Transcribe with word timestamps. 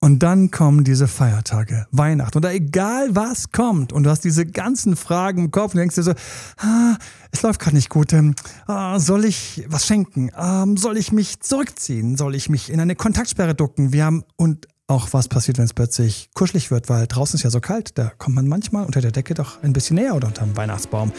Und 0.00 0.20
dann 0.20 0.52
kommen 0.52 0.84
diese 0.84 1.08
Feiertage, 1.08 1.86
Weihnachten 1.90 2.38
oder 2.38 2.52
egal 2.52 3.16
was 3.16 3.50
kommt 3.50 3.92
und 3.92 4.04
du 4.04 4.10
hast 4.10 4.22
diese 4.22 4.46
ganzen 4.46 4.94
Fragen 4.94 5.46
im 5.46 5.50
Kopf 5.50 5.74
und 5.74 5.78
denkst 5.78 5.96
dir 5.96 6.04
so, 6.04 6.12
ah, 6.58 6.96
es 7.32 7.42
läuft 7.42 7.58
gerade 7.58 7.74
nicht 7.74 7.88
gut, 7.88 8.12
ähm, 8.12 8.36
ah, 8.68 9.00
soll 9.00 9.24
ich 9.24 9.64
was 9.68 9.86
schenken? 9.86 10.30
Ähm, 10.38 10.76
soll 10.76 10.96
ich 10.98 11.10
mich 11.10 11.40
zurückziehen? 11.40 12.16
Soll 12.16 12.36
ich 12.36 12.48
mich 12.48 12.70
in 12.70 12.78
eine 12.78 12.94
Kontaktsperre 12.94 13.56
ducken? 13.56 13.92
Wir 13.92 14.04
haben 14.04 14.22
und 14.36 14.68
auch 14.86 15.08
was 15.12 15.28
passiert, 15.28 15.58
wenn 15.58 15.64
es 15.64 15.74
plötzlich 15.74 16.30
kuschelig 16.32 16.70
wird, 16.70 16.88
weil 16.88 17.08
draußen 17.08 17.36
ist 17.36 17.42
ja 17.42 17.50
so 17.50 17.60
kalt, 17.60 17.98
da 17.98 18.12
kommt 18.18 18.36
man 18.36 18.46
manchmal 18.46 18.86
unter 18.86 19.00
der 19.00 19.10
Decke 19.10 19.34
doch 19.34 19.62
ein 19.62 19.72
bisschen 19.72 19.96
näher 19.96 20.14
oder 20.14 20.28
unter 20.28 20.44
dem 20.44 20.56
Weihnachtsbaum. 20.56 21.12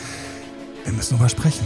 Wir 0.86 0.93
müssen 0.93 1.20
mal 1.20 1.30
sprechen. 1.30 1.66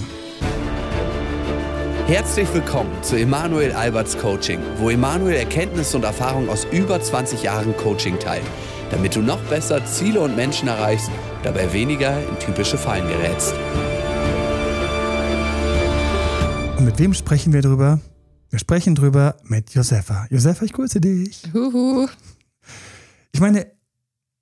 Herzlich 2.08 2.54
willkommen 2.54 2.92
zu 3.02 3.16
Emanuel 3.16 3.72
Alberts 3.72 4.18
Coaching, 4.18 4.60
wo 4.76 4.90
Emanuel 4.90 5.36
Erkenntnisse 5.36 5.96
und 5.96 6.04
Erfahrung 6.04 6.50
aus 6.50 6.68
über 6.70 7.02
20 7.02 7.42
Jahren 7.44 7.76
Coaching 7.78 8.20
teilt, 8.20 8.44
damit 8.92 9.16
du 9.16 9.22
noch 9.22 9.40
besser 9.44 9.84
Ziele 9.86 10.20
und 10.20 10.36
Menschen 10.36 10.68
erreichst, 10.68 11.10
dabei 11.44 11.72
weniger 11.72 12.20
in 12.28 12.38
typische 12.40 12.78
Fallen 12.78 13.08
gerätst. 13.08 13.54
Und 16.78 16.84
mit 16.84 17.00
wem 17.00 17.14
sprechen 17.14 17.54
wir 17.54 17.62
drüber? 17.62 18.02
Wir 18.50 18.60
sprechen 18.60 18.96
drüber 18.96 19.38
mit 19.46 19.74
Josefa. 19.74 20.28
Josefa, 20.30 20.66
ich 20.66 20.74
grüße 20.74 21.00
dich. 21.00 21.44
Huhu. 21.54 22.10
Ich 23.32 23.40
meine, 23.40 23.72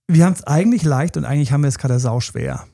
wir 0.08 0.26
haben 0.26 0.34
es 0.34 0.44
eigentlich 0.46 0.84
leicht 0.84 1.16
und 1.16 1.26
eigentlich 1.26 1.52
haben 1.52 1.62
wir 1.62 1.70
es 1.70 1.78
gerade 1.78 2.00
sauschwer. 2.00 2.66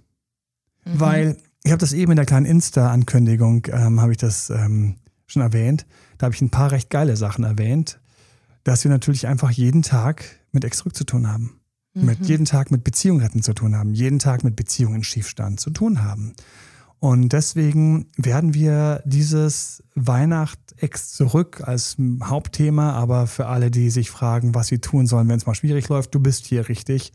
Mhm. 0.86 1.00
Weil 1.00 1.38
ich 1.68 1.72
habe 1.74 1.82
das 1.82 1.92
eben 1.92 2.14
in 2.14 2.16
der 2.16 2.26
kleinen 2.26 2.46
Insta-Ankündigung, 2.46 3.68
ähm, 3.74 4.00
habe 4.00 4.14
ich 4.14 4.18
das 4.18 4.50
ähm, 4.50 4.96
schon 5.26 5.42
erwähnt. 5.42 5.86
Da 6.18 6.28
habe 6.28 6.34
ich 6.34 6.42
ein 6.42 6.50
paar 6.50 6.72
recht 6.72 6.90
geile 6.90 7.18
Sachen 7.18 7.44
erwähnt, 7.44 8.00
dass 8.64 8.86
wir 8.86 8.90
natürlich 8.90 9.28
einfach 9.28 9.52
jeden 9.52 9.82
Tag 9.82 10.24
mit 10.54 10.64
Ex-Rück 10.64 10.96
zu 10.96 11.04
tun 11.04 11.28
haben. 11.28 11.60
Mhm. 11.94 12.06
Mit 12.06 12.26
jeden 12.26 12.46
Tag 12.46 12.72
mit 12.72 12.86
Beziehungen 12.86 13.20
retten 13.20 13.44
zu 13.44 13.54
tun 13.54 13.76
haben, 13.76 13.94
jeden 13.94 14.18
Tag 14.18 14.46
mit 14.46 14.56
Beziehungen 14.56 15.04
Schiefstand 15.04 15.60
zu 15.60 15.70
tun 15.70 16.04
haben. 16.04 16.36
Und 17.00 17.34
deswegen 17.34 18.08
werden 18.16 18.54
wir 18.54 19.04
dieses 19.04 19.84
Weihnacht-Ex 19.96 21.12
zurück 21.12 21.64
als 21.66 21.98
Hauptthema, 22.24 22.94
aber 22.94 23.28
für 23.28 23.48
alle, 23.48 23.72
die 23.72 23.90
sich 23.90 24.10
fragen, 24.10 24.56
was 24.56 24.68
sie 24.68 24.80
tun 24.80 25.06
sollen, 25.06 25.28
wenn 25.28 25.38
es 25.38 25.46
mal 25.46 25.54
schwierig 25.54 25.90
läuft, 25.90 26.16
du 26.16 26.22
bist 26.22 26.46
hier 26.46 26.70
richtig 26.70 27.12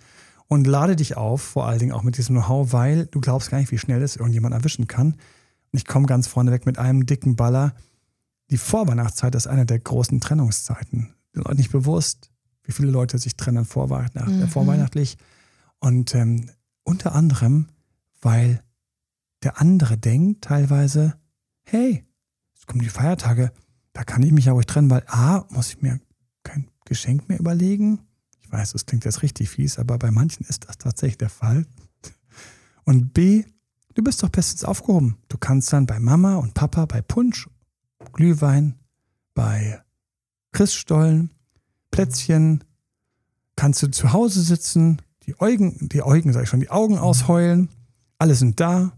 und 0.53 0.67
lade 0.67 0.97
dich 0.97 1.17
auf, 1.17 1.41
vor 1.41 1.67
allen 1.67 1.78
Dingen 1.78 1.92
auch 1.92 2.03
mit 2.03 2.19
diesem 2.19 2.36
Know-how, 2.36 2.75
weil 2.75 3.06
du 3.06 3.22
glaubst 3.22 3.50
gar 3.50 3.56
nicht, 3.56 3.70
wie 3.70 3.78
schnell 3.78 4.03
es 4.03 4.17
irgendjemand 4.17 4.55
erwischen 4.55 4.86
kann. 4.86 5.12
Und 5.12 5.78
ich 5.78 5.86
komme 5.86 6.05
ganz 6.05 6.27
vorneweg 6.27 6.67
mit 6.67 6.78
einem 6.78 7.06
dicken 7.06 7.36
Baller. 7.36 7.72
Die 8.50 8.58
Vorweihnachtszeit 8.58 9.34
ist 9.34 9.47
eine 9.47 9.64
der 9.64 9.78
großen 9.78 10.20
Trennungszeiten. 10.20 11.14
Den 11.34 11.42
Leuten 11.42 11.56
nicht 11.56 11.73
bewusst, 11.73 12.30
wie 12.64 12.73
viele 12.73 12.91
Leute 12.91 13.17
sich 13.17 13.34
trennen 13.34 13.64
vorweihnacht, 13.64 14.28
mhm. 14.28 14.47
vorweihnachtlich. 14.47 15.17
Und 15.78 16.14
ähm, 16.14 16.50
unter 16.84 17.14
anderem, 17.14 17.69
weil 18.20 18.62
der 19.45 19.58
andere 19.58 19.97
denkt 19.97 20.45
teilweise, 20.45 21.14
hey, 21.62 22.05
es 22.55 22.67
kommen 22.67 22.83
die 22.83 22.91
Feiertage, 22.91 23.53
da 23.95 24.05
kann 24.05 24.23
ich 24.23 24.33
mich 24.33 24.45
ja 24.45 24.53
ruhig 24.53 24.67
trennen, 24.67 24.91
weil 24.91 25.05
A, 25.06 25.47
muss 25.48 25.70
ich 25.70 25.80
mir 25.80 25.98
kein 26.42 26.69
Geschenk 26.84 27.30
mehr 27.30 27.41
überlegen 27.41 28.00
weiß, 28.53 28.72
das 28.72 28.86
klingt 28.86 29.05
jetzt 29.05 29.22
richtig 29.22 29.50
fies, 29.50 29.78
aber 29.78 29.98
bei 29.98 30.11
manchen 30.11 30.45
ist 30.47 30.69
das 30.69 30.78
tatsächlich 30.78 31.19
der 31.19 31.31
Fall. 31.31 31.67
Und 32.84 33.14
B, 33.14 33.45
du 33.95 34.03
bist 34.03 34.22
doch 34.22 34.28
bestens 34.28 34.64
aufgehoben. 34.64 35.17
Du 35.28 35.39
kannst 35.39 35.72
dann 35.72 35.86
bei 35.86 35.98
Mama 35.98 36.36
und 36.36 36.55
Papa 36.55 36.86
bei 36.86 37.00
Punsch, 37.00 37.48
Glühwein, 38.12 38.78
bei 39.34 39.80
Christstollen, 40.53 41.30
Plätzchen, 41.91 42.64
kannst 43.56 43.83
du 43.83 43.91
zu 43.91 44.12
Hause 44.12 44.42
sitzen, 44.42 45.00
die 45.25 45.39
Augen, 45.41 45.89
die 45.89 46.03
Augen, 46.03 46.33
sag 46.33 46.42
ich 46.42 46.48
schon, 46.48 46.61
die 46.61 46.70
Augen 46.70 46.98
ausheulen, 46.98 47.69
alle 48.19 48.34
sind 48.34 48.61
da. 48.61 48.92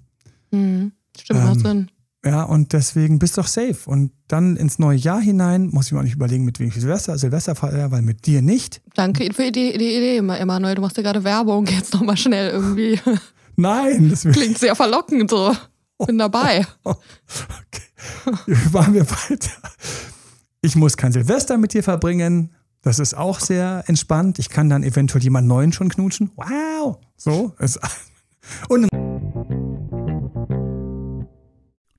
Mhm, 0.51 0.93
stimmt, 1.17 1.41
ähm, 1.41 1.59
Sinn. 1.59 1.91
Ja, 2.25 2.45
und 2.45 2.73
deswegen 2.73 3.19
bist 3.19 3.37
du 3.37 3.43
doch 3.43 3.49
safe. 3.49 3.77
Und 3.85 4.13
dann 4.29 4.57
ins 4.57 4.79
neue 4.79 4.97
Jahr 4.97 5.21
hinein 5.21 5.69
muss 5.69 5.87
ich 5.87 5.93
mir 5.93 5.99
auch 5.99 6.05
nicht 6.05 6.15
überlegen, 6.15 6.45
mit 6.45 6.59
wem 6.59 6.69
ich 6.69 6.75
Silvester, 6.75 7.19
Silvester 7.19 7.55
feiere, 7.55 7.91
weil 7.91 8.01
mit 8.01 8.27
dir 8.27 8.41
nicht. 8.41 8.81
Danke 8.95 9.33
für 9.35 9.53
die, 9.53 9.77
die 9.77 9.95
Idee, 9.97 10.17
Emanuel. 10.17 10.75
Du 10.75 10.81
machst 10.81 10.97
ja 10.97 11.03
gerade 11.03 11.23
Werbung 11.23 11.67
jetzt 11.67 11.93
nochmal 11.93 12.17
schnell 12.17 12.51
irgendwie. 12.51 12.99
Nein, 13.57 14.09
das 14.09 14.23
klingt 14.23 14.59
sehr 14.59 14.75
verlockend 14.75 15.31
so. 15.31 15.55
Bin 16.07 16.19
dabei. 16.19 16.67
okay. 16.85 16.99
Machen 18.73 18.95
wir 18.95 19.09
weiter. 19.09 19.51
Ich 20.63 20.77
muss 20.77 20.97
kein 20.97 21.13
Silvester 21.13 21.59
mit 21.59 21.75
dir 21.75 21.83
verbringen. 21.83 22.55
Das 22.83 22.99
ist 22.99 23.15
auch 23.15 23.41
sehr 23.41 23.85
entspannt. 23.87 24.39
Ich 24.39 24.49
kann 24.49 24.69
dann 24.69 24.83
eventuell 24.83 25.23
jemand 25.23 25.47
Neuen 25.47 25.73
schon 25.73 25.89
knutschen. 25.89 26.31
Wow. 26.37 26.99
So. 27.17 27.55
Und 28.69 28.89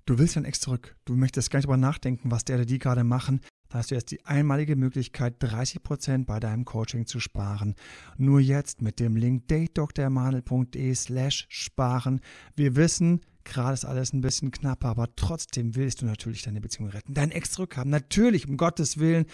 Du 0.05 0.19
willst 0.19 0.35
dein 0.35 0.45
Ex 0.45 0.59
zurück. 0.59 0.95
Du 1.05 1.15
möchtest 1.15 1.49
gar 1.49 1.57
nicht 1.57 1.65
darüber 1.65 1.77
nachdenken, 1.77 2.29
was 2.29 2.45
der 2.45 2.57
oder 2.57 2.65
die 2.65 2.77
gerade 2.77 3.03
machen. 3.03 3.41
Da 3.69 3.79
hast 3.79 3.89
du 3.89 3.95
jetzt 3.95 4.11
die 4.11 4.23
einmalige 4.23 4.75
Möglichkeit, 4.75 5.41
30% 5.41 6.25
bei 6.25 6.39
deinem 6.39 6.63
Coaching 6.63 7.07
zu 7.07 7.19
sparen. 7.19 7.73
Nur 8.17 8.39
jetzt 8.39 8.83
mit 8.83 8.99
dem 8.99 9.15
Link 9.15 9.47
datedoktormanel.de 9.47 10.93
slash 10.93 11.47
sparen. 11.49 12.21
Wir 12.55 12.75
wissen, 12.75 13.21
gerade 13.45 13.73
ist 13.73 13.85
alles 13.85 14.13
ein 14.13 14.21
bisschen 14.21 14.51
knapper, 14.51 14.89
aber 14.89 15.07
trotzdem 15.15 15.75
willst 15.75 16.03
du 16.03 16.05
natürlich 16.05 16.43
deine 16.43 16.61
Beziehung 16.61 16.89
retten. 16.89 17.15
Dein 17.15 17.31
Ex 17.31 17.53
zurückhaben. 17.53 17.89
Natürlich, 17.89 18.47
um 18.47 18.57
Gottes 18.57 18.99
Willen, 18.99 19.25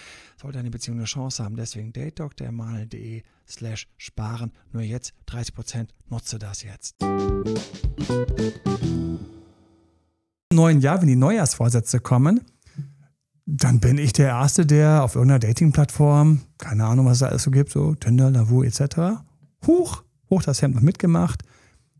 soll 0.41 0.53
deine 0.53 0.71
Beziehung 0.71 0.99
eine 0.99 1.05
Chance 1.05 1.43
haben. 1.43 1.57
Deswegen 1.57 1.91
datedoktormanel.de 1.91 3.23
slash 3.45 3.89
sparen. 3.97 4.53
Nur 4.71 4.83
jetzt 4.83 5.13
30%. 5.27 5.89
Nutze 6.09 6.39
das 6.39 6.63
jetzt 6.63 6.95
neuen 10.55 10.81
Jahr, 10.81 11.01
wenn 11.01 11.07
die 11.07 11.15
Neujahrsvorsätze 11.15 11.99
kommen, 11.99 12.41
dann 13.45 13.79
bin 13.79 13.97
ich 13.97 14.13
der 14.13 14.29
Erste, 14.29 14.65
der 14.65 15.03
auf 15.03 15.15
irgendeiner 15.15 15.39
Dating-Plattform, 15.39 16.41
keine 16.57 16.85
Ahnung, 16.85 17.05
was 17.05 17.13
es 17.13 17.19
da 17.19 17.25
alles 17.27 17.43
so 17.43 17.51
gibt, 17.51 17.71
so 17.71 17.95
Tinder, 17.95 18.31
Lavu 18.31 18.63
etc., 18.63 19.21
hoch, 19.65 20.03
hoch 20.29 20.43
das 20.43 20.61
Hemd 20.61 20.75
noch 20.75 20.81
mitgemacht, 20.81 21.43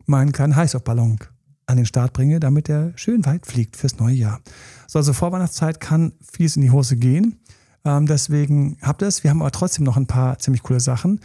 meinen 0.06 0.32
kleinen 0.32 0.56
Heißluftballon 0.56 1.20
an 1.66 1.78
den 1.78 1.86
Start 1.86 2.14
bringe, 2.14 2.40
damit 2.40 2.68
der 2.68 2.94
schön 2.96 3.26
weit 3.26 3.46
fliegt 3.46 3.76
fürs 3.76 3.98
neue 3.98 4.16
Jahr. 4.16 4.42
So, 4.88 5.00
also 5.00 5.14
Vorweihnachtszeit 5.14 5.80
kann 5.80 6.14
fies 6.22 6.56
in 6.56 6.62
die 6.62 6.72
Hose 6.72 6.98
gehen. 6.98 7.40
Ähm, 7.86 8.06
deswegen 8.06 8.78
habt 8.82 9.02
ihr 9.02 9.08
es. 9.08 9.24
Wir 9.24 9.32
haben 9.32 9.42
aber 9.42 9.52
trotzdem 9.52 9.86
noch 9.86 9.98
ein 9.98 10.08
paar 10.08 10.38
ziemlich 10.40 10.64
coole 10.64 10.80
Sachen. 10.80 11.20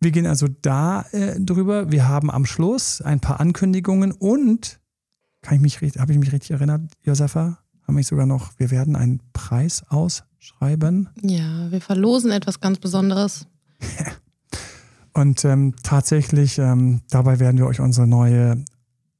Wir 0.00 0.10
gehen 0.12 0.26
also 0.26 0.46
da 0.62 1.02
äh, 1.12 1.40
drüber. 1.40 1.90
Wir 1.90 2.06
haben 2.06 2.30
am 2.30 2.46
Schluss 2.46 3.00
ein 3.00 3.20
paar 3.20 3.40
Ankündigungen 3.40 4.12
und 4.12 4.78
kann 5.48 5.64
ich 5.64 5.80
mich 5.80 5.98
habe 5.98 6.12
ich 6.12 6.18
mich 6.18 6.32
richtig 6.32 6.50
erinnert, 6.50 6.82
Josefa? 7.02 7.58
Haben 7.86 7.94
mich 7.94 8.06
sogar 8.06 8.26
noch, 8.26 8.52
wir 8.58 8.70
werden 8.70 8.96
einen 8.96 9.22
Preis 9.32 9.82
ausschreiben. 9.88 11.08
Ja, 11.22 11.70
wir 11.70 11.80
verlosen 11.80 12.32
etwas 12.32 12.60
ganz 12.60 12.78
Besonderes. 12.78 13.46
Und 15.14 15.46
ähm, 15.46 15.74
tatsächlich, 15.82 16.58
ähm, 16.58 17.00
dabei 17.08 17.40
werden 17.40 17.56
wir 17.56 17.66
euch 17.66 17.80
unsere 17.80 18.06
neue 18.06 18.62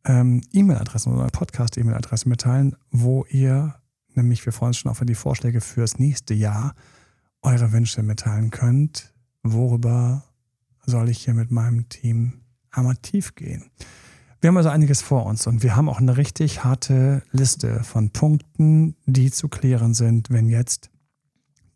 ähm, 0.04 0.42
E-Mail-Adresse, 0.52 1.08
unsere 1.08 1.28
Podcast-E-Mail-Adresse 1.28 2.28
mitteilen, 2.28 2.76
wo 2.90 3.24
ihr, 3.30 3.76
nämlich 4.14 4.44
wir 4.44 4.52
freuen 4.52 4.68
uns 4.68 4.76
schon 4.76 4.90
auf 4.90 5.00
die 5.00 5.14
Vorschläge 5.14 5.62
fürs 5.62 5.98
nächste 5.98 6.34
Jahr, 6.34 6.74
eure 7.40 7.72
Wünsche 7.72 8.02
mitteilen 8.02 8.50
könnt. 8.50 9.14
Worüber 9.42 10.24
soll 10.84 11.08
ich 11.08 11.24
hier 11.24 11.32
mit 11.32 11.50
meinem 11.50 11.88
Team 11.88 12.42
einmal 12.70 12.96
tief 12.96 13.34
gehen? 13.34 13.70
Wir 14.40 14.48
haben 14.48 14.56
also 14.56 14.68
einiges 14.68 15.02
vor 15.02 15.26
uns 15.26 15.46
und 15.48 15.62
wir 15.64 15.74
haben 15.74 15.88
auch 15.88 15.98
eine 15.98 16.16
richtig 16.16 16.62
harte 16.62 17.22
Liste 17.32 17.82
von 17.82 18.10
Punkten, 18.10 18.94
die 19.06 19.32
zu 19.32 19.48
klären 19.48 19.94
sind, 19.94 20.30
wenn 20.30 20.48
jetzt 20.48 20.90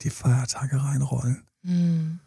die 0.02 0.10
Feiertage 0.10 0.82
reinrollen. 0.82 1.42
Mhm. 1.62 2.20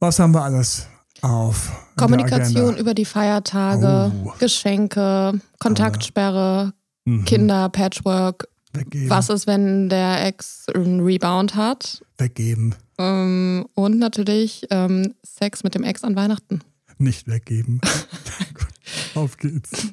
Was 0.00 0.18
haben 0.18 0.34
wir 0.34 0.42
alles 0.42 0.88
auf? 1.22 1.70
Kommunikation 1.96 2.76
über 2.76 2.94
die 2.94 3.04
Feiertage, 3.04 4.12
oh. 4.24 4.32
Geschenke, 4.40 5.40
Kontaktsperre, 5.60 6.72
mhm. 7.04 7.24
Kinder, 7.24 7.68
Patchwork. 7.68 8.48
Weggeben. 8.72 9.10
Was 9.10 9.28
ist, 9.28 9.46
wenn 9.46 9.88
der 9.88 10.26
Ex 10.26 10.66
einen 10.74 11.00
Rebound 11.00 11.54
hat? 11.54 12.02
Weggeben. 12.18 12.74
Ähm, 12.98 13.66
und 13.74 13.98
natürlich 13.98 14.66
ähm, 14.70 15.14
Sex 15.24 15.62
mit 15.62 15.74
dem 15.74 15.84
Ex 15.84 16.02
an 16.02 16.16
Weihnachten. 16.16 16.60
Nicht 16.98 17.28
weggeben. 17.28 17.80
Auf 19.20 19.36
geht's. 19.36 19.88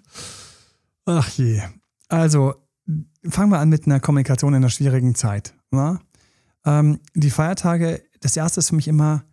Ach 1.06 1.28
je. 1.32 1.62
Also, 2.08 2.56
fangen 3.28 3.52
wir 3.52 3.60
an 3.60 3.68
mit 3.68 3.86
einer 3.86 4.00
Kommunikation 4.00 4.54
in 4.54 4.58
einer 4.58 4.70
schwierigen 4.70 5.16
Zeit. 5.16 5.54
Ähm, 6.66 7.02
die 7.14 7.30
Feiertage, 7.30 8.04
das 8.22 8.38
erste 8.38 8.62
ist 8.62 8.70
für 8.70 8.76
mich 8.76 8.88
immer 8.88 9.26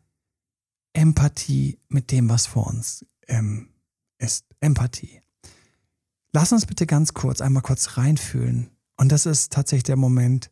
Empathie 0.94 1.78
mit 1.88 2.10
dem, 2.10 2.28
was 2.28 2.46
vor 2.46 2.66
uns 2.66 3.06
ähm, 3.28 3.68
ist. 4.18 4.46
Empathie. 4.58 5.20
Lass 6.32 6.50
uns 6.52 6.66
bitte 6.66 6.86
ganz 6.86 7.14
kurz 7.14 7.40
einmal 7.40 7.62
kurz 7.62 7.96
reinfühlen. 7.96 8.70
Und 8.96 9.12
das 9.12 9.26
ist 9.26 9.52
tatsächlich 9.52 9.84
der 9.84 9.96
Moment, 9.96 10.50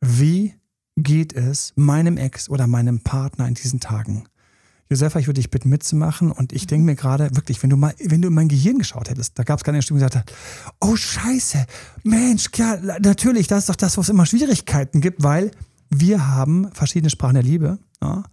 wie 0.00 0.54
geht 0.96 1.34
es 1.34 1.74
meinem 1.76 2.16
Ex 2.16 2.48
oder 2.48 2.66
meinem 2.66 3.00
Partner 3.00 3.46
in 3.46 3.54
diesen 3.54 3.80
Tagen? 3.80 4.26
Josefa, 4.90 5.20
ich 5.20 5.28
würde 5.28 5.40
dich 5.40 5.50
bitten 5.50 5.68
mitzumachen 5.68 6.32
und 6.32 6.52
ich 6.52 6.66
denke 6.66 6.84
mir 6.84 6.96
gerade, 6.96 7.30
wirklich, 7.36 7.62
wenn 7.62 7.70
du 7.70 7.76
mal, 7.76 7.94
wenn 8.04 8.20
du 8.20 8.28
in 8.28 8.34
mein 8.34 8.48
Gehirn 8.48 8.78
geschaut 8.78 9.08
hättest, 9.08 9.38
da 9.38 9.44
gab 9.44 9.60
es 9.60 9.64
keine 9.64 9.80
Stimme, 9.82 10.00
die 10.00 10.04
gesagt 10.04 10.16
hat, 10.16 10.36
oh 10.80 10.96
Scheiße, 10.96 11.64
Mensch, 12.02 12.48
ja, 12.56 12.76
natürlich, 12.98 13.46
das 13.46 13.60
ist 13.60 13.68
doch 13.68 13.76
das, 13.76 13.96
wo 13.96 14.00
es 14.00 14.08
immer 14.08 14.26
Schwierigkeiten 14.26 15.00
gibt, 15.00 15.22
weil 15.22 15.52
wir 15.90 16.26
haben 16.26 16.72
verschiedene 16.72 17.08
Sprachen 17.08 17.34
der 17.34 17.44
Liebe, 17.44 17.78
ja, 18.02 18.24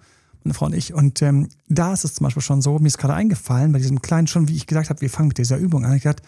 meine 0.44 0.56
Frau 0.56 0.66
und 0.66 0.74
ich. 0.74 0.96
Und 0.96 1.22
ähm, 1.22 1.50
da 1.70 1.94
ist 1.94 2.06
es 2.06 2.16
zum 2.16 2.24
Beispiel 2.24 2.42
schon 2.42 2.64
so, 2.64 2.80
mir 2.80 2.88
ist 2.88 2.98
gerade 2.98 3.14
eingefallen, 3.14 3.72
bei 3.72 3.80
diesem 3.80 4.02
kleinen, 4.02 4.26
schon 4.26 4.48
wie 4.48 4.56
ich 4.56 4.66
gesagt 4.66 4.90
habe, 4.90 5.02
wir 5.02 5.12
fangen 5.12 5.28
mit 5.28 5.38
dieser 5.38 5.58
Übung 5.58 5.86
an. 5.86 5.94
Ich 5.94 6.04
gesagt, 6.04 6.24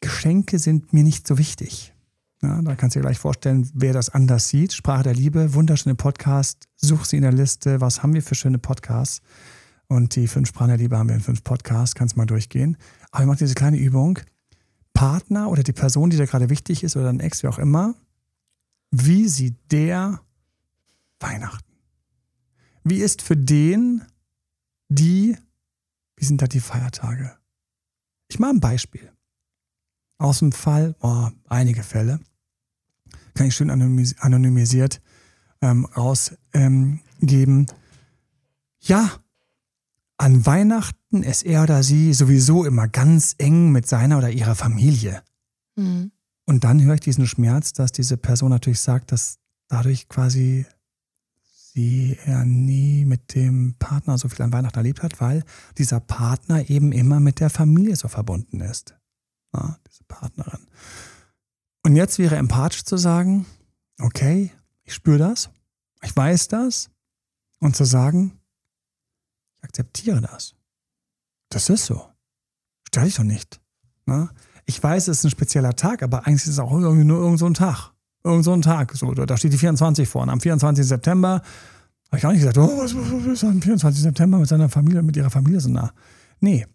Geschenke 0.00 0.58
sind 0.58 0.92
mir 0.92 1.04
nicht 1.04 1.28
so 1.28 1.38
wichtig. 1.38 1.92
Ja, 2.42 2.62
da 2.62 2.74
kannst 2.74 2.96
du 2.96 3.00
dir 3.00 3.04
gleich 3.04 3.18
vorstellen, 3.18 3.68
wer 3.74 3.92
das 3.92 4.08
anders 4.08 4.48
sieht. 4.48 4.72
Sprache 4.72 5.02
der 5.02 5.14
Liebe, 5.14 5.52
wunderschöne 5.52 5.94
Podcast. 5.94 6.68
Such 6.76 7.04
sie 7.04 7.16
in 7.16 7.22
der 7.22 7.32
Liste. 7.32 7.82
Was 7.82 8.02
haben 8.02 8.14
wir 8.14 8.22
für 8.22 8.34
schöne 8.34 8.58
Podcasts? 8.58 9.20
Und 9.88 10.16
die 10.16 10.26
fünf 10.26 10.48
Sprachen 10.48 10.68
der 10.68 10.78
Liebe 10.78 10.96
haben 10.96 11.08
wir 11.10 11.16
in 11.16 11.20
fünf 11.20 11.44
Podcasts. 11.44 11.94
Kannst 11.94 12.16
mal 12.16 12.24
durchgehen. 12.24 12.78
Aber 13.10 13.24
ich 13.24 13.26
mache 13.26 13.38
diese 13.38 13.54
kleine 13.54 13.76
Übung. 13.76 14.20
Partner 14.94 15.50
oder 15.50 15.62
die 15.62 15.74
Person, 15.74 16.08
die 16.08 16.16
da 16.16 16.24
gerade 16.24 16.48
wichtig 16.48 16.82
ist 16.82 16.96
oder 16.96 17.10
ein 17.10 17.20
Ex, 17.20 17.42
wie 17.42 17.48
auch 17.48 17.58
immer, 17.58 17.94
wie 18.90 19.28
sieht 19.28 19.56
der 19.70 20.20
Weihnachten? 21.20 21.72
Wie 22.84 23.02
ist 23.02 23.20
für 23.20 23.36
den 23.36 24.02
die, 24.88 25.36
wie 26.16 26.24
sind 26.24 26.40
da 26.40 26.46
die 26.46 26.60
Feiertage? 26.60 27.36
Ich 28.28 28.38
mache 28.38 28.52
ein 28.52 28.60
Beispiel. 28.60 29.12
Aus 30.18 30.38
dem 30.38 30.52
Fall, 30.52 30.96
oh, 31.00 31.28
einige 31.48 31.82
Fälle 31.82 32.20
kann 33.40 33.48
ich 33.48 33.56
schön 33.56 33.70
anonymisiert 33.70 35.00
ähm, 35.62 35.86
rausgeben. 35.86 37.00
Ähm, 37.22 37.66
ja, 38.80 39.10
an 40.18 40.44
Weihnachten 40.44 41.22
ist 41.22 41.44
er 41.44 41.62
oder 41.62 41.82
sie 41.82 42.12
sowieso 42.12 42.66
immer 42.66 42.86
ganz 42.86 43.36
eng 43.38 43.72
mit 43.72 43.86
seiner 43.86 44.18
oder 44.18 44.28
ihrer 44.28 44.54
Familie. 44.54 45.22
Mhm. 45.76 46.12
Und 46.44 46.64
dann 46.64 46.82
höre 46.82 46.96
ich 46.96 47.00
diesen 47.00 47.26
Schmerz, 47.26 47.72
dass 47.72 47.92
diese 47.92 48.18
Person 48.18 48.50
natürlich 48.50 48.80
sagt, 48.80 49.10
dass 49.10 49.38
dadurch 49.68 50.10
quasi 50.10 50.66
sie 51.42 52.18
er 52.26 52.44
nie 52.44 53.06
mit 53.06 53.34
dem 53.34 53.74
Partner 53.78 54.18
so 54.18 54.28
viel 54.28 54.42
an 54.42 54.52
Weihnachten 54.52 54.76
erlebt 54.76 55.02
hat, 55.02 55.18
weil 55.22 55.44
dieser 55.78 56.00
Partner 56.00 56.68
eben 56.68 56.92
immer 56.92 57.20
mit 57.20 57.40
der 57.40 57.48
Familie 57.48 57.96
so 57.96 58.08
verbunden 58.08 58.60
ist. 58.60 58.96
Ja, 59.54 59.78
diese 59.88 60.04
Partnerin. 60.04 60.60
Und 61.82 61.96
jetzt 61.96 62.18
wäre 62.18 62.36
empathisch 62.36 62.84
zu 62.84 62.96
sagen, 62.96 63.46
okay, 64.00 64.52
ich 64.84 64.94
spüre 64.94 65.18
das, 65.18 65.50
ich 66.02 66.14
weiß 66.14 66.48
das 66.48 66.90
und 67.58 67.76
zu 67.76 67.84
sagen, 67.84 68.38
ich 69.58 69.64
akzeptiere 69.64 70.20
das. 70.20 70.54
Das 71.48 71.68
ist 71.68 71.86
so. 71.86 72.06
Stell 72.86 73.04
dich 73.04 73.16
doch 73.16 73.24
nicht. 73.24 73.60
Na? 74.06 74.16
Ne? 74.16 74.30
Ich 74.66 74.82
weiß, 74.82 75.08
es 75.08 75.18
ist 75.18 75.24
ein 75.24 75.30
spezieller 75.30 75.74
Tag, 75.74 76.02
aber 76.02 76.26
eigentlich 76.26 76.42
ist 76.42 76.52
es 76.52 76.58
auch 76.58 76.70
irgendwie 76.72 77.04
nur 77.04 77.18
irgend 77.18 77.38
so 77.38 77.46
ein 77.46 77.54
Tag. 77.54 77.92
Irgend 78.22 78.44
so 78.44 78.52
ein 78.52 78.62
Tag. 78.62 78.94
So, 78.94 79.12
da 79.12 79.36
steht 79.36 79.52
die 79.52 79.58
24 79.58 80.08
vorne. 80.08 80.30
Am 80.30 80.40
24. 80.40 80.86
September 80.86 81.42
habe 82.10 82.18
ich 82.18 82.26
auch 82.26 82.30
nicht 82.30 82.40
gesagt, 82.40 82.58
oh, 82.58 82.78
was, 82.78 82.94
was 82.94 83.26
ist 83.26 83.44
am 83.44 83.60
24. 83.60 84.02
September 84.02 84.38
mit 84.38 84.48
seiner 84.48 84.68
Familie, 84.68 85.02
mit 85.02 85.16
ihrer 85.16 85.30
Familie 85.30 85.60
so 85.60 85.70
nah. 85.70 85.92
Nee, 86.40 86.66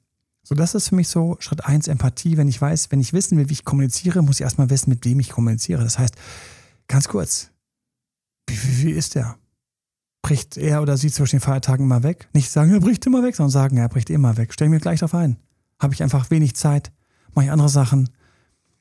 so, 0.48 0.54
das 0.54 0.76
ist 0.76 0.90
für 0.90 0.96
mich 0.96 1.08
so 1.08 1.38
Schritt 1.40 1.66
eins 1.66 1.88
Empathie. 1.88 2.38
Wenn 2.38 2.48
ich 2.48 2.62
weiß, 2.62 2.92
wenn 2.92 3.00
ich 3.00 3.14
wissen 3.14 3.36
will, 3.40 3.50
wie 3.50 3.54
ich 3.54 3.66
kommuniziere, 3.66 4.22
muss 4.22 4.36
ich 4.36 4.44
erstmal 4.44 4.70
wissen, 4.70 4.92
mit 4.92 5.04
wem 5.04 5.20
ich 5.20 5.32
kommuniziere. 5.32 5.84
Das 5.84 5.98
heißt, 5.98 6.14
ganz 6.88 7.08
kurz, 7.08 7.50
wie, 8.48 8.56
wie, 8.56 8.84
wie 8.84 8.92
ist 8.92 9.16
der? 9.16 9.38
Bricht 10.22 10.58
er 10.58 10.84
oder 10.84 10.98
sie 10.98 11.12
zwischen 11.12 11.38
den 11.38 11.42
Feiertagen 11.42 11.86
immer 11.86 12.04
weg? 12.04 12.30
Nicht 12.34 12.52
sagen, 12.52 12.72
er 12.72 12.80
bricht 12.80 13.08
immer 13.08 13.24
weg, 13.24 13.36
sondern 13.36 13.50
sagen, 13.50 13.78
er 13.78 13.90
bricht 13.90 14.12
immer 14.12 14.38
weg. 14.38 14.54
Stell 14.54 14.70
mir 14.70 14.80
gleich 14.80 15.00
darauf 15.00 15.16
ein. 15.16 15.38
Habe 15.80 15.96
ich 15.96 16.04
einfach 16.04 16.30
wenig 16.30 16.56
Zeit, 16.56 16.92
mache 17.34 17.46
ich 17.46 17.52
andere 17.52 17.70
Sachen. 17.70 18.10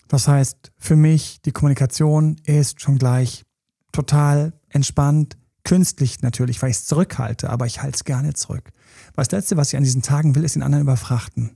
Das 0.08 0.28
heißt, 0.28 0.70
für 0.76 0.96
mich, 0.96 1.40
die 1.46 1.52
Kommunikation 1.52 2.36
ist 2.44 2.82
schon 2.82 2.98
gleich 2.98 3.46
total 3.90 4.52
entspannt, 4.68 5.38
künstlich 5.64 6.22
natürlich, 6.22 6.62
weil 6.62 6.70
ich 6.70 6.76
es 6.76 6.84
zurückhalte, 6.84 7.50
aber 7.50 7.66
ich 7.66 7.82
halte 7.82 7.96
es 7.96 8.04
gerne 8.04 8.34
zurück. 8.34 8.70
Das 9.16 9.30
Letzte, 9.30 9.56
was 9.56 9.72
ich 9.72 9.76
an 9.76 9.84
diesen 9.84 10.02
Tagen 10.02 10.34
will, 10.34 10.44
ist 10.44 10.54
den 10.54 10.62
anderen 10.62 10.82
überfrachten. 10.82 11.52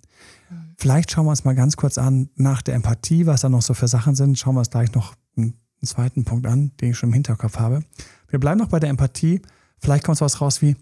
Vielleicht 0.76 1.10
schauen 1.10 1.26
wir 1.26 1.30
uns 1.30 1.44
mal 1.44 1.54
ganz 1.54 1.76
kurz 1.76 1.98
an, 1.98 2.30
nach 2.36 2.62
der 2.62 2.74
Empathie, 2.74 3.26
was 3.26 3.40
da 3.40 3.48
noch 3.48 3.62
so 3.62 3.74
für 3.74 3.88
Sachen 3.88 4.14
sind, 4.14 4.38
schauen 4.38 4.54
wir 4.54 4.60
uns 4.60 4.70
gleich 4.70 4.92
noch 4.92 5.14
einen, 5.36 5.54
zweiten 5.82 6.24
Punkt 6.24 6.46
an, 6.46 6.72
den 6.80 6.90
ich 6.90 6.98
schon 6.98 7.10
im 7.10 7.12
Hinterkopf 7.12 7.58
habe. 7.58 7.84
Wir 8.28 8.40
bleiben 8.40 8.58
noch 8.58 8.68
bei 8.68 8.80
der 8.80 8.90
Empathie. 8.90 9.42
Vielleicht 9.78 10.04
kommt 10.04 10.20
was 10.20 10.40
raus 10.40 10.60
wie, 10.60 10.74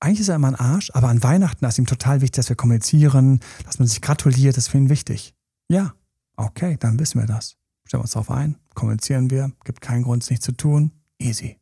eigentlich 0.00 0.20
ist 0.20 0.28
er 0.28 0.36
immer 0.36 0.48
ein 0.48 0.54
Arsch, 0.54 0.90
aber 0.94 1.08
an 1.08 1.22
Weihnachten 1.22 1.64
ist 1.64 1.78
ihm 1.78 1.86
total 1.86 2.20
wichtig, 2.20 2.36
dass 2.36 2.48
wir 2.48 2.56
kommunizieren, 2.56 3.40
dass 3.64 3.78
man 3.78 3.88
sich 3.88 4.00
gratuliert, 4.00 4.56
das 4.56 4.64
ist 4.64 4.70
für 4.70 4.78
ihn 4.78 4.88
wichtig. 4.88 5.34
Ja, 5.68 5.92
okay, 6.36 6.76
dann 6.78 6.98
wissen 6.98 7.20
wir 7.20 7.26
das. 7.26 7.56
Stellen 7.84 8.00
wir 8.00 8.04
uns 8.04 8.12
darauf 8.12 8.30
ein, 8.30 8.56
kommunizieren 8.74 9.30
wir, 9.30 9.52
gibt 9.64 9.80
keinen 9.80 10.04
Grund, 10.04 10.22
es 10.22 10.30
nicht 10.30 10.42
zu 10.42 10.52
tun. 10.52 10.92
Easy. 11.18 11.58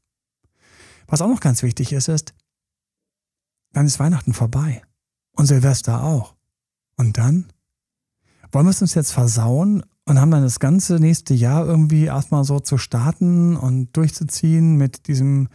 Was 1.07 1.23
auch 1.23 1.29
noch 1.29 1.41
ganz 1.41 1.63
wichtig 1.63 1.93
ist, 1.93 2.09
ist, 2.09 2.35
dann 3.73 3.87
ist 3.87 4.01
Weihnachten 4.01 4.33
vorbei. 4.33 4.83
Und 5.33 5.47
Silvester 5.47 6.03
auch. 6.03 6.35
Und 6.97 7.19
dann? 7.19 7.47
Wollen 8.53 8.67
wir 8.67 8.71
es 8.71 8.81
uns 8.81 8.95
jetzt 8.95 9.13
versauen 9.13 9.83
und 10.07 10.21
haben 10.21 10.31
dann 10.31 10.43
das 10.43 10.61
ganze 10.61 10.99
nächste 10.99 11.35
Jahr 11.35 11.67
irgendwie 11.67 12.05
erstmal 12.05 12.45
so 12.45 12.61
zu 12.61 12.79
starten 12.79 13.57
und 13.57 13.95
durchzuziehen 13.97 14.77
mit 14.77 15.09
diesem 15.09 15.49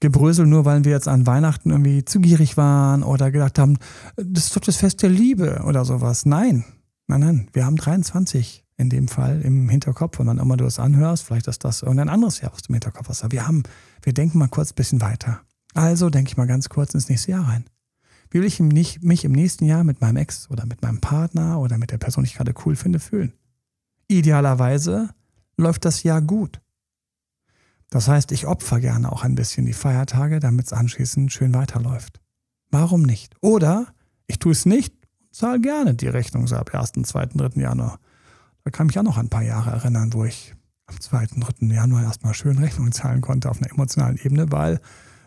Gebrösel, 0.00 0.46
nur 0.46 0.64
weil 0.64 0.84
wir 0.84 0.90
jetzt 0.90 1.06
an 1.06 1.26
Weihnachten 1.26 1.70
irgendwie 1.70 2.04
zu 2.04 2.18
gierig 2.18 2.56
waren 2.56 3.04
oder 3.04 3.30
gedacht 3.30 3.58
haben, 3.58 3.78
das 4.16 4.46
ist 4.46 4.56
doch 4.56 4.60
das 4.60 4.76
Fest 4.76 5.02
der 5.02 5.10
Liebe 5.10 5.62
oder 5.64 5.84
sowas. 5.84 6.26
Nein, 6.26 6.64
nein, 7.06 7.20
nein, 7.20 7.48
wir 7.52 7.64
haben 7.64 7.76
23 7.76 8.64
in 8.76 8.88
dem 8.88 9.06
Fall 9.06 9.42
im 9.42 9.68
Hinterkopf 9.68 10.18
und 10.18 10.26
wann 10.26 10.38
immer 10.38 10.56
du 10.56 10.64
es 10.64 10.80
anhörst, 10.80 11.24
vielleicht 11.24 11.46
ist 11.46 11.64
das 11.64 11.82
irgendein 11.82 12.08
anderes 12.08 12.40
Jahr, 12.40 12.50
du 12.50 12.58
im 12.68 12.74
Hinterkopf. 12.74 13.10
Aber 13.22 13.30
wir 13.30 13.46
haben, 13.46 13.62
wir 14.02 14.12
denken 14.12 14.38
mal 14.38 14.48
kurz 14.48 14.72
ein 14.72 14.76
bisschen 14.76 15.00
weiter. 15.00 15.40
Also 15.74 16.10
denke 16.10 16.30
ich 16.30 16.36
mal 16.36 16.46
ganz 16.46 16.68
kurz 16.68 16.94
ins 16.94 17.08
nächste 17.08 17.30
Jahr 17.32 17.48
rein. 17.48 17.64
Wie 18.30 18.40
will 18.40 18.46
ich 18.46 18.60
mich 18.60 19.24
im 19.24 19.32
nächsten 19.32 19.64
Jahr 19.64 19.84
mit 19.84 20.00
meinem 20.00 20.16
Ex 20.16 20.50
oder 20.50 20.66
mit 20.66 20.82
meinem 20.82 21.00
Partner 21.00 21.60
oder 21.60 21.78
mit 21.78 21.90
der 21.90 21.98
Person, 21.98 22.24
die 22.24 22.30
ich 22.30 22.36
gerade 22.36 22.54
cool 22.64 22.76
finde, 22.76 22.98
fühlen? 22.98 23.32
Idealerweise 24.08 25.10
läuft 25.56 25.84
das 25.84 26.02
Jahr 26.02 26.22
gut. 26.22 26.60
Das 27.90 28.08
heißt, 28.08 28.32
ich 28.32 28.46
opfer 28.46 28.80
gerne 28.80 29.12
auch 29.12 29.22
ein 29.22 29.34
bisschen 29.34 29.66
die 29.66 29.74
Feiertage, 29.74 30.40
damit 30.40 30.66
es 30.66 30.72
anschließend 30.72 31.30
schön 31.30 31.52
weiterläuft. 31.52 32.20
Warum 32.70 33.02
nicht? 33.02 33.36
Oder 33.42 33.94
ich 34.26 34.38
tue 34.38 34.52
es 34.52 34.64
nicht 34.64 34.94
und 35.20 35.34
zahle 35.34 35.60
gerne 35.60 35.94
die 35.94 36.08
Rechnung 36.08 36.46
so 36.46 36.56
ab 36.56 36.74
1., 36.74 36.92
2., 37.02 37.26
3. 37.26 37.60
Januar. 37.60 38.00
Da 38.64 38.70
kann 38.70 38.86
ich 38.86 38.94
mich 38.94 38.98
auch 38.98 39.02
noch 39.02 39.18
ein 39.18 39.28
paar 39.28 39.42
Jahre 39.42 39.72
erinnern, 39.72 40.14
wo 40.14 40.24
ich 40.24 40.54
am 40.92 41.00
2., 41.00 41.26
3. 41.26 41.66
Januar 41.66 42.02
erstmal 42.02 42.34
schön 42.34 42.58
Rechnungen 42.58 42.92
zahlen 42.92 43.20
konnte 43.20 43.50
auf 43.50 43.58
einer 43.58 43.70
emotionalen 43.70 44.18
Ebene, 44.18 44.50
weil 44.52 44.80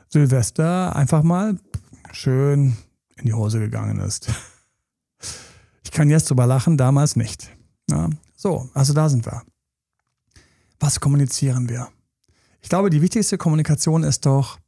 Silvester 0.10 0.96
einfach 0.96 1.24
mal 1.24 1.58
schön 2.12 2.78
in 3.18 3.26
die 3.26 3.34
Hose 3.34 3.60
gegangen 3.60 4.00
ist. 4.00 4.30
Ich 5.84 5.92
kann 5.92 6.10
jetzt 6.10 6.30
drüber 6.30 6.46
lachen, 6.46 6.78
damals 6.78 7.16
nicht. 7.16 7.52
Ja, 7.90 8.10
so, 8.36 8.70
also 8.74 8.94
da 8.94 9.10
sind 9.10 9.26
wir. 9.26 9.44
Was 10.80 11.00
kommunizieren 11.00 11.70
wir? 11.70 11.90
Ich 12.62 12.70
glaube, 12.70 12.90
die 12.90 13.02
wichtigste 13.02 13.38
Kommunikation 13.38 14.04
ist 14.04 14.26
doch, 14.26 14.60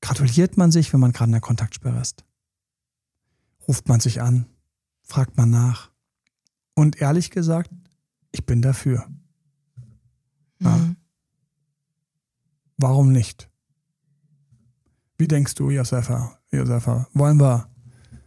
gratuliert 0.00 0.56
man 0.56 0.70
sich, 0.70 0.92
wenn 0.92 1.00
man 1.00 1.12
gerade 1.12 1.28
in 1.28 1.32
der 1.32 1.40
Kontaktsperre 1.40 2.00
ist? 2.00 2.24
Ruft 3.68 3.88
man 3.88 4.00
sich 4.00 4.20
an? 4.20 4.46
Fragt 5.02 5.36
man 5.36 5.50
nach? 5.50 5.90
Und 6.74 7.00
ehrlich 7.00 7.30
gesagt, 7.30 7.70
ich 8.32 8.46
bin 8.46 8.62
dafür. 8.62 9.06
Ja. 10.60 10.70
Mhm. 10.70 10.96
Warum 12.76 13.12
nicht? 13.12 13.50
Wie 15.18 15.28
denkst 15.28 15.54
du, 15.54 15.70
Josefa? 15.70 16.38
Josefa, 16.50 17.06
wollen 17.12 17.38
wir 17.38 17.68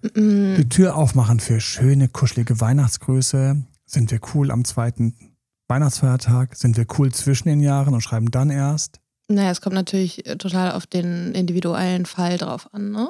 mm. 0.03 0.55
die 0.55 0.69
Tür 0.69 0.95
aufmachen 0.95 1.39
für 1.39 1.59
schöne, 1.59 2.07
kuschelige 2.07 2.61
Weihnachtsgrüße? 2.61 3.63
Sind 3.85 4.11
wir 4.11 4.19
cool 4.33 4.51
am 4.51 4.63
zweiten 4.63 5.15
Weihnachtsfeiertag? 5.67 6.55
Sind 6.55 6.77
wir 6.77 6.85
cool 6.97 7.11
zwischen 7.11 7.47
den 7.47 7.61
Jahren 7.61 7.95
und 7.95 8.01
schreiben 8.01 8.29
dann 8.29 8.51
erst? 8.51 8.99
Naja, 9.27 9.49
es 9.49 9.61
kommt 9.61 9.75
natürlich 9.75 10.25
äh, 10.27 10.37
total 10.37 10.73
auf 10.73 10.85
den 10.85 11.33
individuellen 11.33 12.05
Fall 12.05 12.37
drauf 12.37 12.71
an, 12.73 12.91
ne? 12.91 13.09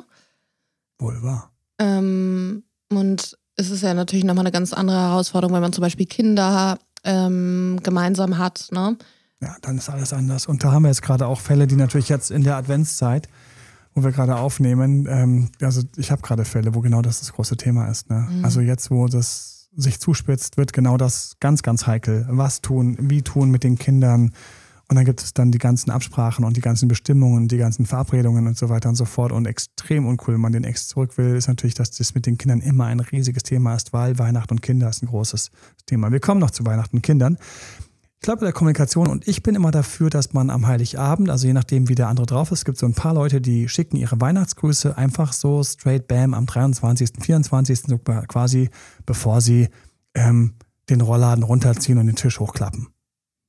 Wohl 0.99 1.21
wahr. 1.21 1.51
Ähm, 1.79 2.63
und 2.89 3.37
es 3.55 3.69
ist 3.69 3.83
ja 3.83 3.93
natürlich 3.93 4.23
nochmal 4.23 4.45
eine 4.45 4.51
ganz 4.51 4.73
andere 4.73 4.97
Herausforderung, 4.97 5.53
wenn 5.53 5.61
man 5.61 5.73
zum 5.73 5.81
Beispiel 5.81 6.05
Kinder 6.05 6.79
ähm, 7.03 7.79
gemeinsam 7.83 8.37
hat, 8.37 8.69
ne? 8.71 8.97
Ja, 9.41 9.57
dann 9.61 9.77
ist 9.77 9.89
alles 9.89 10.13
anders. 10.13 10.45
Und 10.45 10.63
da 10.63 10.71
haben 10.71 10.83
wir 10.83 10.89
jetzt 10.89 11.01
gerade 11.01 11.27
auch 11.27 11.41
Fälle, 11.41 11.67
die 11.67 11.75
natürlich 11.75 12.07
jetzt 12.07 12.31
in 12.31 12.43
der 12.43 12.55
Adventszeit 12.55 13.27
wo 13.93 14.03
wir 14.03 14.11
gerade 14.11 14.35
aufnehmen, 14.35 15.07
ähm, 15.09 15.49
also 15.61 15.81
ich 15.97 16.11
habe 16.11 16.21
gerade 16.21 16.45
Fälle, 16.45 16.73
wo 16.73 16.81
genau 16.81 17.01
das 17.01 17.19
das 17.19 17.33
große 17.33 17.57
Thema 17.57 17.87
ist. 17.87 18.09
Ne? 18.09 18.27
Mhm. 18.29 18.45
Also 18.45 18.61
jetzt, 18.61 18.89
wo 18.91 19.07
das 19.07 19.69
sich 19.75 19.99
zuspitzt, 19.99 20.57
wird 20.57 20.73
genau 20.73 20.97
das 20.97 21.35
ganz, 21.39 21.63
ganz 21.63 21.87
heikel. 21.87 22.25
Was 22.29 22.61
tun, 22.61 22.97
wie 22.99 23.21
tun 23.21 23.49
mit 23.49 23.63
den 23.63 23.77
Kindern. 23.77 24.31
Und 24.93 24.97
dann 24.97 25.05
gibt 25.05 25.23
es 25.23 25.33
dann 25.33 25.51
die 25.51 25.57
ganzen 25.57 25.89
Absprachen 25.89 26.45
und 26.45 26.55
die 26.55 26.61
ganzen 26.61 26.87
Bestimmungen, 26.87 27.47
die 27.47 27.57
ganzen 27.57 27.87
Verabredungen 27.87 28.45
und 28.45 28.55
so 28.55 28.69
weiter 28.69 28.89
und 28.89 28.95
so 28.95 29.05
fort. 29.05 29.31
Und 29.31 29.47
extrem 29.47 30.05
uncool, 30.05 30.35
wenn 30.35 30.41
man 30.41 30.51
den 30.51 30.63
Ex 30.63 30.87
zurück 30.87 31.17
will, 31.17 31.35
ist 31.35 31.47
natürlich, 31.47 31.73
dass 31.73 31.89
das 31.89 32.13
mit 32.13 32.27
den 32.27 32.37
Kindern 32.37 32.61
immer 32.61 32.85
ein 32.85 32.99
riesiges 32.99 33.41
Thema 33.41 33.73
ist, 33.73 33.91
weil 33.91 34.19
Weihnachten 34.19 34.53
und 34.53 34.61
Kinder 34.61 34.87
ist 34.87 35.01
ein 35.01 35.07
großes 35.07 35.49
Thema. 35.87 36.11
Wir 36.11 36.19
kommen 36.19 36.39
noch 36.39 36.51
zu 36.51 36.63
Weihnachten 36.67 36.97
und 36.97 37.01
Kindern. 37.01 37.39
Ich 38.17 38.21
glaube, 38.21 38.45
der 38.45 38.53
Kommunikation 38.53 39.07
und 39.07 39.27
ich 39.27 39.41
bin 39.41 39.55
immer 39.55 39.71
dafür, 39.71 40.11
dass 40.11 40.31
man 40.33 40.51
am 40.51 40.67
Heiligabend, 40.67 41.31
also 41.31 41.47
je 41.47 41.53
nachdem, 41.53 41.89
wie 41.89 41.95
der 41.95 42.07
andere 42.07 42.27
drauf 42.27 42.51
ist, 42.51 42.63
gibt 42.63 42.77
so 42.77 42.85
ein 42.85 42.93
paar 42.93 43.15
Leute, 43.15 43.41
die 43.41 43.69
schicken 43.69 43.97
ihre 43.97 44.21
Weihnachtsgrüße 44.21 44.95
einfach 44.95 45.33
so 45.33 45.63
straight 45.63 46.07
bam 46.07 46.35
am 46.35 46.45
23., 46.45 47.13
24., 47.19 47.81
so 47.87 47.97
quasi, 47.97 48.69
bevor 49.07 49.41
sie 49.41 49.69
ähm, 50.13 50.53
den 50.87 51.01
Rollladen 51.01 51.43
runterziehen 51.43 51.97
und 51.97 52.05
den 52.05 52.15
Tisch 52.15 52.39
hochklappen. 52.39 52.89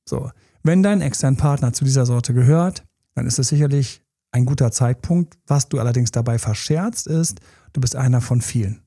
So. 0.09 0.31
Wenn 0.65 0.81
dein 0.81 1.01
externer 1.01 1.37
Partner 1.37 1.73
zu 1.73 1.85
dieser 1.85 2.07
Sorte 2.07 2.33
gehört, 2.33 2.83
dann 3.13 3.27
ist 3.27 3.37
es 3.37 3.49
sicherlich 3.49 4.01
ein 4.31 4.45
guter 4.45 4.71
Zeitpunkt. 4.71 5.37
Was 5.45 5.69
du 5.69 5.79
allerdings 5.79 6.09
dabei 6.09 6.39
verscherzt 6.39 7.05
ist, 7.05 7.39
du 7.73 7.81
bist 7.81 7.95
einer 7.95 8.19
von 8.19 8.41
vielen. 8.41 8.81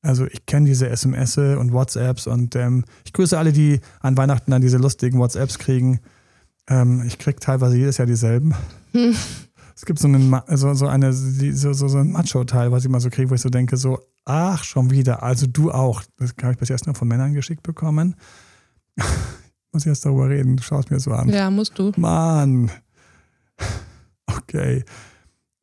Also 0.00 0.26
ich 0.26 0.46
kenne 0.46 0.66
diese 0.66 0.88
SMS 0.88 1.36
und 1.36 1.72
WhatsApps 1.72 2.28
und 2.28 2.54
ähm, 2.54 2.84
ich 3.04 3.12
grüße 3.12 3.36
alle, 3.36 3.52
die 3.52 3.80
an 3.98 4.16
Weihnachten 4.16 4.52
dann 4.52 4.62
diese 4.62 4.76
lustigen 4.76 5.18
WhatsApps 5.18 5.58
kriegen. 5.58 5.98
Ähm, 6.68 7.02
ich 7.04 7.18
kriege 7.18 7.40
teilweise 7.40 7.76
jedes 7.76 7.96
Jahr 7.96 8.06
dieselben. 8.06 8.54
Hm. 8.92 9.16
Es 9.76 9.84
gibt 9.86 9.98
so, 9.98 10.06
einen, 10.06 10.40
so, 10.50 10.72
so, 10.74 10.86
eine, 10.86 11.12
so, 11.12 11.72
so, 11.72 11.88
so 11.88 11.98
ein 11.98 12.12
Macho-Teil, 12.12 12.70
was 12.70 12.84
ich 12.84 12.90
mal 12.90 13.00
so 13.00 13.10
kriege, 13.10 13.28
wo 13.28 13.34
ich 13.34 13.40
so 13.40 13.48
denke, 13.48 13.76
so, 13.76 13.98
ach, 14.24 14.62
schon 14.62 14.92
wieder, 14.92 15.24
also 15.24 15.48
du 15.48 15.72
auch. 15.72 16.04
Das 16.16 16.32
habe 16.40 16.52
ich 16.52 16.58
bis 16.58 16.68
jetzt 16.68 16.86
nur 16.86 16.94
von 16.94 17.08
Männern 17.08 17.34
geschickt 17.34 17.64
bekommen 17.64 18.14
muss 19.74 19.84
jetzt 19.84 20.06
darüber 20.06 20.28
reden. 20.28 20.56
Du 20.56 20.62
schaust 20.62 20.90
mir 20.90 21.00
so 21.00 21.10
an. 21.10 21.28
Ja, 21.28 21.50
musst 21.50 21.78
du. 21.78 21.92
Mann. 21.96 22.70
Okay. 24.26 24.84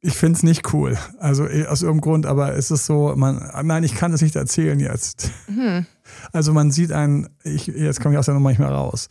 Ich 0.01 0.13
finde 0.13 0.37
es 0.37 0.43
nicht 0.43 0.73
cool. 0.73 0.97
Also 1.19 1.47
eh, 1.47 1.67
aus 1.67 1.81
irgendeinem 1.83 2.01
Grund, 2.01 2.25
aber 2.25 2.55
es 2.55 2.71
ist 2.71 2.85
so, 2.85 3.13
man, 3.15 3.51
nein, 3.63 3.83
ich 3.83 3.95
kann 3.95 4.11
es 4.13 4.21
nicht 4.21 4.35
erzählen 4.35 4.79
jetzt. 4.79 5.31
Hm. 5.45 5.85
Also 6.31 6.53
man 6.53 6.71
sieht 6.71 6.91
ein, 6.91 7.29
ich, 7.43 7.67
jetzt 7.67 8.01
komme 8.01 8.15
ich 8.15 8.19
aus 8.19 8.25
der 8.25 8.33
Nummer 8.33 8.49
nicht 8.49 8.59
mehr 8.59 8.69
raus. 8.69 9.09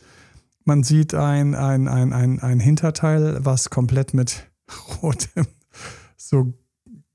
Man 0.65 0.83
sieht 0.83 1.13
ein, 1.13 1.55
ein, 1.55 1.87
ein, 1.87 2.13
ein, 2.13 2.39
ein 2.39 2.59
Hinterteil, 2.59 3.39
was 3.43 3.69
komplett 3.69 4.13
mit 4.13 4.51
rotem, 5.01 5.47
so 6.17 6.53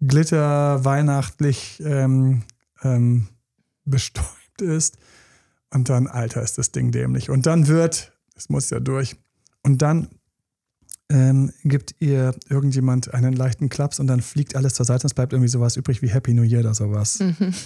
Glitter 0.00 0.85
weihnachtlich 0.85 1.83
ähm, 1.85 2.43
ähm, 2.83 3.28
bestäubt 3.85 4.62
ist. 4.62 4.99
Und 5.73 5.88
dann, 5.88 6.06
Alter, 6.06 6.42
ist 6.42 6.58
das 6.58 6.73
Ding 6.73 6.92
dämlich. 6.92 7.30
Und 7.30 7.46
dann 7.46 7.66
wird, 7.66 8.12
es 8.35 8.49
muss 8.49 8.70
ja 8.70 8.80
durch, 8.80 9.16
und 9.62 9.82
dann 9.82 10.08
ähm, 11.08 11.52
gibt 11.64 11.94
ihr 12.00 12.35
irgendjemand 12.49 13.14
einen 13.14 13.32
leichten 13.32 13.68
Klaps 13.68 14.00
und 14.00 14.06
dann 14.06 14.20
fliegt 14.20 14.56
alles 14.56 14.75
zur 14.75 14.87
Seite 14.87 15.04
und 15.04 15.06
es 15.06 15.14
bleibt 15.14 15.32
irgendwie 15.32 15.49
sowas 15.49 15.76
übrig 15.76 16.02
wie 16.02 16.08
Happy 16.08 16.35
New 16.35 16.42
Year 16.42 16.61
oder 16.61 16.75
sowas. 16.75 17.20
Mhm. 17.20 17.54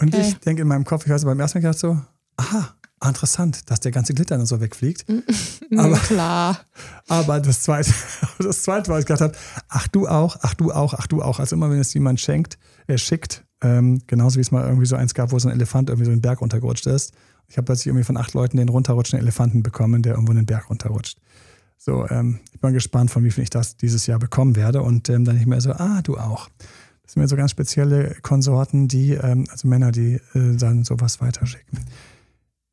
Und 0.00 0.14
okay. 0.14 0.28
ich 0.28 0.38
denke 0.38 0.62
in 0.62 0.68
meinem 0.68 0.84
Kopf, 0.84 1.06
ich 1.06 1.12
weiß 1.12 1.24
beim 1.24 1.40
ersten 1.40 1.58
Mal 1.58 1.62
gedacht 1.62 1.78
so, 1.80 2.00
aha, 2.36 2.76
interessant, 3.04 3.68
dass 3.70 3.80
der 3.80 3.90
ganze 3.90 4.14
Glitter 4.14 4.36
dann 4.36 4.46
so 4.46 4.60
wegfliegt. 4.60 5.08
Mhm. 5.08 5.24
aber, 5.78 5.98
Klar. 5.98 6.60
Aber 7.08 7.40
das 7.40 7.62
zweite, 7.62 7.92
das 8.38 8.62
zweite, 8.62 8.90
was 8.90 9.00
ich 9.00 9.06
gedacht 9.06 9.22
habe, 9.22 9.36
ach 9.68 9.88
du 9.88 10.06
auch, 10.06 10.36
ach 10.42 10.54
du 10.54 10.72
auch, 10.72 10.94
ach 10.94 11.06
du 11.06 11.22
auch. 11.22 11.40
Also 11.40 11.56
immer 11.56 11.70
wenn 11.70 11.80
es 11.80 11.92
jemand 11.94 12.20
schenkt, 12.20 12.58
er 12.86 12.98
schickt, 12.98 13.44
ähm, 13.62 14.02
genauso 14.06 14.36
wie 14.36 14.40
es 14.40 14.50
mal 14.50 14.64
irgendwie 14.64 14.86
so 14.86 14.96
eins 14.96 15.14
gab, 15.14 15.32
wo 15.32 15.38
so 15.38 15.48
ein 15.48 15.54
Elefant 15.54 15.90
irgendwie 15.90 16.06
so 16.06 16.12
einen 16.12 16.20
Berg 16.20 16.40
runtergerutscht 16.40 16.86
ist. 16.86 17.12
Ich 17.48 17.56
habe 17.56 17.64
plötzlich 17.64 17.86
irgendwie 17.86 18.04
von 18.04 18.16
acht 18.16 18.34
Leuten 18.34 18.56
den 18.56 18.68
runterrutschenden 18.68 19.24
Elefanten 19.24 19.62
bekommen, 19.62 20.02
der 20.02 20.14
irgendwo 20.14 20.32
einen 20.32 20.46
Berg 20.46 20.68
runterrutscht. 20.70 21.18
So, 21.78 22.08
ähm, 22.08 22.40
ich 22.52 22.60
bin 22.60 22.72
gespannt, 22.72 23.10
von 23.10 23.24
wie 23.24 23.30
viel 23.30 23.44
ich 23.44 23.50
das 23.50 23.76
dieses 23.76 24.06
Jahr 24.06 24.18
bekommen 24.18 24.56
werde. 24.56 24.82
Und 24.82 25.08
ähm, 25.08 25.24
dann 25.24 25.36
ich 25.36 25.46
mir 25.46 25.60
so, 25.60 25.72
ah, 25.72 26.02
du 26.02 26.18
auch. 26.18 26.48
Das 27.02 27.14
sind 27.14 27.22
mir 27.22 27.28
so 27.28 27.36
ganz 27.36 27.52
spezielle 27.52 28.16
Konsorten, 28.20 28.88
die, 28.88 29.12
ähm, 29.12 29.46
also 29.50 29.66
Männer, 29.66 29.92
die 29.92 30.20
äh, 30.34 30.56
dann 30.56 30.84
sowas 30.84 31.20
weiterschicken. 31.20 31.78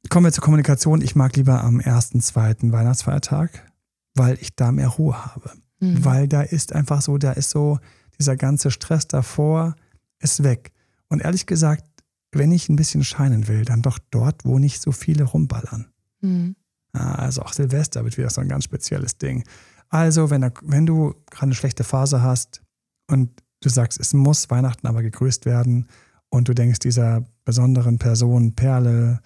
Kommen 0.10 0.26
wir 0.26 0.34
zur 0.34 0.44
Kommunikation. 0.44 1.02
Ich 1.02 1.16
mag 1.16 1.36
lieber 1.36 1.64
am 1.64 1.80
ersten, 1.80 2.20
zweiten 2.20 2.72
Weihnachtsfeiertag, 2.72 3.72
weil 4.14 4.38
ich 4.42 4.56
da 4.56 4.72
mehr 4.72 4.90
Ruhe 4.90 5.26
habe. 5.26 5.52
Mhm. 5.80 6.04
Weil 6.04 6.28
da 6.28 6.42
ist 6.42 6.74
einfach 6.74 7.02
so, 7.02 7.18
da 7.18 7.32
ist 7.32 7.52
so 7.52 7.80
dieser 8.20 8.36
ganze 8.36 8.72
Stress 8.72 9.08
davor, 9.08 9.76
ist 10.20 10.44
weg. 10.44 10.72
Und 11.10 11.22
ehrlich 11.22 11.46
gesagt, 11.46 11.84
wenn 12.32 12.52
ich 12.52 12.70
ein 12.70 12.76
bisschen 12.76 13.04
scheinen 13.04 13.48
will, 13.48 13.66
dann 13.66 13.82
doch 13.82 14.00
dort, 14.12 14.44
wo 14.46 14.60
nicht 14.60 14.82
so 14.82 14.92
viele 14.92 15.24
rumballern. 15.24 15.88
Mhm. 16.22 16.56
Also 16.92 17.42
auch 17.42 17.54
Silvester 17.54 18.04
wird 18.04 18.18
wieder 18.18 18.30
so 18.30 18.42
ein 18.42 18.50
ganz 18.50 18.64
spezielles 18.64 19.18
Ding. 19.18 19.44
Also, 19.90 20.30
wenn, 20.30 20.50
wenn 20.64 20.86
du 20.86 21.14
gerade 21.30 21.48
eine 21.48 21.56
schlechte 21.56 21.84
Phase 21.84 22.22
hast 22.22 22.62
und 23.08 23.32
du 23.62 23.70
sagst, 23.70 24.00
es 24.00 24.14
muss 24.14 24.50
Weihnachten 24.50 24.88
aber 24.88 25.02
gegrüßt 25.02 25.46
werden 25.46 25.88
und 26.30 26.48
du 26.48 26.54
denkst 26.54 26.80
dieser 26.80 27.26
besonderen 27.44 27.98
Person, 27.98 28.56
Perle, 28.56 29.22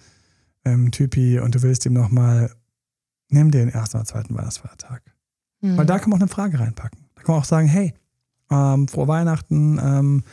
ähm, 0.64 0.90
Typi 0.90 1.40
und 1.40 1.54
du 1.54 1.62
willst 1.62 1.86
ihm 1.86 1.92
nochmal, 1.92 2.50
nimm 3.28 3.50
dir 3.50 3.58
den 3.58 3.70
ersten 3.70 3.96
oder 3.96 4.06
zweiten 4.06 4.34
Weihnachtsfeiertag. 4.34 5.02
Mhm. 5.60 5.76
Weil 5.76 5.86
da 5.86 5.98
kann 5.98 6.10
man 6.10 6.18
auch 6.18 6.22
eine 6.22 6.30
Frage 6.30 6.58
reinpacken. 6.58 7.06
Da 7.14 7.22
kann 7.22 7.34
man 7.34 7.42
auch 7.42 7.46
sagen, 7.46 7.68
hey, 7.68 7.94
ähm, 8.50 8.88
frohe 8.88 9.08
Weihnachten, 9.08 9.78
ähm, 9.82 10.24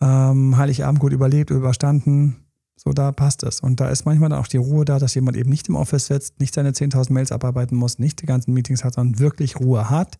ähm, 0.00 0.56
Heiligabend 0.56 1.00
gut 1.00 1.12
überlebt, 1.12 1.50
überstanden. 1.50 2.46
So, 2.76 2.92
da 2.92 3.12
passt 3.12 3.42
es. 3.42 3.60
Und 3.60 3.80
da 3.80 3.90
ist 3.90 4.06
manchmal 4.06 4.30
dann 4.30 4.38
auch 4.38 4.46
die 4.46 4.56
Ruhe 4.56 4.86
da, 4.86 4.98
dass 4.98 5.14
jemand 5.14 5.36
eben 5.36 5.50
nicht 5.50 5.68
im 5.68 5.76
Office 5.76 6.06
sitzt, 6.06 6.40
nicht 6.40 6.54
seine 6.54 6.70
10.000 6.70 7.12
Mails 7.12 7.30
abarbeiten 7.30 7.76
muss, 7.76 7.98
nicht 7.98 8.22
die 8.22 8.26
ganzen 8.26 8.54
Meetings 8.54 8.84
hat, 8.84 8.94
sondern 8.94 9.18
wirklich 9.18 9.60
Ruhe 9.60 9.90
hat. 9.90 10.18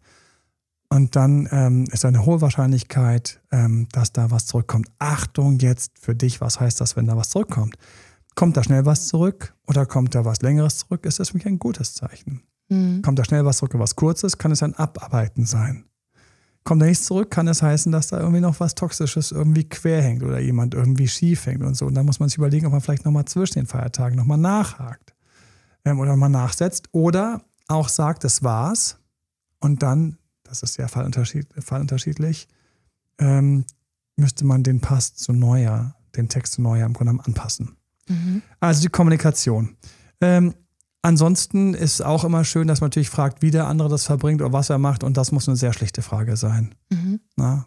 Und 0.91 1.17
dann 1.17 1.49
ähm, 1.53 1.85
ist 1.93 2.05
eine 2.05 2.27
hohe 2.27 2.41
Wahrscheinlichkeit, 2.41 3.41
ähm, 3.53 3.89
dass 3.93 4.13
da 4.13 4.31
was 4.31 4.47
zurückkommt. 4.47 4.89
Achtung 4.99 5.59
jetzt 5.61 5.99
für 5.99 6.15
dich, 6.15 6.41
was 6.41 6.61
heißt 6.61 6.81
das, 6.81 6.97
wenn 6.97 7.07
da 7.07 7.17
was 7.17 7.31
zurückkommt? 7.31 7.77
Kommt 8.35 8.57
da 8.57 8.65
schnell 8.65 8.85
was 8.85 9.07
zurück 9.07 9.55
oder 9.67 9.87
kommt 9.87 10.15
da 10.15 10.25
was 10.25 10.43
Längeres 10.43 10.79
zurück, 10.79 11.07
ist 11.07 11.21
das 11.21 11.31
für 11.31 11.37
mich 11.37 11.47
ein 11.47 11.59
gutes 11.59 11.95
Zeichen. 11.95 12.43
Mhm. 12.69 13.03
Kommt 13.03 13.19
da 13.19 13.25
schnell 13.25 13.45
was 13.45 13.59
zurück 13.59 13.75
oder 13.75 13.85
was 13.85 13.97
Kurzes, 13.97 14.37
kann 14.37 14.51
es 14.51 14.63
ein 14.63 14.75
Abarbeiten 14.75 15.47
sein. 15.47 15.85
Kommt 16.65 16.83
da 16.83 16.87
nichts 16.87 17.05
zurück, 17.05 17.31
kann 17.31 17.49
es 17.49 17.63
heißen, 17.63 17.91
dass 17.91 18.09
da 18.09 18.19
irgendwie 18.19 18.41
noch 18.41 18.61
was 18.61 18.75
Toxisches 18.75 19.33
irgendwie 19.33 19.69
quer 19.69 20.03
hängt 20.03 20.23
oder 20.23 20.39
jemand 20.39 20.75
irgendwie 20.75 21.09
schief 21.09 21.47
hängt 21.47 21.63
und 21.63 21.75
so. 21.75 21.87
Und 21.87 21.95
da 21.95 22.03
muss 22.03 22.21
man 22.21 22.29
sich 22.29 22.37
überlegen, 22.39 22.67
ob 22.67 22.73
man 22.73 22.81
vielleicht 22.83 23.05
nochmal 23.05 23.25
zwischen 23.25 23.61
den 23.61 23.67
Feiertagen 23.67 24.17
nochmal 24.17 24.39
nachhakt 24.39 25.15
ähm, 25.85 25.99
oder 25.99 26.11
nochmal 26.11 26.31
nachsetzt 26.31 26.89
oder 26.93 27.43
auch 27.69 27.89
sagt, 27.89 28.25
das 28.25 28.43
war's 28.43 28.99
und 29.61 29.83
dann, 29.83 30.19
das 30.43 30.63
ist 30.63 30.77
ja 30.77 30.89
fallunterschied, 30.89 31.47
fallunterschiedlich, 31.59 32.49
ähm, 33.19 33.65
müsste 34.17 34.45
man 34.45 34.63
den 34.63 34.81
Pass 34.81 35.15
zu 35.15 35.33
Neujahr, 35.33 35.97
den 36.17 36.29
Text 36.29 36.55
zu 36.55 36.63
Neujahr 36.63 36.87
im 36.87 36.93
Grunde 36.93 37.23
anpassen. 37.25 37.77
Mhm. 38.09 38.43
Also 38.59 38.83
die 38.83 38.89
Kommunikation. 38.89 39.77
Ähm, 40.21 40.55
ansonsten 41.03 41.75
ist 41.75 42.03
auch 42.03 42.25
immer 42.25 42.45
schön, 42.45 42.69
dass 42.69 42.81
man 42.81 42.87
natürlich 42.89 43.11
fragt, 43.11 43.43
wie 43.43 43.51
der 43.51 43.67
andere 43.67 43.89
das 43.89 44.05
verbringt 44.05 44.41
oder 44.43 44.53
was 44.53 44.71
er 44.71 44.79
macht. 44.79 45.05
Und 45.05 45.17
das 45.17 45.33
muss 45.33 45.49
eine 45.49 45.57
sehr 45.57 45.73
schlichte 45.73 46.03
Frage 46.03 46.37
sein. 46.37 46.75
Mhm. 46.91 47.21
Na? 47.37 47.67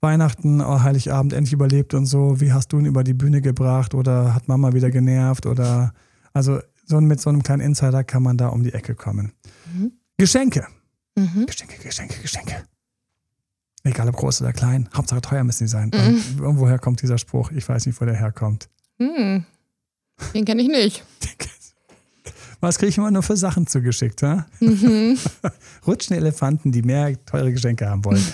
Weihnachten, 0.00 0.60
oh, 0.60 0.82
Heiligabend 0.82 1.32
endlich 1.32 1.52
überlebt 1.52 1.92
und 1.94 2.06
so. 2.06 2.40
Wie 2.40 2.52
hast 2.52 2.72
du 2.72 2.78
ihn 2.78 2.86
über 2.86 3.02
die 3.02 3.14
Bühne 3.14 3.40
gebracht? 3.40 3.94
Oder 3.94 4.34
hat 4.34 4.46
Mama 4.46 4.72
wieder 4.72 4.90
genervt? 4.90 5.46
Oder 5.46 5.92
also 6.32 6.60
so 6.86 7.00
mit 7.00 7.20
so 7.20 7.30
einem 7.30 7.42
kleinen 7.42 7.62
Insider 7.62 8.04
kann 8.04 8.22
man 8.22 8.36
da 8.36 8.48
um 8.48 8.62
die 8.62 8.72
Ecke 8.72 8.94
kommen. 8.94 9.32
Mhm. 9.72 9.92
Geschenke. 10.16 10.66
Mhm. 11.16 11.46
Geschenke, 11.46 11.78
Geschenke, 11.82 12.20
Geschenke. 12.22 12.64
Egal 13.84 14.08
ob 14.08 14.16
groß 14.16 14.42
oder 14.42 14.52
klein, 14.52 14.88
Hauptsache 14.94 15.20
teuer 15.20 15.44
müssen 15.44 15.66
sie 15.66 15.72
sein. 15.72 15.90
Mhm. 15.94 16.42
Irgendwoher 16.42 16.78
kommt 16.78 17.02
dieser 17.02 17.18
Spruch? 17.18 17.50
Ich 17.50 17.68
weiß 17.68 17.86
nicht, 17.86 18.00
wo 18.00 18.04
der 18.04 18.14
herkommt. 18.14 18.68
Hm. 18.98 19.44
Den 20.34 20.44
kenne 20.44 20.62
ich 20.62 20.68
nicht. 20.68 21.04
Was 22.60 22.78
kriege 22.78 22.90
ich 22.90 22.98
immer 22.98 23.10
nur 23.10 23.22
für 23.22 23.36
Sachen 23.36 23.66
zugeschickt? 23.66 24.22
Ha? 24.22 24.46
Mhm. 24.60 25.16
Rutschen 25.86 26.16
Elefanten, 26.16 26.72
die 26.72 26.82
mehr 26.82 27.24
teure 27.24 27.52
Geschenke 27.52 27.88
haben 27.88 28.04
wollen. 28.04 28.24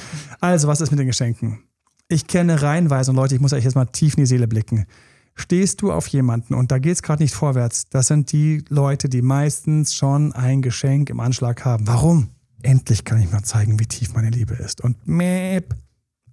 Also, 0.40 0.66
was 0.68 0.80
ist 0.80 0.90
mit 0.90 0.98
den 0.98 1.06
Geschenken? 1.06 1.60
Ich 2.08 2.26
kenne 2.26 2.62
reihenweise, 2.62 3.10
und 3.10 3.16
Leute, 3.16 3.34
ich 3.34 3.40
muss 3.40 3.52
euch 3.52 3.64
jetzt 3.64 3.74
mal 3.74 3.86
tief 3.86 4.14
in 4.14 4.22
die 4.22 4.26
Seele 4.26 4.46
blicken. 4.48 4.86
Stehst 5.34 5.82
du 5.82 5.90
auf 5.90 6.06
jemanden 6.08 6.54
und 6.54 6.70
da 6.70 6.78
geht 6.78 6.92
es 6.92 7.02
gerade 7.02 7.22
nicht 7.22 7.34
vorwärts, 7.34 7.88
das 7.88 8.06
sind 8.06 8.30
die 8.30 8.64
Leute, 8.68 9.08
die 9.08 9.20
meistens 9.20 9.94
schon 9.94 10.32
ein 10.32 10.62
Geschenk 10.62 11.10
im 11.10 11.18
Anschlag 11.18 11.64
haben. 11.64 11.86
Warum? 11.88 12.28
Endlich 12.62 13.04
kann 13.04 13.20
ich 13.20 13.30
mal 13.32 13.42
zeigen, 13.42 13.80
wie 13.80 13.86
tief 13.86 14.14
meine 14.14 14.30
Liebe 14.30 14.54
ist. 14.54 14.80
Und 14.80 15.08
mäp, 15.08 15.74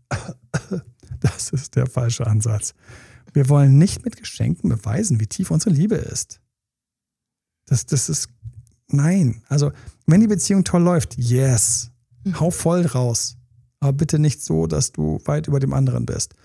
das 1.20 1.50
ist 1.50 1.76
der 1.76 1.88
falsche 1.88 2.28
Ansatz. 2.28 2.74
Wir 3.34 3.50
wollen 3.50 3.78
nicht 3.78 4.06
mit 4.06 4.18
Geschenken 4.18 4.70
beweisen, 4.70 5.20
wie 5.20 5.28
tief 5.28 5.50
unsere 5.50 5.74
Liebe 5.74 5.96
ist. 5.96 6.40
Das, 7.72 7.86
das 7.86 8.10
ist, 8.10 8.28
nein. 8.90 9.42
Also, 9.48 9.72
wenn 10.06 10.20
die 10.20 10.28
Beziehung 10.28 10.66
toll 10.66 10.82
läuft, 10.82 11.18
yes. 11.18 11.90
Mhm. 12.26 12.38
Hau 12.38 12.52
voll 12.52 12.86
raus. 12.86 13.38
Aber 13.80 13.94
bitte 13.94 14.20
nicht 14.20 14.44
so, 14.44 14.68
dass 14.68 14.92
du 14.92 15.20
weit 15.24 15.48
über 15.48 15.62
dem 15.62 15.72
anderen 15.72 16.06
bist. 16.06 16.36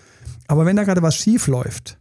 Aber 0.47 0.65
wenn 0.65 0.77
da 0.77 0.85
gerade 0.85 1.01
was 1.01 1.17
schief 1.17 1.47
läuft 1.47 1.99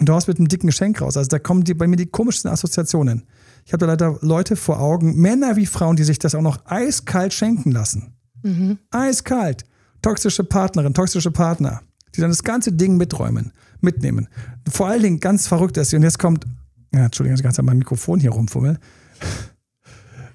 Und 0.00 0.08
du 0.08 0.12
hast 0.12 0.26
mit 0.26 0.38
einem 0.38 0.48
dicken 0.48 0.66
Geschenk 0.66 1.00
raus. 1.00 1.16
Also 1.16 1.28
da 1.28 1.38
kommen 1.38 1.62
die, 1.62 1.72
bei 1.72 1.86
mir 1.86 1.94
die 1.94 2.06
komischsten 2.06 2.50
Assoziationen. 2.50 3.26
Ich 3.64 3.72
habe 3.72 3.78
da 3.78 3.86
leider 3.86 4.18
Leute 4.22 4.56
vor 4.56 4.80
Augen, 4.80 5.14
Männer 5.14 5.54
wie 5.54 5.66
Frauen, 5.66 5.94
die 5.94 6.02
sich 6.02 6.18
das 6.18 6.34
auch 6.34 6.42
noch 6.42 6.66
eiskalt 6.66 7.32
schenken 7.32 7.70
lassen. 7.70 8.16
Mhm. 8.42 8.78
Eiskalt. 8.90 9.66
Toxische 10.02 10.42
Partnerin, 10.42 10.94
toxische 10.94 11.30
Partner, 11.30 11.82
die 12.16 12.20
dann 12.20 12.30
das 12.30 12.42
ganze 12.42 12.72
Ding 12.72 12.96
miträumen, 12.96 13.52
mitnehmen. 13.80 14.26
Vor 14.68 14.88
allen 14.88 15.02
Dingen 15.02 15.20
ganz 15.20 15.46
verrückt 15.46 15.76
ist, 15.76 15.94
und 15.94 16.02
jetzt 16.02 16.18
kommt, 16.18 16.44
ja, 16.92 17.04
Entschuldigung, 17.06 17.36
ich 17.36 17.42
ganz 17.42 17.58
an 17.58 17.64
meinem 17.64 17.78
Mikrofon 17.78 18.20
hier 18.20 18.30
rumfummeln. 18.30 18.78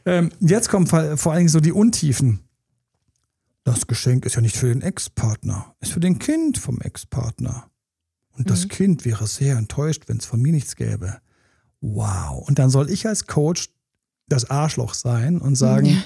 Ähm, 0.05 0.31
jetzt 0.41 0.67
kommen 0.67 0.85
vor 0.85 0.99
allen 0.99 1.37
Dingen 1.37 1.47
so 1.47 1.61
die 1.61 1.71
Untiefen. 1.71 2.41
Das 3.63 3.87
Geschenk 3.87 4.25
ist 4.25 4.35
ja 4.35 4.41
nicht 4.41 4.57
für 4.57 4.67
den 4.67 4.81
Ex-Partner, 4.81 5.73
ist 5.79 5.93
für 5.93 6.01
den 6.01 6.19
Kind 6.19 6.57
vom 6.57 6.81
Ex-Partner. 6.81 7.69
Und 8.37 8.49
das 8.49 8.65
mhm. 8.65 8.69
Kind 8.69 9.05
wäre 9.05 9.27
sehr 9.27 9.57
enttäuscht, 9.57 10.03
wenn 10.07 10.17
es 10.17 10.25
von 10.25 10.41
mir 10.41 10.51
nichts 10.51 10.75
gäbe. 10.75 11.19
Wow. 11.79 12.45
Und 12.47 12.59
dann 12.59 12.69
soll 12.69 12.89
ich 12.89 13.07
als 13.07 13.27
Coach 13.27 13.69
das 14.27 14.49
Arschloch 14.49 14.93
sein 14.93 15.39
und 15.39 15.55
sagen, 15.55 16.03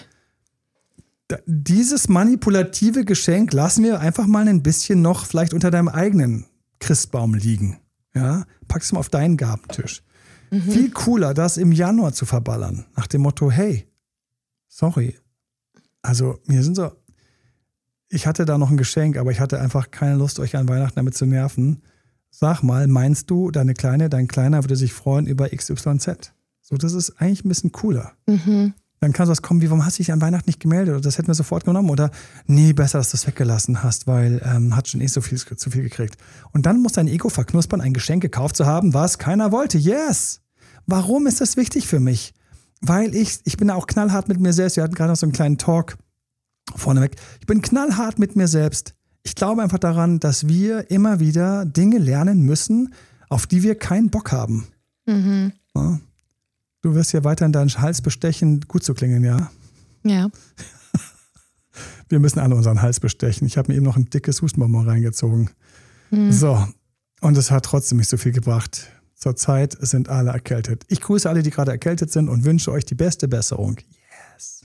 mhm. 1.30 1.38
dieses 1.46 2.10
manipulative 2.10 3.06
Geschenk 3.06 3.54
lassen 3.54 3.84
wir 3.84 4.00
einfach 4.00 4.28
mal 4.28 4.48
ein 4.48 4.62
bisschen 4.62 5.02
noch 5.02 5.26
vielleicht 5.26 5.54
unter 5.54 5.72
deinem 5.72 5.88
eigenen 5.88 6.46
Christbaum 6.80 7.34
liegen. 7.34 7.80
Ja, 8.14 8.46
pack 8.68 8.82
es 8.82 8.92
mal 8.92 9.00
auf 9.00 9.10
deinen 9.10 9.38
Gabentisch. 9.38 10.04
Mhm. 10.52 10.62
Viel 10.62 10.92
cooler, 10.92 11.34
das 11.34 11.58
im 11.58 11.72
Januar 11.72 12.14
zu 12.14 12.26
verballern. 12.26 12.86
Nach 12.96 13.08
dem 13.08 13.22
Motto, 13.22 13.52
hey, 13.52 13.88
sorry. 14.68 15.16
Also, 16.02 16.40
mir 16.46 16.64
sind 16.64 16.76
so, 16.76 16.92
ich 18.10 18.28
hatte 18.28 18.46
da 18.46 18.58
noch 18.58 18.70
ein 18.70 18.78
Geschenk, 18.78 19.18
aber 19.18 19.32
ich 19.32 19.40
hatte 19.40 19.60
einfach 19.60 19.92
keine 19.92 20.16
Lust, 20.16 20.40
euch 20.40 20.56
an 20.56 20.70
Weihnachten 20.70 20.96
damit 20.96 21.16
zu 21.16 21.26
nerven. 21.26 21.82
Sag 22.30 22.62
mal, 22.62 22.88
meinst 22.88 23.30
du, 23.30 23.52
deine 23.52 23.74
Kleine, 23.74 24.10
dein 24.10 24.28
Kleiner 24.28 24.64
würde 24.64 24.76
sich 24.76 24.94
freuen 24.94 25.28
über 25.28 25.50
XYZ? 25.50 26.34
So, 26.62 26.76
das 26.78 26.94
ist 26.94 27.22
eigentlich 27.22 27.44
ein 27.44 27.50
bisschen 27.50 27.72
cooler. 27.72 28.14
Mhm. 28.28 28.74
Dann 29.00 29.14
kann 29.14 29.28
sowas 29.28 29.42
kommen 29.42 29.62
wie, 29.62 29.70
warum 29.70 29.86
hast 29.86 30.00
du 30.00 30.04
dich 30.04 30.12
an 30.12 30.22
Weihnachten 30.22 30.50
nicht 30.50 30.60
gemeldet? 30.60 30.96
Oder 30.96 31.02
das 31.02 31.18
hätten 31.18 31.28
wir 31.28 31.36
sofort 31.36 31.66
genommen. 31.66 31.90
Oder 31.90 32.10
nee, 32.48 32.74
besser, 32.74 32.98
dass 32.98 33.12
du 33.12 33.18
es 33.18 33.28
weggelassen 33.28 33.84
hast, 33.84 34.08
weil 34.08 34.42
ähm, 34.44 34.76
hat 34.76 34.88
schon 34.88 35.02
eh 35.02 35.08
so 35.08 35.22
viel, 35.22 35.38
zu 35.38 35.70
viel 35.70 35.84
gekriegt. 35.84 36.18
Und 36.52 36.66
dann 36.66 36.82
muss 36.82 36.94
dein 36.94 37.08
Ego 37.08 37.30
verknuspern, 37.30 37.82
ein 37.82 37.94
Geschenk 37.94 38.24
gekauft 38.24 38.56
zu 38.56 38.66
haben, 38.66 38.94
was 38.94 39.20
keiner 39.20 39.52
wollte. 39.52 39.78
Yes! 39.78 40.42
Warum 40.88 41.28
ist 41.28 41.42
das 41.42 41.58
wichtig 41.58 41.88
für 41.88 42.00
mich? 42.00 42.34
Weil 42.82 43.14
ich, 43.14 43.40
ich 43.44 43.58
bin 43.58 43.70
auch 43.70 43.88
knallhart 43.88 44.30
mit 44.30 44.40
mir 44.40 44.54
selbst. 44.54 44.78
Wir 44.78 44.84
hatten 44.84 44.96
gerade 44.96 45.12
noch 45.12 45.18
so 45.18 45.26
einen 45.26 45.34
kleinen 45.34 45.58
Talk 45.58 45.98
vorneweg. 46.76 47.16
Ich 47.40 47.46
bin 47.46 47.62
knallhart 47.62 48.20
mit 48.20 48.36
mir 48.36 48.48
selbst. 48.48 48.94
Ich 49.24 49.36
glaube 49.36 49.62
einfach 49.62 49.80
daran, 49.80 50.20
dass 50.20 50.48
wir 50.48 50.90
immer 50.90 51.20
wieder 51.20 51.66
Dinge 51.66 51.98
lernen 51.98 52.42
müssen, 52.42 52.94
auf 53.30 53.46
die 53.46 53.62
wir 53.62 53.76
keinen 53.76 54.10
Bock 54.10 54.32
haben. 54.32 54.68
Mhm. 55.06 55.52
Ja. 55.76 56.00
Du 56.88 56.96
wirst 56.96 57.12
ja 57.12 57.26
weiter 57.26 57.46
in 57.46 57.52
deinen 57.52 57.70
Hals 57.70 58.02
bestechen, 58.02 58.62
gut 58.62 58.82
zu 58.82 58.94
klingen, 58.94 59.22
ja? 59.22 59.52
Ja. 60.06 60.30
Wir 62.08 62.20
müssen 62.22 62.40
alle 62.40 62.56
unseren 62.56 62.82
Hals 62.82 63.02
bestechen. 63.02 63.46
Ich 63.46 63.58
habe 63.58 63.70
mir 63.70 63.76
eben 63.76 63.84
noch 63.84 63.98
ein 63.98 64.06
dickes 64.06 64.42
Hustenbonbon 64.42 64.88
reingezogen. 64.88 65.50
Mhm. 66.12 66.32
So. 66.32 66.66
Und 67.20 67.38
es 67.38 67.52
hat 67.52 67.66
trotzdem 67.66 67.98
nicht 67.98 68.08
so 68.08 68.16
viel 68.16 68.32
gebracht. 68.32 68.88
Zurzeit 69.16 69.76
sind 69.82 70.08
alle 70.08 70.30
erkältet. 70.32 70.86
Ich 70.88 71.02
grüße 71.02 71.30
alle, 71.30 71.44
die 71.44 71.50
gerade 71.50 71.72
erkältet 71.72 72.10
sind 72.10 72.30
und 72.30 72.46
wünsche 72.46 72.72
euch 72.72 72.86
die 72.86 72.96
beste 72.96 73.28
Besserung. 73.28 73.76
Yes. 74.34 74.62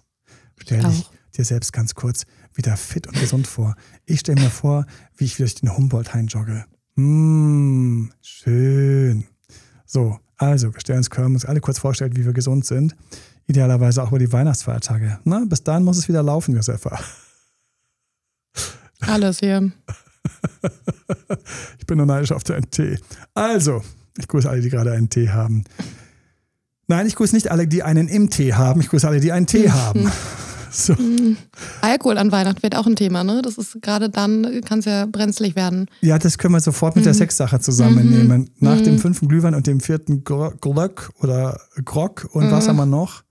Stell 0.59 0.85
dich, 0.85 1.11
dir 1.37 1.45
selbst 1.45 1.73
ganz 1.73 1.97
kurz 1.97 2.25
wieder 2.55 2.76
fit 2.76 3.09
und 3.09 3.19
gesund 3.19 3.49
vor. 3.49 3.75
Ich 4.07 4.21
stelle 4.21 4.41
mir 4.41 4.50
vor, 4.50 4.87
wie 5.17 5.25
ich 5.25 5.38
durch 5.38 5.57
den 5.57 5.76
Humboldt-Hain 5.76 6.29
jogge. 6.29 6.67
Mmh, 6.95 8.11
schön. 8.21 9.25
So, 9.85 10.21
also, 10.42 10.75
wir 10.75 10.80
stellen 10.80 10.99
uns, 10.99 11.08
können 11.08 11.34
uns 11.34 11.44
alle 11.44 11.61
kurz 11.61 11.78
vorstellen, 11.78 12.16
wie 12.16 12.25
wir 12.25 12.32
gesund 12.32 12.66
sind. 12.66 12.96
Idealerweise 13.46 14.02
auch 14.02 14.08
über 14.08 14.18
die 14.18 14.32
Weihnachtsfeiertage. 14.32 15.20
Na, 15.22 15.44
bis 15.46 15.62
dahin 15.62 15.84
muss 15.84 15.99
es 15.99 16.08
wieder 16.08 16.20
laufen, 16.20 16.56
Josefa. 16.56 16.99
Alles 19.00 19.38
hier. 19.38 19.70
ich 21.78 21.87
bin 21.87 21.96
nur 21.96 22.06
neidisch 22.06 22.32
auf 22.32 22.42
der 22.42 22.58
NT. 22.61 23.00
Also, 23.34 23.82
ich 24.19 24.26
grüße 24.26 24.50
alle, 24.50 24.60
die 24.60 24.69
gerade 24.69 24.90
einen 24.90 25.08
Tee 25.08 25.30
haben. 25.30 25.62
Nein, 26.88 27.06
ich 27.06 27.14
grüße 27.14 27.36
nicht 27.36 27.52
alle, 27.52 27.69
die 27.69 27.84
einen 27.84 28.08
im 28.08 28.28
Tee 28.28 28.54
haben. 28.54 28.80
Ich 28.80 28.88
grüße 28.88 29.06
alle, 29.06 29.21
die 29.21 29.30
einen 29.30 29.47
Tee 29.47 29.71
haben. 29.71 30.10
So. 30.82 30.95
Mhm. 30.95 31.37
Alkohol 31.82 32.17
an 32.17 32.32
Weihnachten 32.32 32.63
wird 32.63 32.76
auch 32.76 32.87
ein 32.87 32.97
Thema, 32.97 33.25
ne? 33.25 33.43
Das 33.43 33.58
ist 33.58 33.82
gerade 33.82 34.08
dann, 34.08 34.63
kann 34.65 34.78
es 34.78 34.87
ja 34.87 35.06
brenzlig 35.06 35.54
werden. 35.54 35.87
Ja, 36.00 36.19
das 36.19 36.39
können 36.39 36.54
wir 36.54 36.61
sofort 36.61 36.97
mit 36.97 37.04
mhm. 37.04 37.06
der 37.06 37.15
Sexsache 37.15 37.61
zusammennehmen. 37.61 38.41
Mhm. 38.41 38.49
Nach 38.58 38.76
mhm. 38.76 38.85
dem 38.85 38.99
fünften 38.99 39.28
Glühwein 39.28 39.54
und 39.54 39.67
dem 39.67 39.80
vierten 39.80 40.25
Glöck 40.25 41.11
oder 41.21 41.61
Grog 41.85 42.28
und 42.32 42.50
was 42.50 42.65
mhm. 42.65 42.69
haben 42.71 42.76
wir 42.76 42.87
noch? 42.87 43.23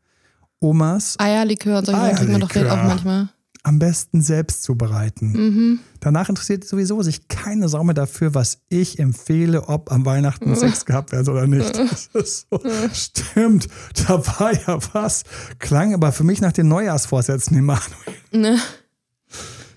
Omas. 0.59 1.15
Eierlikör 1.17 1.79
und 1.79 1.85
solche 1.85 1.99
Sachen 1.99 2.15
kriegt 2.15 2.31
man 2.31 2.41
doch 2.41 2.55
auch 2.55 2.83
manchmal 2.83 3.29
am 3.63 3.79
besten 3.79 4.21
selbst 4.21 4.63
zubereiten. 4.63 5.31
Mhm. 5.31 5.79
Danach 5.99 6.29
interessiert 6.29 6.63
sowieso 6.63 7.01
sich 7.03 7.27
keine 7.27 7.69
Sau 7.69 7.83
mehr 7.83 7.93
dafür, 7.93 8.33
was 8.33 8.59
ich 8.69 8.97
empfehle, 8.97 9.67
ob 9.67 9.91
am 9.91 10.05
Weihnachten 10.05 10.55
Sex 10.57 10.85
gehabt 10.85 11.11
wird 11.11 11.27
oder 11.29 11.47
nicht. 11.47 11.79
So, 12.13 12.59
stimmt, 12.93 13.67
da 14.07 14.25
war 14.39 14.53
ja 14.53 14.79
was. 14.93 15.23
Klang 15.59 15.93
aber 15.93 16.11
für 16.11 16.23
mich 16.23 16.41
nach 16.41 16.51
den 16.51 16.67
Neujahrsvorsätzen, 16.67 17.57
Emanuel. 17.57 17.87
Ne. 18.31 18.57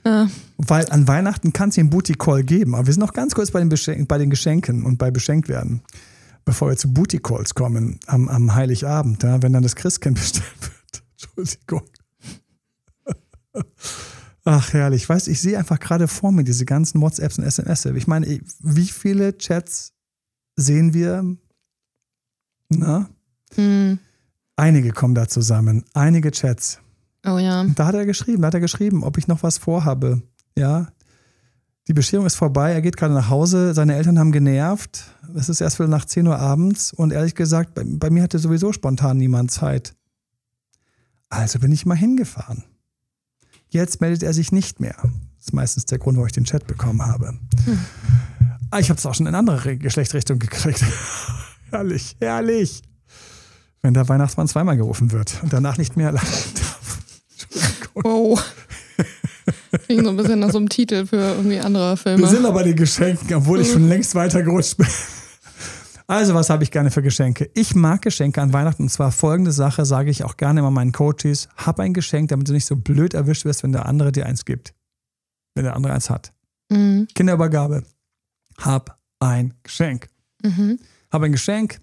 Ja. 0.05 0.29
Weil 0.59 0.89
an 0.91 1.09
Weihnachten 1.09 1.53
kann 1.53 1.71
es 1.71 1.75
den 1.75 1.91
Booty 1.91 2.15
Call 2.15 2.43
geben. 2.43 2.75
Aber 2.75 2.87
wir 2.87 2.93
sind 2.93 3.01
noch 3.01 3.15
ganz 3.15 3.35
kurz 3.35 3.51
bei 3.51 3.59
den, 3.59 3.69
Beschen 3.69 4.07
bei 4.07 4.19
den 4.19 4.31
Geschenken 4.31 4.85
und 4.85 4.99
bei 4.99 5.11
beschenkt 5.11 5.49
werden. 5.49 5.83
Bevor 6.45 6.69
wir 6.69 6.77
zu 6.77 6.93
Booty 6.93 7.19
Calls 7.19 7.55
kommen 7.55 7.99
am, 8.07 8.29
am 8.29 8.55
Heiligabend, 8.55 9.23
ja, 9.23 9.43
wenn 9.43 9.55
dann 9.55 9.63
das 9.63 9.77
Christkind 9.77 10.17
bestellt 10.21 10.47
wird. 10.61 11.03
Entschuldigung. 11.13 11.83
Ach, 14.45 14.73
herrlich. 14.73 15.09
Weißt 15.09 15.29
ich 15.29 15.41
sehe 15.41 15.59
einfach 15.59 15.81
gerade 15.81 16.07
vor 16.07 16.33
mir 16.33 16.45
diese 16.45 16.65
ganzen 16.65 17.01
WhatsApps 17.01 17.39
und 17.39 17.45
SMS. 17.45 17.87
Ich 17.87 18.07
meine, 18.07 18.41
wie 18.61 18.87
viele 18.87 19.39
Chats 19.39 19.93
sehen 20.57 20.93
wir? 20.93 21.25
Na? 22.69 23.09
Hm. 23.55 23.99
Einige 24.57 24.91
kommen 24.91 25.15
da 25.15 25.29
zusammen. 25.29 25.85
Einige 25.95 26.31
Chats. 26.31 26.81
Oh 27.27 27.39
ja. 27.39 27.65
Da 27.65 27.87
hat 27.87 27.95
er 27.95 28.05
geschrieben, 28.05 28.43
da 28.43 28.49
hat 28.49 28.55
er 28.55 28.61
geschrieben, 28.61 29.03
ob 29.03 29.17
ich 29.17 29.29
noch 29.29 29.43
was 29.43 29.59
vorhabe. 29.59 30.23
Ja. 30.57 30.89
Die 31.89 31.95
Bescherung 31.95 32.27
ist 32.27 32.37
vorbei, 32.37 32.73
er 32.73 32.81
geht 32.81 32.97
gerade 32.97 33.13
nach 33.13 33.29
Hause, 33.29 33.75
seine 33.75 33.95
Eltern 33.95 34.19
haben 34.19 34.33
genervt. 34.33 35.05
Es 35.35 35.49
ist 35.49 35.61
erst 35.61 35.79
wieder 35.79 35.89
nach 35.89 36.07
10 36.07 36.27
Uhr 36.27 36.39
abends 36.39 36.93
und 36.93 37.13
ehrlich 37.13 37.35
gesagt, 37.35 37.75
bei, 37.75 37.85
bei 37.85 38.11
mir 38.11 38.23
hatte 38.23 38.39
sowieso 38.39 38.73
spontan 38.73 39.19
niemand 39.19 39.51
Zeit. 39.51 39.95
Also 41.29 41.59
bin 41.59 41.73
ich 41.73 41.85
mal 41.85 41.97
hingefahren. 41.97 42.65
Jetzt 43.75 44.01
meldet 44.01 44.23
er 44.23 44.33
sich 44.33 44.53
nicht 44.53 44.79
mehr. 44.79 44.95
Das 45.03 45.47
ist 45.47 45.53
meistens 45.53 45.85
der 45.85 45.99
Grund, 45.99 46.17
warum 46.17 46.29
ich 46.29 46.33
den 46.33 46.45
Chat 46.45 46.65
bekommen 46.69 47.03
habe. 47.03 47.35
Hm. 47.65 47.79
Ich 48.79 48.89
habe 48.89 48.99
es 48.99 49.05
auch 49.05 49.15
schon 49.17 49.27
in 49.27 49.35
andere 49.35 49.77
Geschlechtrichtung 49.77 50.39
gekriegt. 50.39 50.83
herrlich, 51.71 52.17
herrlich. 52.21 52.83
Wenn 53.83 53.93
der 53.93 54.09
Weihnachtsmann 54.09 54.47
zweimal 54.47 54.77
gerufen 54.77 55.11
wird 55.11 55.41
und 55.43 55.53
danach 55.53 55.77
nicht 55.77 55.97
mehr 55.97 56.09
allein 56.09 56.23
darf. 56.55 56.99
Oh. 57.95 58.39
Klingt 59.87 60.05
so 60.05 60.11
ein 60.11 60.17
bisschen 60.17 60.39
nach 60.39 60.53
so 60.53 60.59
einem 60.59 60.69
Titel 60.69 61.05
für 61.07 61.35
irgendwie 61.35 61.59
andere 61.59 61.97
Filme. 61.97 62.21
Wir 62.21 62.29
sind 62.29 62.47
aber 62.47 62.63
die 62.63 62.77
Geschenken, 62.77 63.35
obwohl 63.35 63.61
ich 63.61 63.73
schon 63.73 63.89
längst 63.89 64.15
weitergerutscht 64.15 64.77
bin. 64.77 64.87
Also, 66.07 66.35
was 66.35 66.51
habe 66.51 66.63
ich 66.63 66.71
gerne 66.71 66.91
für 66.91 67.03
Geschenke? 67.03 67.51
Ich 67.55 67.75
mag 67.75 68.03
Geschenke 68.03 68.43
an 68.43 68.53
Weihnachten 68.53 68.83
und 68.83 68.89
zwar 68.91 69.11
folgende 69.11 69.53
Sache, 69.53 69.87
sage 69.87 70.11
ich 70.11 70.23
auch 70.25 70.37
gerne 70.37 70.61
immer 70.61 70.71
meinen 70.71 70.93
Coaches: 70.93 71.49
Hab 71.57 71.81
ein 71.81 71.95
Geschenk, 71.95 72.29
damit 72.29 72.49
du 72.49 72.53
nicht 72.53 72.67
so 72.67 72.77
blöd 72.77 73.15
erwischt 73.15 73.45
wirst, 73.45 73.63
wenn 73.63 73.73
der 73.73 73.87
andere 73.87 74.13
dir 74.13 74.27
eins 74.27 74.45
gibt. 74.45 74.75
Wenn 75.55 75.65
der 75.65 75.77
andere 75.77 75.95
eins 75.95 76.11
hat. 76.11 76.33
Mhm. 76.71 77.09
Kinderübergabe. 77.15 77.85
Hab 78.59 78.99
ein 79.19 79.55
Geschenk. 79.63 80.09
Mhm. 80.43 80.79
Hab 81.11 81.23
ein 81.23 81.33
Geschenk 81.33 81.81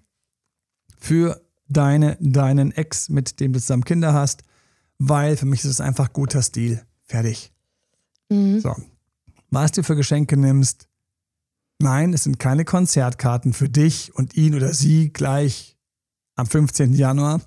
für 0.98 1.40
deine, 1.68 2.16
deinen 2.20 2.70
Ex, 2.72 3.08
mit 3.08 3.40
dem 3.40 3.52
du 3.52 3.60
zusammen 3.60 3.84
Kinder 3.84 4.12
hast, 4.12 4.42
weil 4.98 5.36
für 5.36 5.46
mich 5.46 5.60
ist 5.60 5.70
es 5.70 5.80
einfach 5.80 6.12
guter 6.12 6.42
Stil. 6.42 6.82
Fertig. 7.04 7.52
Mhm. 8.30 8.60
So. 8.60 8.76
Was 9.50 9.72
du 9.72 9.82
für 9.82 9.96
Geschenke 9.96 10.36
nimmst, 10.36 10.88
Nein, 11.82 12.12
es 12.12 12.22
sind 12.22 12.38
keine 12.38 12.64
Konzertkarten 12.64 13.52
für 13.52 13.68
dich 13.68 14.14
und 14.14 14.36
ihn 14.36 14.54
oder 14.54 14.72
sie 14.72 15.12
gleich 15.12 15.76
am 16.36 16.46
15. 16.46 16.94
Januar, 16.94 17.40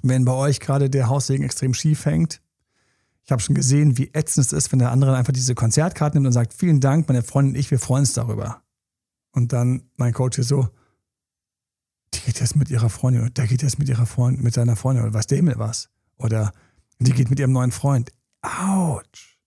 wenn 0.00 0.24
bei 0.24 0.32
euch 0.32 0.58
gerade 0.58 0.88
der 0.88 1.10
Haussegen 1.10 1.44
extrem 1.44 1.74
schief 1.74 2.06
hängt. 2.06 2.40
Ich 3.24 3.30
habe 3.30 3.42
schon 3.42 3.54
gesehen, 3.54 3.98
wie 3.98 4.08
ätzend 4.14 4.46
es 4.46 4.52
ist, 4.54 4.72
wenn 4.72 4.78
der 4.78 4.90
andere 4.90 5.14
einfach 5.14 5.34
diese 5.34 5.54
Konzertkarten 5.54 6.16
nimmt 6.16 6.28
und 6.28 6.32
sagt, 6.32 6.54
vielen 6.54 6.80
Dank, 6.80 7.08
meine 7.08 7.22
Freundin 7.22 7.54
und 7.54 7.60
ich, 7.60 7.70
wir 7.70 7.78
freuen 7.78 8.00
uns 8.00 8.14
darüber. 8.14 8.62
Und 9.32 9.52
dann 9.52 9.82
mein 9.96 10.14
Coach 10.14 10.36
hier 10.36 10.44
so, 10.44 10.70
die 12.14 12.20
geht 12.20 12.40
jetzt 12.40 12.56
mit 12.56 12.70
ihrer 12.70 12.88
Freundin 12.88 13.20
oder 13.20 13.30
der 13.30 13.48
geht 13.48 13.62
jetzt 13.62 13.78
mit 13.78 13.90
ihrer 13.90 14.06
Freundin, 14.06 14.42
mit 14.42 14.54
seiner 14.54 14.76
Freundin 14.76 15.04
oder 15.04 15.20
der 15.20 15.36
Himmel 15.36 15.58
was. 15.58 15.90
Oder 16.16 16.54
die 17.00 17.12
geht 17.12 17.28
mit 17.28 17.38
ihrem 17.38 17.52
neuen 17.52 17.70
Freund. 17.70 18.12
Autsch. 18.40 19.37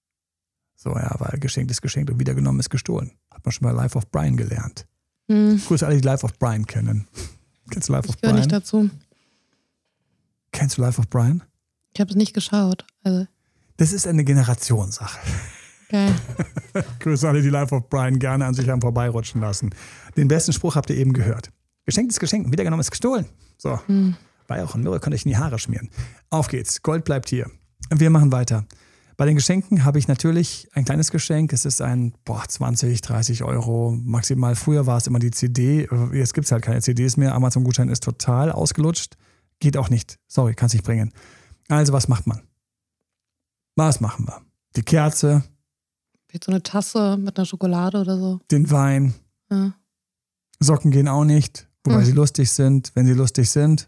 So, 0.83 0.89
ja, 0.95 1.13
weil 1.19 1.39
geschenkt 1.39 1.69
ist 1.69 1.83
geschenkt 1.83 2.09
und 2.09 2.19
wiedergenommen 2.19 2.59
ist 2.59 2.71
gestohlen. 2.71 3.11
Hat 3.29 3.45
man 3.45 3.51
schon 3.51 3.67
bei 3.67 3.71
Life 3.71 3.95
of 3.95 4.09
Brian 4.09 4.35
gelernt. 4.35 4.87
Hm. 5.29 5.61
Grüße 5.67 5.85
alle, 5.85 5.95
die 6.01 6.07
Life 6.07 6.25
of 6.25 6.39
Brian 6.39 6.65
kennen. 6.65 7.07
Kennst 7.69 7.87
du 7.87 7.93
Life 7.93 8.07
ich 8.07 8.15
of 8.15 8.21
Brian? 8.21 8.35
nicht 8.37 8.51
dazu. 8.51 8.89
Kennst 10.51 10.79
du 10.79 10.81
Life 10.81 10.99
of 10.99 11.07
Brian? 11.07 11.43
Ich 11.93 12.01
habe 12.01 12.09
es 12.09 12.15
nicht 12.15 12.33
geschaut. 12.33 12.83
Also. 13.03 13.27
Das 13.77 13.91
ist 13.91 14.07
eine 14.07 14.23
Generationssache. 14.23 15.19
Okay. 15.87 16.11
Grüße 16.99 17.29
alle, 17.29 17.43
die 17.43 17.49
Life 17.49 17.75
of 17.75 17.87
Brian 17.87 18.17
gerne 18.17 18.45
an 18.45 18.55
sich 18.55 18.67
haben 18.67 18.81
vorbeirutschen 18.81 19.39
lassen. 19.39 19.69
Den 20.17 20.27
besten 20.27 20.51
Spruch 20.51 20.75
habt 20.75 20.89
ihr 20.89 20.97
eben 20.97 21.13
gehört. 21.13 21.51
Geschenkt 21.85 22.11
ist 22.11 22.19
geschenkt, 22.19 22.51
wiedergenommen 22.51 22.81
ist 22.81 22.89
gestohlen. 22.89 23.27
So. 23.59 23.79
Hm. 23.85 24.15
Weihrauch 24.47 24.73
und 24.73 24.81
Myrrhe 24.81 24.99
konnte 24.99 25.15
ich 25.15 25.27
in 25.27 25.29
die 25.29 25.37
Haare 25.37 25.59
schmieren. 25.59 25.91
Auf 26.31 26.47
geht's. 26.47 26.81
Gold 26.81 27.05
bleibt 27.05 27.29
hier. 27.29 27.51
Wir 27.91 28.09
machen 28.09 28.31
weiter. 28.31 28.65
Bei 29.21 29.27
den 29.27 29.35
Geschenken 29.35 29.85
habe 29.85 29.99
ich 29.99 30.07
natürlich 30.07 30.67
ein 30.73 30.83
kleines 30.83 31.11
Geschenk. 31.11 31.53
Es 31.53 31.63
ist 31.63 31.79
ein 31.79 32.15
boah, 32.25 32.43
20, 32.43 33.01
30 33.01 33.43
Euro 33.43 33.95
maximal. 34.03 34.55
Früher 34.55 34.87
war 34.87 34.97
es 34.97 35.05
immer 35.05 35.19
die 35.19 35.29
CD. 35.29 35.87
Jetzt 36.11 36.33
gibt 36.33 36.45
es 36.45 36.51
halt 36.51 36.63
keine 36.63 36.81
CDs 36.81 37.17
mehr. 37.17 37.35
Amazon-Gutschein 37.35 37.89
ist 37.89 38.01
total 38.01 38.51
ausgelutscht. 38.51 39.17
Geht 39.59 39.77
auch 39.77 39.91
nicht. 39.91 40.17
Sorry, 40.27 40.55
kann 40.55 40.65
es 40.65 40.73
nicht 40.73 40.83
bringen. 40.83 41.13
Also, 41.67 41.93
was 41.93 42.07
macht 42.07 42.25
man? 42.25 42.41
Was 43.75 44.01
machen 44.01 44.27
wir? 44.27 44.41
Die 44.75 44.81
Kerze. 44.81 45.43
Vielleicht 46.27 46.45
so 46.45 46.51
eine 46.51 46.63
Tasse 46.63 47.15
mit 47.15 47.37
einer 47.37 47.45
Schokolade 47.45 48.01
oder 48.01 48.17
so. 48.17 48.39
Den 48.49 48.71
Wein. 48.71 49.13
Ja. 49.51 49.75
Socken 50.59 50.89
gehen 50.89 51.07
auch 51.07 51.25
nicht, 51.25 51.69
wobei 51.83 51.99
hm. 51.99 52.05
sie 52.05 52.13
lustig 52.13 52.49
sind, 52.49 52.91
wenn 52.95 53.05
sie 53.05 53.13
lustig 53.13 53.51
sind. 53.51 53.87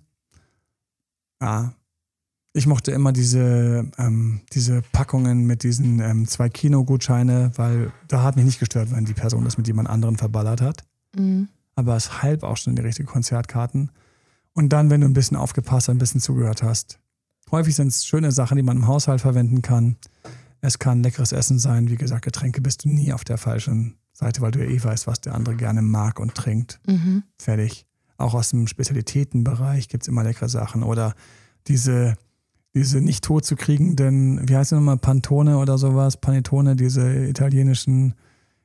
Ja. 1.41 1.73
Ich 2.55 2.67
mochte 2.67 2.91
immer 2.91 3.11
diese, 3.11 3.89
ähm, 3.97 4.41
diese 4.53 4.83
Packungen 4.91 5.45
mit 5.45 5.63
diesen 5.63 5.99
ähm, 5.99 6.27
zwei 6.27 6.49
Kinogutscheine, 6.49 7.51
weil 7.55 7.91
da 8.07 8.21
hat 8.21 8.35
mich 8.35 8.45
nicht 8.45 8.59
gestört, 8.59 8.91
wenn 8.91 9.05
die 9.05 9.15
Person 9.15 9.43
das 9.43 9.57
mit 9.57 9.65
jemand 9.65 9.89
anderen 9.89 10.17
verballert 10.17 10.61
hat. 10.61 10.83
Mhm. 11.15 11.49
Aber 11.75 11.95
es 11.95 12.21
halb 12.21 12.43
auch 12.43 12.57
schon 12.57 12.75
die 12.75 12.83
richtigen 12.83 13.07
Konzertkarten. 13.07 13.89
Und 14.53 14.69
dann, 14.69 14.91
wenn 14.91 15.01
du 15.01 15.07
ein 15.07 15.13
bisschen 15.13 15.35
aufgepasst, 15.35 15.89
ein 15.89 15.97
bisschen 15.97 16.21
zugehört 16.21 16.61
hast. 16.61 16.99
Häufig 17.49 17.75
sind 17.75 17.87
es 17.87 18.05
schöne 18.05 18.31
Sachen, 18.31 18.57
die 18.57 18.63
man 18.63 18.77
im 18.77 18.87
Haushalt 18.87 19.21
verwenden 19.21 19.63
kann. 19.63 19.97
Es 20.61 20.77
kann 20.77 21.01
leckeres 21.01 21.31
Essen 21.31 21.57
sein. 21.57 21.89
Wie 21.89 21.95
gesagt, 21.95 22.23
Getränke 22.23 22.61
bist 22.61 22.85
du 22.85 22.89
nie 22.89 23.13
auf 23.13 23.23
der 23.23 23.39
falschen 23.39 23.95
Seite, 24.13 24.41
weil 24.41 24.51
du 24.51 24.63
ja 24.63 24.69
eh 24.69 24.83
weißt, 24.83 25.07
was 25.07 25.21
der 25.21 25.33
andere 25.33 25.55
gerne 25.55 25.81
mag 25.81 26.19
und 26.19 26.35
trinkt. 26.35 26.79
Mhm. 26.87 27.23
Fertig. 27.39 27.87
Auch 28.17 28.35
aus 28.35 28.51
dem 28.51 28.67
Spezialitätenbereich 28.67 29.89
gibt 29.89 30.03
es 30.03 30.07
immer 30.07 30.23
leckere 30.23 30.49
Sachen. 30.49 30.83
Oder 30.83 31.15
diese, 31.67 32.15
diese 32.73 33.01
nicht 33.01 33.23
tot 33.23 33.45
zu 33.45 33.55
kriegenden, 33.55 34.47
wie 34.47 34.55
heißt 34.55 34.71
es 34.71 34.75
nochmal, 34.75 34.97
Pantone 34.97 35.57
oder 35.57 35.77
sowas, 35.77 36.17
Panettone, 36.17 36.75
diese 36.75 37.25
italienischen 37.25 38.15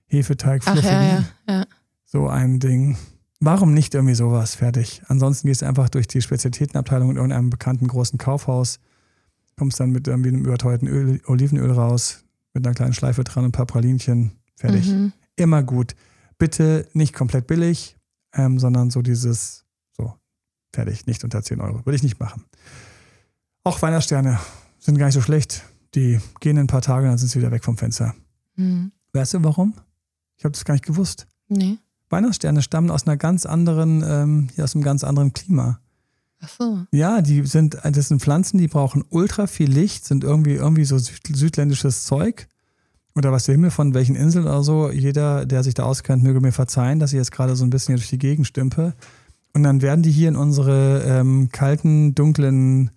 Hefeteig. 0.07 0.63
Ach 0.65 0.83
ja, 0.83 1.03
ja, 1.03 1.25
ja. 1.49 1.65
So 2.05 2.29
ein 2.29 2.59
Ding. 2.59 2.97
Warum 3.41 3.75
nicht 3.75 3.95
irgendwie 3.95 4.15
sowas? 4.15 4.55
Fertig. 4.55 5.03
Ansonsten 5.09 5.47
gehst 5.47 5.63
du 5.63 5.67
einfach 5.67 5.89
durch 5.91 6.09
die 6.09 6.23
Spezialitätenabteilung 6.23 7.11
in 7.11 7.17
irgendeinem 7.17 7.51
bekannten 7.51 7.87
großen 7.87 8.19
Kaufhaus, 8.19 8.81
kommst 9.57 9.79
dann 9.79 9.91
mit 9.91 10.09
irgendwie 10.09 10.31
einem 10.31 10.45
überteuerten 10.45 10.89
Öl, 10.89 11.21
Olivenöl 11.27 11.71
raus, 11.71 12.25
mit 12.55 12.67
einer 12.67 12.75
kleinen 12.75 12.95
Schleife 12.95 13.25
dran 13.25 13.45
und 13.45 13.51
ein 13.51 13.53
paar 13.53 13.67
Pralinchen. 13.67 14.33
Fertig. 14.57 14.89
Mhm. 14.89 15.13
Immer 15.37 15.63
gut. 15.63 15.95
Bitte 16.39 16.89
nicht 16.95 17.15
komplett 17.15 17.47
billig, 17.47 17.97
ähm, 18.33 18.59
sondern 18.59 18.91
so 18.91 19.03
dieses, 19.03 19.65
so, 19.97 20.15
fertig, 20.75 21.07
nicht 21.07 21.23
unter 21.23 21.43
10 21.43 21.61
Euro. 21.61 21.85
Würde 21.85 21.97
ich 21.97 22.03
nicht 22.03 22.19
machen. 22.19 22.45
Auch 23.69 23.83
Weihnachtssterne 23.83 24.41
sind 24.79 24.97
gar 24.97 25.05
nicht 25.05 25.15
so 25.15 25.21
schlecht. 25.21 25.63
Die 25.95 26.19
gehen 26.41 26.57
in 26.57 26.61
ein 26.61 26.67
paar 26.69 26.81
Tage 26.81 27.03
und 27.03 27.11
dann 27.11 27.19
sind 27.19 27.29
sie 27.29 27.39
wieder 27.39 27.51
weg 27.51 27.63
vom 27.63 27.77
Fenster. 27.77 28.15
Mhm. 28.57 28.93
Weißt 29.13 29.35
du 29.35 29.45
warum? 29.45 29.75
Ich 30.39 30.45
habe 30.47 30.53
das 30.53 30.65
gar 30.65 30.73
nicht 30.73 30.87
gewusst. 30.87 31.27
Nee. 31.49 31.77
Weihnachtssterne 32.09 32.63
stammen 32.63 32.91
aus 32.91 33.07
einer 33.07 33.19
ganz 33.19 33.45
anderen, 33.45 34.03
ähm, 34.09 34.49
aus 34.59 34.75
einem 34.75 34.85
ganz 34.85 35.05
anderen 35.05 35.35
Klima. 35.35 35.81
Ach 36.41 36.49
so. 36.49 36.87
Ja, 36.93 37.21
die 37.21 37.45
sind, 37.45 37.77
das 37.85 38.09
sind 38.09 38.23
Pflanzen, 38.23 38.57
die 38.57 38.69
brauchen 38.69 39.05
ultra 39.11 39.47
viel 39.47 39.71
Licht, 39.71 40.07
sind 40.07 40.25
irgendwie, 40.25 40.55
irgendwie 40.55 40.87
so 40.87 40.97
südländisches 40.97 42.05
Zeug. 42.05 42.49
Oder 43.15 43.33
was 43.33 43.45
der 43.45 43.55
Himmel 43.57 43.71
von 43.71 43.93
welchen 43.93 44.17
Inseln 44.17 44.47
oder 44.47 44.63
so. 44.63 44.91
Jeder, 44.91 45.45
der 45.45 45.63
sich 45.63 45.75
da 45.75 45.83
auskennt, 45.83 46.23
möge 46.23 46.41
mir 46.41 46.53
verzeihen, 46.53 47.01
dass 47.01 47.13
ich 47.13 47.19
jetzt 47.19 47.33
gerade 47.33 47.55
so 47.55 47.67
ein 47.67 47.71
bisschen 47.71 47.97
durch 47.97 48.09
die 48.09 48.19
Gegend 48.19 48.47
stümpe. 48.47 48.95
Und 49.53 49.63
dann 49.63 49.83
werden 49.83 50.03
die 50.03 50.11
hier 50.11 50.31
in 50.31 50.37
unsere 50.37 51.03
ähm, 51.05 51.51
kalten, 51.53 52.15
dunklen 52.15 52.93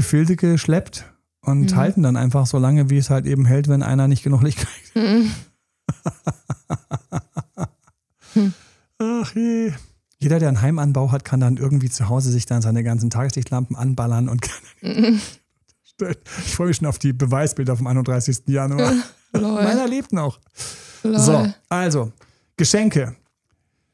Gefilde 0.00 0.34
geschleppt 0.36 1.04
und 1.42 1.72
mhm. 1.72 1.76
halten 1.76 2.02
dann 2.02 2.16
einfach 2.16 2.46
so 2.46 2.56
lange, 2.56 2.88
wie 2.88 2.96
es 2.96 3.10
halt 3.10 3.26
eben 3.26 3.44
hält, 3.44 3.68
wenn 3.68 3.82
einer 3.82 4.08
nicht 4.08 4.22
genug 4.22 4.42
Licht 4.42 4.58
kriegt. 4.58 4.96
Mhm. 4.96 5.30
Ach 8.98 9.34
je. 9.34 9.72
Jeder, 10.18 10.38
der 10.38 10.48
einen 10.48 10.62
Heimanbau 10.62 11.12
hat, 11.12 11.26
kann 11.26 11.40
dann 11.40 11.58
irgendwie 11.58 11.90
zu 11.90 12.08
Hause 12.08 12.30
sich 12.30 12.46
dann 12.46 12.62
seine 12.62 12.82
ganzen 12.82 13.10
Tageslichtlampen 13.10 13.76
anballern 13.76 14.30
und 14.30 14.40
kann. 14.40 14.62
Mhm. 14.80 15.20
Ich 16.46 16.54
freue 16.54 16.68
mich 16.68 16.78
schon 16.78 16.86
auf 16.86 16.98
die 16.98 17.12
Beweisbilder 17.12 17.76
vom 17.76 17.86
31. 17.86 18.44
Januar. 18.46 18.94
Meiner 19.32 19.86
lebt 19.86 20.14
noch. 20.14 20.40
Lol. 21.02 21.18
So, 21.18 21.52
also, 21.68 22.10
Geschenke. 22.56 23.16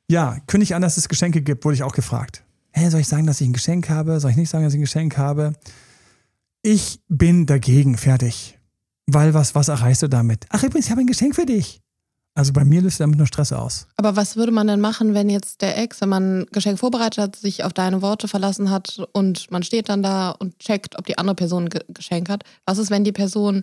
Ja, 0.09 0.39
kündig 0.47 0.77
an, 0.77 0.83
dass 0.83 0.99
es 0.99 1.09
Geschenke 1.09 1.43
gibt, 1.43 1.65
wurde 1.65 1.75
ich 1.75 1.83
auch 1.83 1.95
gefragt. 1.95 2.45
Hä, 2.71 2.91
soll 2.91 3.01
ich 3.01 3.09
sagen, 3.09 3.27
dass 3.27 3.41
ich 3.41 3.49
ein 3.49 3.53
Geschenk 3.53 3.89
habe? 3.89 4.21
Soll 4.21 4.31
ich 4.31 4.37
nicht 4.37 4.51
sagen, 4.51 4.63
dass 4.63 4.73
ich 4.73 4.79
ein 4.79 4.83
Geschenk 4.83 5.19
habe? 5.19 5.55
Ich 6.69 6.99
bin 7.07 7.47
dagegen, 7.47 7.97
fertig. 7.97 8.59
Weil 9.07 9.35
was, 9.35 9.55
was 9.55 9.69
erreichst 9.69 10.03
du 10.03 10.09
damit? 10.09 10.47
Ach 10.49 10.65
übrigens, 10.65 10.87
ich 10.87 10.91
habe 10.91 11.01
ein 11.01 11.07
Geschenk 11.07 11.37
für 11.37 11.47
dich. 11.47 11.81
Also 12.35 12.53
bei 12.53 12.65
mir 12.65 12.83
löst 12.83 12.99
damit 12.99 13.19
nur 13.19 13.29
Stress 13.29 13.53
aus. 13.53 13.87
Aber 13.97 14.17
was 14.17 14.35
würde 14.35 14.51
man 14.51 14.67
denn 14.67 14.81
machen, 14.81 15.15
wenn 15.15 15.31
jetzt 15.31 15.63
der 15.63 15.79
Ex, 15.79 16.01
wenn 16.01 16.09
man 16.09 16.41
ein 16.41 16.47
Geschenk 16.51 16.81
vorbereitet 16.81 17.23
hat, 17.23 17.37
sich 17.37 17.63
auf 17.63 17.73
deine 17.73 18.03
Worte 18.03 18.27
verlassen 18.27 18.69
hat 18.69 19.01
und 19.13 19.49
man 19.53 19.63
steht 19.63 19.89
dann 19.89 20.03
da 20.03 20.33
und 20.33 20.59
checkt, 20.59 20.99
ob 20.99 21.07
die 21.07 21.19
andere 21.19 21.37
Person 21.37 21.69
ein 21.69 21.95
Geschenk 21.95 22.29
hat? 22.29 22.43
Was 22.65 22.79
ist, 22.79 22.91
wenn 22.91 23.05
die 23.05 23.13
Person 23.13 23.63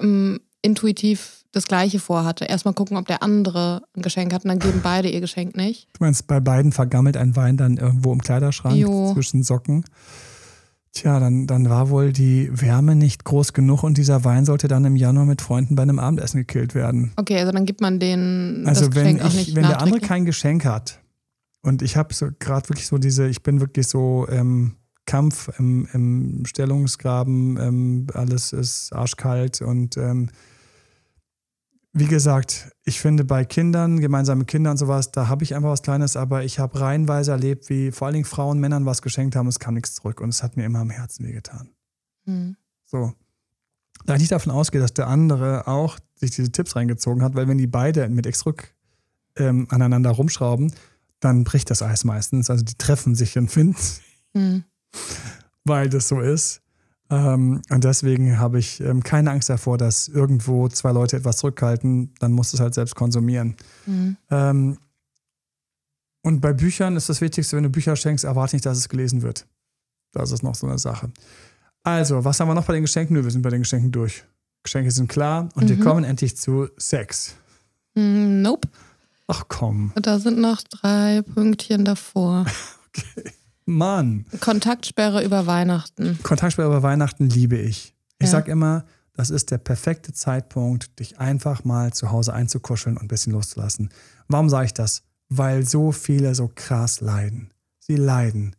ähm, 0.00 0.40
intuitiv 0.62 1.44
das 1.52 1.68
Gleiche 1.68 2.00
vorhatte? 2.00 2.44
Erstmal 2.44 2.74
gucken, 2.74 2.96
ob 2.96 3.06
der 3.06 3.22
andere 3.22 3.82
ein 3.94 4.02
Geschenk 4.02 4.34
hat 4.34 4.44
und 4.44 4.48
dann 4.48 4.58
geben 4.58 4.80
beide 4.82 5.08
ihr 5.08 5.20
Geschenk 5.20 5.56
nicht. 5.56 5.86
Du 5.92 6.04
meinst, 6.04 6.26
bei 6.26 6.40
beiden 6.40 6.72
vergammelt 6.72 7.16
ein 7.16 7.36
Wein 7.36 7.56
dann 7.56 7.76
irgendwo 7.76 8.12
im 8.12 8.20
Kleiderschrank 8.20 8.74
jo. 8.74 9.12
zwischen 9.14 9.44
Socken? 9.44 9.84
Tja, 10.92 11.20
dann, 11.20 11.46
dann 11.46 11.70
war 11.70 11.90
wohl 11.90 12.12
die 12.12 12.50
Wärme 12.52 12.96
nicht 12.96 13.24
groß 13.24 13.52
genug 13.52 13.84
und 13.84 13.96
dieser 13.96 14.24
Wein 14.24 14.44
sollte 14.44 14.66
dann 14.66 14.84
im 14.84 14.96
Januar 14.96 15.24
mit 15.24 15.40
Freunden 15.40 15.76
bei 15.76 15.82
einem 15.82 16.00
Abendessen 16.00 16.38
gekillt 16.38 16.74
werden. 16.74 17.12
Okay, 17.16 17.38
also 17.38 17.52
dann 17.52 17.64
gibt 17.64 17.80
man 17.80 18.00
den 18.00 18.64
also 18.66 18.86
das 18.86 18.94
wenn 18.96 19.16
Geschenk 19.16 19.20
ich, 19.20 19.24
auch 19.24 19.34
nicht 19.34 19.54
wenn 19.54 19.62
der 19.62 19.80
andere 19.80 20.00
kein 20.00 20.24
Geschenk 20.24 20.64
hat 20.64 21.00
und 21.62 21.82
ich 21.82 21.96
habe 21.96 22.14
so 22.14 22.28
gerade 22.38 22.68
wirklich 22.68 22.86
so 22.86 22.98
diese, 22.98 23.28
ich 23.28 23.42
bin 23.42 23.60
wirklich 23.60 23.86
so 23.86 24.26
ähm, 24.30 24.76
Kampf 25.06 25.50
im, 25.58 25.88
im 25.92 26.44
Stellungsgraben, 26.46 27.58
ähm, 27.58 28.06
alles 28.14 28.52
ist 28.52 28.92
arschkalt 28.92 29.60
und 29.60 29.96
ähm, 29.96 30.30
wie 31.92 32.06
gesagt, 32.06 32.70
ich 32.84 33.00
finde 33.00 33.24
bei 33.24 33.44
Kindern, 33.44 33.98
gemeinsame 33.98 34.44
Kinder 34.44 34.70
und 34.70 34.76
sowas, 34.76 35.10
da 35.10 35.28
habe 35.28 35.42
ich 35.42 35.56
einfach 35.56 35.70
was 35.70 35.82
Kleines, 35.82 36.16
aber 36.16 36.44
ich 36.44 36.58
habe 36.58 36.80
reihenweise 36.80 37.32
erlebt, 37.32 37.68
wie 37.68 37.90
vor 37.90 38.06
allen 38.06 38.14
Dingen 38.14 38.24
Frauen 38.24 38.60
Männern 38.60 38.86
was 38.86 39.02
geschenkt 39.02 39.34
haben, 39.34 39.48
es 39.48 39.58
kam 39.58 39.74
nichts 39.74 39.94
zurück 39.94 40.20
und 40.20 40.28
es 40.28 40.42
hat 40.42 40.56
mir 40.56 40.64
immer 40.64 40.78
am 40.80 40.90
Herzen 40.90 41.26
wehgetan. 41.26 41.70
Mhm. 42.26 42.56
So. 42.86 43.12
Da 44.06 44.14
ich 44.14 44.20
nicht 44.20 44.32
davon 44.32 44.52
ausgehe, 44.52 44.80
dass 44.80 44.94
der 44.94 45.08
andere 45.08 45.66
auch 45.66 45.98
sich 46.14 46.30
diese 46.30 46.52
Tipps 46.52 46.76
reingezogen 46.76 47.22
hat, 47.22 47.34
weil 47.34 47.48
wenn 47.48 47.58
die 47.58 47.66
beide 47.66 48.08
mit 48.08 48.24
X 48.24 48.46
rück 48.46 48.74
ähm, 49.36 49.66
aneinander 49.70 50.10
rumschrauben, 50.10 50.72
dann 51.18 51.44
bricht 51.44 51.70
das 51.70 51.82
Eis 51.82 52.04
meistens. 52.04 52.50
Also 52.50 52.64
die 52.64 52.76
treffen 52.76 53.14
sich 53.14 53.36
und 53.36 53.50
finden, 53.50 53.76
mhm. 54.32 54.64
weil 55.64 55.88
das 55.88 56.08
so 56.08 56.20
ist. 56.20 56.62
Ähm, 57.10 57.60
und 57.70 57.84
deswegen 57.84 58.38
habe 58.38 58.58
ich 58.58 58.80
ähm, 58.80 59.02
keine 59.02 59.32
Angst 59.32 59.50
davor, 59.50 59.78
dass 59.78 60.08
irgendwo 60.08 60.68
zwei 60.68 60.92
Leute 60.92 61.16
etwas 61.16 61.38
zurückhalten, 61.38 62.14
dann 62.20 62.32
musst 62.32 62.52
du 62.52 62.56
es 62.56 62.60
halt 62.60 62.74
selbst 62.74 62.94
konsumieren. 62.94 63.56
Mhm. 63.86 64.16
Ähm, 64.30 64.78
und 66.22 66.40
bei 66.40 66.52
Büchern 66.52 66.96
ist 66.96 67.08
das 67.08 67.20
Wichtigste, 67.20 67.56
wenn 67.56 67.64
du 67.64 67.70
Bücher 67.70 67.96
schenkst, 67.96 68.24
erwarte 68.24 68.54
nicht, 68.54 68.66
dass 68.66 68.78
es 68.78 68.88
gelesen 68.88 69.22
wird. 69.22 69.46
Das 70.12 70.30
ist 70.32 70.42
noch 70.42 70.54
so 70.54 70.66
eine 70.66 70.78
Sache. 70.78 71.10
Also, 71.82 72.24
was 72.24 72.38
haben 72.38 72.48
wir 72.48 72.54
noch 72.54 72.66
bei 72.66 72.74
den 72.74 72.82
Geschenken? 72.82 73.16
Nö, 73.16 73.24
wir 73.24 73.30
sind 73.30 73.42
bei 73.42 73.50
den 73.50 73.62
Geschenken 73.62 73.90
durch. 73.90 74.24
Geschenke 74.62 74.90
sind 74.90 75.08
klar 75.08 75.48
und 75.54 75.64
mhm. 75.64 75.68
wir 75.68 75.80
kommen 75.80 76.04
endlich 76.04 76.36
zu 76.36 76.68
Sex. 76.76 77.34
Mm, 77.94 78.42
nope. 78.42 78.68
Ach 79.26 79.44
komm. 79.48 79.92
Da 79.94 80.18
sind 80.18 80.38
noch 80.38 80.60
drei 80.62 81.22
Pünktchen 81.22 81.84
davor. 81.84 82.44
okay. 82.88 83.32
Mann. 83.66 84.26
Kontaktsperre 84.40 85.24
über 85.24 85.46
Weihnachten. 85.46 86.18
Kontaktsperre 86.22 86.68
über 86.68 86.82
Weihnachten 86.82 87.28
liebe 87.28 87.56
ich. 87.56 87.94
Ich 88.18 88.26
ja. 88.26 88.32
sag 88.32 88.48
immer, 88.48 88.84
das 89.14 89.30
ist 89.30 89.50
der 89.50 89.58
perfekte 89.58 90.12
Zeitpunkt, 90.12 90.98
dich 90.98 91.18
einfach 91.18 91.64
mal 91.64 91.92
zu 91.92 92.10
Hause 92.10 92.32
einzukuscheln 92.32 92.96
und 92.96 93.02
ein 93.02 93.08
bisschen 93.08 93.32
loszulassen. 93.32 93.90
Warum 94.28 94.48
sage 94.48 94.66
ich 94.66 94.74
das? 94.74 95.02
Weil 95.28 95.66
so 95.66 95.92
viele 95.92 96.34
so 96.34 96.50
krass 96.54 97.00
leiden. 97.00 97.50
Sie 97.78 97.96
leiden. 97.96 98.56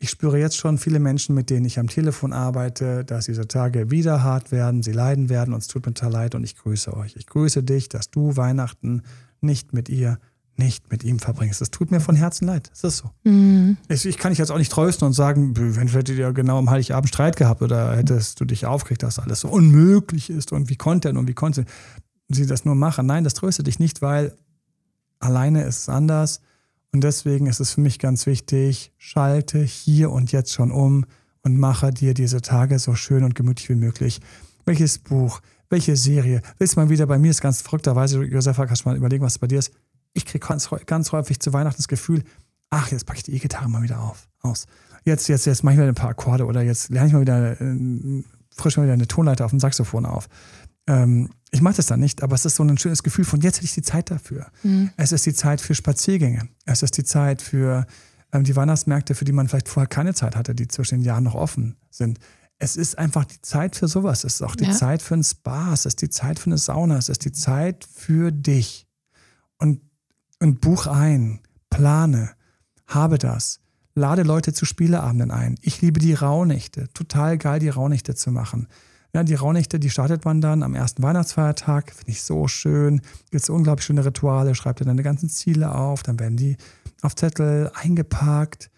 Ich 0.00 0.10
spüre 0.10 0.38
jetzt 0.38 0.56
schon 0.56 0.78
viele 0.78 1.00
Menschen, 1.00 1.34
mit 1.34 1.50
denen 1.50 1.66
ich 1.66 1.80
am 1.80 1.88
Telefon 1.88 2.32
arbeite, 2.32 3.04
dass 3.04 3.26
diese 3.26 3.48
Tage 3.48 3.90
wieder 3.90 4.22
hart 4.22 4.52
werden, 4.52 4.84
sie 4.84 4.92
leiden 4.92 5.28
werden 5.28 5.52
und 5.52 5.60
es 5.60 5.66
tut 5.66 5.84
mir 5.84 5.94
total 5.94 6.12
leid 6.12 6.34
und 6.36 6.44
ich 6.44 6.56
grüße 6.56 6.96
euch. 6.96 7.16
Ich 7.16 7.26
grüße 7.26 7.64
dich, 7.64 7.88
dass 7.88 8.10
du 8.10 8.36
Weihnachten 8.36 9.02
nicht 9.40 9.72
mit 9.72 9.88
ihr 9.88 10.18
nicht 10.58 10.90
mit 10.90 11.04
ihm 11.04 11.18
verbringst. 11.18 11.60
Das 11.60 11.70
tut 11.70 11.90
mir 11.90 12.00
von 12.00 12.16
Herzen 12.16 12.46
leid. 12.46 12.70
Das 12.70 12.84
ist 12.84 12.98
so. 12.98 13.10
Mhm. 13.24 13.76
Ich, 13.88 14.06
ich 14.06 14.18
kann 14.18 14.32
dich 14.32 14.38
jetzt 14.38 14.50
auch 14.50 14.58
nicht 14.58 14.72
trösten 14.72 15.06
und 15.06 15.12
sagen, 15.12 15.56
wenn 15.56 15.88
hättet 15.88 16.18
ihr 16.18 16.32
genau 16.32 16.58
am 16.58 16.70
Heiligabend 16.70 17.08
Streit 17.08 17.36
gehabt 17.36 17.62
oder 17.62 17.96
hättest 17.96 18.40
du 18.40 18.44
dich 18.44 18.66
aufgeregt, 18.66 19.02
dass 19.02 19.18
alles 19.18 19.40
so 19.40 19.48
unmöglich 19.48 20.30
ist 20.30 20.52
und 20.52 20.68
wie 20.68 20.76
konnte 20.76 21.08
er 21.08 21.16
und 21.16 21.28
wie 21.28 21.34
konnte 21.34 21.64
sie 22.28 22.46
das 22.46 22.64
nur 22.64 22.74
machen. 22.74 23.06
Nein, 23.06 23.24
das 23.24 23.34
tröstet 23.34 23.66
dich 23.66 23.78
nicht, 23.78 24.02
weil 24.02 24.36
alleine 25.18 25.64
ist 25.64 25.78
es 25.78 25.88
anders. 25.88 26.40
Und 26.92 27.04
deswegen 27.04 27.46
ist 27.46 27.60
es 27.60 27.72
für 27.72 27.80
mich 27.80 27.98
ganz 27.98 28.26
wichtig, 28.26 28.92
schalte 28.96 29.58
hier 29.60 30.10
und 30.10 30.32
jetzt 30.32 30.52
schon 30.52 30.70
um 30.70 31.04
und 31.42 31.58
mache 31.58 31.92
dir 31.92 32.14
diese 32.14 32.40
Tage 32.40 32.78
so 32.78 32.94
schön 32.94 33.24
und 33.24 33.34
gemütlich 33.34 33.68
wie 33.68 33.74
möglich. 33.74 34.20
Welches 34.64 34.98
Buch, 34.98 35.40
welche 35.70 35.96
Serie, 35.96 36.42
willst 36.58 36.76
du 36.76 36.80
mal 36.80 36.88
wieder 36.88 37.06
bei 37.06 37.18
mir 37.18 37.30
ist 37.30 37.40
ganz 37.40 37.60
verrückterweise, 37.62 38.22
Josefa, 38.22 38.66
kannst 38.66 38.84
du 38.84 38.88
mal 38.88 38.96
überlegen, 38.96 39.24
was 39.24 39.38
bei 39.38 39.46
dir 39.46 39.58
ist. 39.58 39.72
Ich 40.18 40.26
kriege 40.26 40.46
ganz, 40.46 40.68
ganz 40.86 41.12
häufig 41.12 41.38
zu 41.40 41.52
Weihnachten 41.52 41.76
das 41.76 41.88
Gefühl, 41.88 42.24
ach, 42.70 42.90
jetzt 42.90 43.06
packe 43.06 43.18
ich 43.18 43.22
die 43.22 43.34
E-Gitarre 43.34 43.68
mal 43.68 43.82
wieder 43.82 44.00
auf, 44.00 44.28
aus. 44.40 44.66
Jetzt, 45.04 45.28
jetzt, 45.28 45.46
jetzt 45.46 45.62
mache 45.62 45.74
ich 45.74 45.80
mal 45.80 45.88
ein 45.88 45.94
paar 45.94 46.10
Akkorde 46.10 46.44
oder 46.44 46.62
jetzt 46.62 46.90
lerne 46.90 47.06
ich 47.06 47.12
mal 47.14 47.20
wieder, 47.20 47.60
äh, 47.60 48.24
frisch 48.54 48.76
mal 48.76 48.82
wieder 48.82 48.94
eine 48.94 49.06
Tonleiter 49.06 49.44
auf 49.44 49.52
dem 49.52 49.60
Saxophon 49.60 50.04
auf. 50.06 50.28
Ähm, 50.88 51.30
ich 51.50 51.62
mache 51.62 51.76
das 51.76 51.86
dann 51.86 52.00
nicht, 52.00 52.22
aber 52.22 52.34
es 52.34 52.44
ist 52.44 52.56
so 52.56 52.64
ein 52.64 52.78
schönes 52.78 53.02
Gefühl 53.02 53.24
von, 53.24 53.40
jetzt 53.40 53.56
hätte 53.56 53.66
ich 53.66 53.74
die 53.74 53.82
Zeit 53.82 54.10
dafür. 54.10 54.48
Mhm. 54.62 54.90
Es 54.96 55.12
ist 55.12 55.24
die 55.24 55.34
Zeit 55.34 55.60
für 55.60 55.74
Spaziergänge. 55.74 56.48
Es 56.64 56.82
ist 56.82 56.96
die 56.96 57.04
Zeit 57.04 57.40
für 57.40 57.86
ähm, 58.32 58.44
die 58.44 58.56
Weihnachtsmärkte, 58.56 59.14
für 59.14 59.24
die 59.24 59.32
man 59.32 59.48
vielleicht 59.48 59.68
vorher 59.68 59.88
keine 59.88 60.14
Zeit 60.14 60.36
hatte, 60.36 60.54
die 60.54 60.68
zwischen 60.68 60.96
den 60.96 61.04
Jahren 61.04 61.24
noch 61.24 61.34
offen 61.34 61.76
sind. 61.90 62.18
Es 62.58 62.76
ist 62.76 62.98
einfach 62.98 63.24
die 63.24 63.40
Zeit 63.40 63.76
für 63.76 63.86
sowas. 63.86 64.24
Es 64.24 64.34
ist 64.34 64.42
auch 64.42 64.56
die 64.56 64.64
ja. 64.64 64.72
Zeit 64.72 65.00
für 65.00 65.14
ein 65.14 65.22
Spa. 65.22 65.72
Es 65.72 65.86
ist 65.86 66.02
die 66.02 66.10
Zeit 66.10 66.38
für 66.38 66.46
eine 66.46 66.58
Sauna. 66.58 66.98
Es 66.98 67.08
ist 67.08 67.24
die 67.24 67.32
Zeit 67.32 67.86
für 67.94 68.32
dich. 68.32 68.86
Und, 69.58 69.80
und 70.40 70.60
buch 70.60 70.86
ein, 70.86 71.40
plane, 71.70 72.30
habe 72.86 73.18
das. 73.18 73.60
Lade 73.94 74.22
Leute 74.22 74.52
zu 74.52 74.64
Spieleabenden 74.64 75.30
ein. 75.30 75.56
Ich 75.60 75.82
liebe 75.82 75.98
die 75.98 76.14
Rauhnächte. 76.14 76.88
Total 76.94 77.36
geil, 77.36 77.58
die 77.58 77.68
Rauhnächte 77.68 78.14
zu 78.14 78.30
machen. 78.30 78.68
Ja, 79.12 79.24
die 79.24 79.34
Rauhnächte, 79.34 79.80
die 79.80 79.90
startet 79.90 80.24
man 80.24 80.40
dann 80.40 80.62
am 80.62 80.74
ersten 80.74 81.02
Weihnachtsfeiertag. 81.02 81.92
Finde 81.92 82.10
ich 82.12 82.22
so 82.22 82.46
schön. 82.46 83.00
Gibt 83.30 83.42
es 83.42 83.50
unglaublich 83.50 83.86
schöne 83.86 84.04
Rituale. 84.04 84.54
Schreibt 84.54 84.80
ihr 84.80 84.86
deine 84.86 85.02
ganzen 85.02 85.28
Ziele 85.28 85.74
auf. 85.74 86.02
Dann 86.02 86.20
werden 86.20 86.36
die 86.36 86.56
auf 87.02 87.16
Zettel 87.16 87.70
eingepackt. 87.74 88.70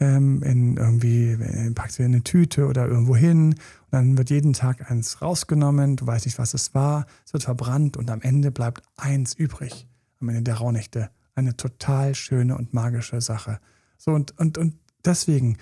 Ähm, 0.00 0.42
in 0.42 0.76
irgendwie, 0.76 1.32
äh, 1.32 1.70
packst 1.70 1.98
du 1.98 2.02
in 2.02 2.12
eine 2.12 2.24
Tüte 2.24 2.66
oder 2.66 2.88
irgendwo 2.88 3.14
hin. 3.14 3.50
Und 3.50 3.92
dann 3.92 4.18
wird 4.18 4.30
jeden 4.30 4.54
Tag 4.54 4.90
eins 4.90 5.22
rausgenommen. 5.22 5.96
Du 5.96 6.06
weißt 6.06 6.24
nicht, 6.24 6.38
was 6.38 6.54
es 6.54 6.74
war. 6.74 7.06
Es 7.24 7.32
wird 7.32 7.44
verbrannt 7.44 7.96
und 7.96 8.10
am 8.10 8.22
Ende 8.22 8.50
bleibt 8.50 8.82
eins 8.96 9.34
übrig. 9.34 9.86
Am 10.24 10.28
Ende 10.30 10.42
der 10.42 10.56
Rauhnächte. 10.56 11.10
Eine 11.34 11.56
total 11.56 12.14
schöne 12.14 12.56
und 12.56 12.74
magische 12.74 13.20
Sache. 13.20 13.60
So 13.96 14.12
und, 14.12 14.38
und, 14.38 14.58
und 14.58 14.74
deswegen 15.04 15.58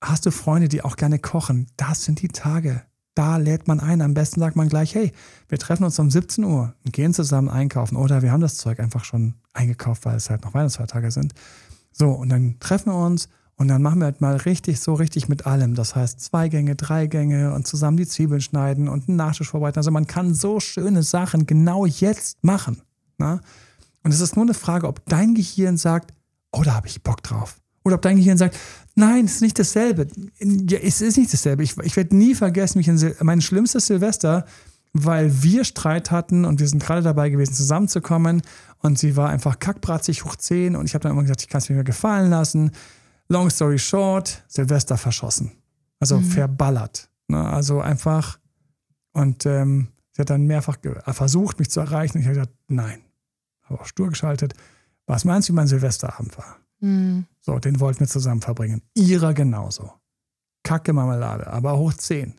hast 0.00 0.26
du 0.26 0.30
Freunde, 0.30 0.68
die 0.68 0.82
auch 0.82 0.96
gerne 0.96 1.18
kochen. 1.18 1.66
Das 1.76 2.04
sind 2.04 2.22
die 2.22 2.28
Tage 2.28 2.82
da 3.14 3.36
lädt 3.36 3.68
man 3.68 3.80
ein. 3.80 4.02
Am 4.02 4.14
besten 4.14 4.40
sagt 4.40 4.56
man 4.56 4.68
gleich, 4.68 4.94
hey, 4.94 5.12
wir 5.48 5.58
treffen 5.58 5.84
uns 5.84 5.98
um 5.98 6.10
17 6.10 6.44
Uhr 6.44 6.74
und 6.84 6.92
gehen 6.92 7.14
zusammen 7.14 7.48
einkaufen. 7.48 7.96
Oder 7.96 8.22
wir 8.22 8.32
haben 8.32 8.40
das 8.40 8.56
Zeug 8.56 8.80
einfach 8.80 9.04
schon 9.04 9.34
eingekauft, 9.52 10.04
weil 10.04 10.16
es 10.16 10.30
halt 10.30 10.44
noch 10.44 10.54
Weihnachtsfeiertage 10.54 11.10
sind. 11.10 11.32
So, 11.92 12.10
und 12.10 12.28
dann 12.28 12.58
treffen 12.58 12.92
wir 12.92 12.98
uns 12.98 13.28
und 13.56 13.68
dann 13.68 13.82
machen 13.82 14.00
wir 14.00 14.06
halt 14.06 14.20
mal 14.20 14.36
richtig, 14.36 14.80
so 14.80 14.94
richtig 14.94 15.28
mit 15.28 15.46
allem. 15.46 15.76
Das 15.76 15.94
heißt, 15.94 16.20
zwei 16.20 16.48
Gänge, 16.48 16.74
drei 16.74 17.06
Gänge 17.06 17.54
und 17.54 17.68
zusammen 17.68 17.96
die 17.96 18.06
Zwiebeln 18.06 18.40
schneiden 18.40 18.88
und 18.88 19.08
einen 19.08 19.16
Nachtisch 19.16 19.50
vorbereiten. 19.50 19.78
Also 19.78 19.92
man 19.92 20.08
kann 20.08 20.34
so 20.34 20.58
schöne 20.58 21.04
Sachen 21.04 21.46
genau 21.46 21.86
jetzt 21.86 22.42
machen. 22.42 22.82
Na? 23.16 23.40
Und 24.04 24.12
es 24.12 24.20
ist 24.20 24.36
nur 24.36 24.44
eine 24.44 24.54
Frage, 24.54 24.86
ob 24.86 25.04
dein 25.06 25.34
Gehirn 25.34 25.76
sagt, 25.76 26.12
oh, 26.52 26.62
da 26.62 26.74
habe 26.74 26.86
ich 26.86 27.02
Bock 27.02 27.22
drauf. 27.22 27.60
Oder 27.84 27.96
ob 27.96 28.02
dein 28.02 28.16
Gehirn 28.16 28.38
sagt, 28.38 28.56
nein, 28.94 29.24
es 29.24 29.36
ist 29.36 29.42
nicht 29.42 29.58
dasselbe. 29.58 30.06
Ja, 30.40 30.78
es 30.78 31.00
ist 31.00 31.18
nicht 31.18 31.32
dasselbe. 31.32 31.62
Ich, 31.62 31.76
ich 31.78 31.96
werde 31.96 32.16
nie 32.16 32.34
vergessen, 32.34 32.78
mich 32.78 32.88
in 32.88 33.14
mein 33.20 33.40
schlimmstes 33.40 33.86
Silvester, 33.86 34.46
weil 34.92 35.42
wir 35.42 35.64
Streit 35.64 36.10
hatten 36.10 36.44
und 36.44 36.60
wir 36.60 36.68
sind 36.68 36.82
gerade 36.82 37.02
dabei 37.02 37.28
gewesen, 37.28 37.52
zusammenzukommen. 37.52 38.42
Und 38.78 38.98
sie 38.98 39.16
war 39.16 39.30
einfach 39.30 39.58
kackbratzig 39.58 40.24
hoch 40.24 40.36
10 40.36 40.76
und 40.76 40.86
ich 40.86 40.94
habe 40.94 41.02
dann 41.02 41.12
immer 41.12 41.22
gesagt, 41.22 41.42
ich 41.42 41.48
kann 41.48 41.58
es 41.58 41.68
mir 41.68 41.74
mehr 41.74 41.84
gefallen 41.84 42.30
lassen. 42.30 42.70
Long 43.28 43.50
story 43.50 43.78
short, 43.78 44.44
Silvester 44.48 44.96
verschossen. 44.96 45.52
Also 45.98 46.18
mhm. 46.18 46.24
verballert. 46.24 47.10
Ne? 47.28 47.42
Also 47.42 47.80
einfach. 47.80 48.38
Und 49.12 49.46
ähm, 49.46 49.88
sie 50.12 50.22
hat 50.22 50.30
dann 50.30 50.46
mehrfach 50.46 50.76
versucht, 51.08 51.58
mich 51.58 51.70
zu 51.70 51.80
erreichen. 51.80 52.18
Und 52.18 52.22
ich 52.22 52.26
habe 52.26 52.36
gesagt, 52.36 52.54
nein. 52.68 53.00
Habe 53.64 53.80
auch 53.80 53.86
stur 53.86 54.08
geschaltet. 54.08 54.54
Was 55.06 55.24
meinst 55.24 55.48
du, 55.48 55.52
wie 55.52 55.56
mein 55.56 55.66
Silvesterabend 55.66 56.36
war? 56.38 56.56
Mhm. 56.80 57.26
So, 57.40 57.58
den 57.58 57.80
wollten 57.80 58.00
wir 58.00 58.06
zusammen 58.06 58.40
verbringen. 58.40 58.82
Ihrer 58.94 59.34
genauso. 59.34 59.92
Kacke 60.62 60.92
Marmelade, 60.92 61.46
aber 61.46 61.78
hoch 61.78 61.92
10. 61.92 62.34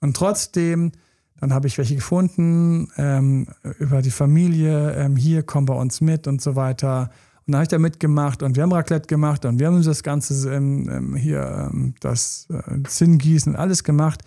Und 0.00 0.16
trotzdem, 0.16 0.92
dann 1.38 1.52
habe 1.52 1.68
ich 1.68 1.78
welche 1.78 1.94
gefunden 1.94 2.90
ähm, 2.96 3.46
über 3.78 4.02
die 4.02 4.10
Familie, 4.10 4.94
ähm, 4.94 5.16
hier, 5.16 5.42
komm 5.42 5.66
bei 5.66 5.74
uns 5.74 6.00
mit 6.00 6.26
und 6.26 6.42
so 6.42 6.56
weiter. 6.56 7.10
Und 7.46 7.52
dann 7.52 7.56
habe 7.56 7.62
ich 7.64 7.68
da 7.68 7.78
mitgemacht 7.78 8.42
und 8.42 8.56
wir 8.56 8.62
haben 8.62 8.72
Raclette 8.72 9.06
gemacht 9.06 9.44
und 9.44 9.58
wir 9.58 9.68
haben 9.68 9.82
das 9.82 10.02
Ganze 10.02 10.54
ähm, 10.54 10.88
ähm 10.90 11.16
hier, 11.16 11.70
ähm, 11.72 11.94
das 12.00 12.48
äh, 12.50 12.82
Zinngießen, 12.82 13.56
alles 13.56 13.84
gemacht. 13.84 14.22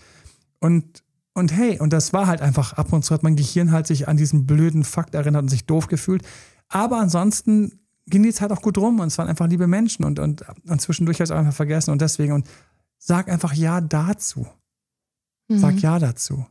Und, 0.60 1.03
und 1.34 1.52
hey, 1.52 1.80
und 1.80 1.92
das 1.94 2.14
war 2.14 2.28
halt 2.28 2.42
einfach, 2.42 2.74
ab 2.74 2.94
und 2.94 3.04
zu 3.04 3.14
hat 3.14 3.24
mein 3.24 3.36
Gehirn 3.36 3.72
halt 3.72 3.88
sich 3.88 4.08
an 4.08 4.18
diesen 4.18 4.46
blöden 4.46 4.84
Fakt 4.84 5.16
erinnert 5.16 5.42
und 5.42 5.50
sich 5.50 5.66
doof 5.66 5.88
gefühlt. 5.88 6.24
Aber 6.70 6.98
ansonsten 6.98 7.80
ging 8.08 8.24
die 8.24 8.34
Zeit 8.34 8.52
auch 8.52 8.62
gut 8.62 8.78
rum 8.78 9.00
und 9.00 9.08
es 9.08 9.18
waren 9.18 9.28
einfach 9.28 9.48
liebe 9.48 9.68
Menschen 9.68 10.06
und, 10.06 10.20
und, 10.20 10.44
und 10.68 10.82
zwischendurch 10.82 11.18
habe 11.18 11.24
ich 11.24 11.30
es 11.30 11.36
einfach 11.36 11.54
vergessen 11.54 11.92
und 11.92 12.02
deswegen 12.02 12.34
und 12.34 12.48
sag 12.98 13.30
einfach 13.30 13.54
Ja 13.54 13.82
dazu. 13.82 14.48
Mhm. 15.48 15.60
Sag 15.60 15.80
Ja 15.80 16.00
dazu. 16.00 16.46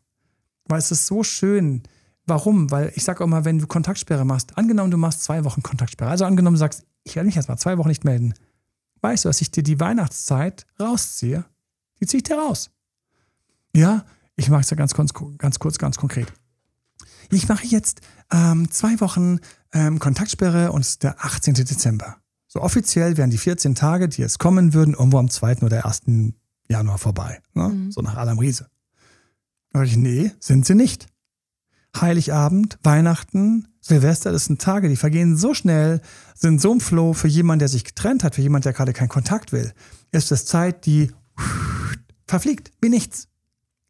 Weil 0.67 0.79
es 0.79 0.91
ist 0.91 1.07
so 1.07 1.23
schön. 1.23 1.83
Warum? 2.27 2.71
Weil 2.71 2.93
ich 2.95 3.05
sage 3.05 3.23
auch 3.23 3.29
mal, 3.29 3.45
wenn 3.45 3.59
du 3.59 3.67
Kontaktsperre 3.67 4.25
machst, 4.25 4.57
angenommen, 4.57 4.91
du 4.91 4.97
machst 4.97 5.25
zwei 5.25 5.45
Wochen 5.45 5.63
Kontaktsperre, 5.63 6.11
also 6.11 6.25
angenommen, 6.25 6.55
du 6.55 6.61
sagst, 6.61 6.85
ich 7.05 7.17
werde 7.17 7.27
mich 7.27 7.37
erst 7.37 7.49
mal 7.49 7.57
zwei 7.57 7.79
Wochen 7.79 7.89
nicht 7.89 8.05
melden, 8.05 8.35
weißt 9.01 9.25
du, 9.25 9.29
dass 9.29 9.41
ich 9.41 9.51
dir 9.51 9.63
die 9.63 9.81
Weihnachtszeit 9.81 10.67
rausziehe? 10.79 11.45
Die 12.01 12.07
ziehe 12.07 12.19
ich 12.19 12.25
dir 12.25 12.39
raus. 12.39 12.71
Ja, 13.75 14.05
ich 14.37 14.49
mache 14.49 14.63
es 14.63 14.71
ja 14.71 14.77
ganz, 14.77 14.95
ganz, 14.95 15.13
ganz 15.39 15.59
kurz, 15.59 15.79
ganz 15.79 15.97
konkret. 15.97 16.33
Ich 17.31 17.49
mache 17.49 17.67
jetzt 17.67 18.01
ähm, 18.31 18.71
zwei 18.71 19.01
Wochen 19.01 19.39
ähm, 19.73 19.99
Kontaktsperre 19.99 20.73
und 20.73 20.83
es 20.83 20.91
ist 20.91 21.03
der 21.03 21.25
18. 21.25 21.55
Dezember. 21.55 22.17
So 22.47 22.61
offiziell 22.61 23.17
wären 23.17 23.31
die 23.31 23.39
14 23.39 23.75
Tage, 23.75 24.09
die 24.09 24.21
jetzt 24.21 24.39
kommen 24.39 24.75
würden, 24.75 24.95
irgendwo 24.95 25.19
am 25.19 25.31
2. 25.31 25.63
oder 25.63 25.87
1. 25.87 26.03
Januar 26.69 26.99
vorbei. 26.99 27.41
Ne? 27.55 27.69
Mhm. 27.69 27.91
So 27.91 28.03
nach 28.03 28.17
Adam 28.17 28.39
Riese. 28.39 28.69
Da 29.73 29.83
ich, 29.83 29.97
nee, 29.97 30.33
sind 30.39 30.67
sie 30.67 30.75
nicht. 30.75 31.07
Heiligabend, 31.99 32.79
Weihnachten, 32.83 33.69
Silvester, 33.81 34.33
das 34.33 34.47
sind 34.47 34.61
Tage, 34.61 34.89
die 34.89 34.97
vergehen 34.97 35.37
so 35.37 35.55
schnell, 35.55 36.01
sind 36.35 36.61
so 36.61 36.73
im 36.73 36.81
Flow 36.81 37.15
für 37.15 37.29
jemanden, 37.29 37.61
der 37.61 37.69
sich 37.69 37.85
getrennt 37.85 38.25
hat, 38.25 38.35
für 38.35 38.43
jemanden, 38.43 38.65
der 38.65 38.73
gerade 38.73 38.93
keinen 38.93 39.09
Kontakt 39.09 39.53
will. 39.53 39.73
Ist 40.11 40.33
es 40.33 40.45
Zeit, 40.45 40.87
die 40.87 41.11
verfliegt, 42.27 42.71
wie 42.81 42.89
nichts. 42.89 43.29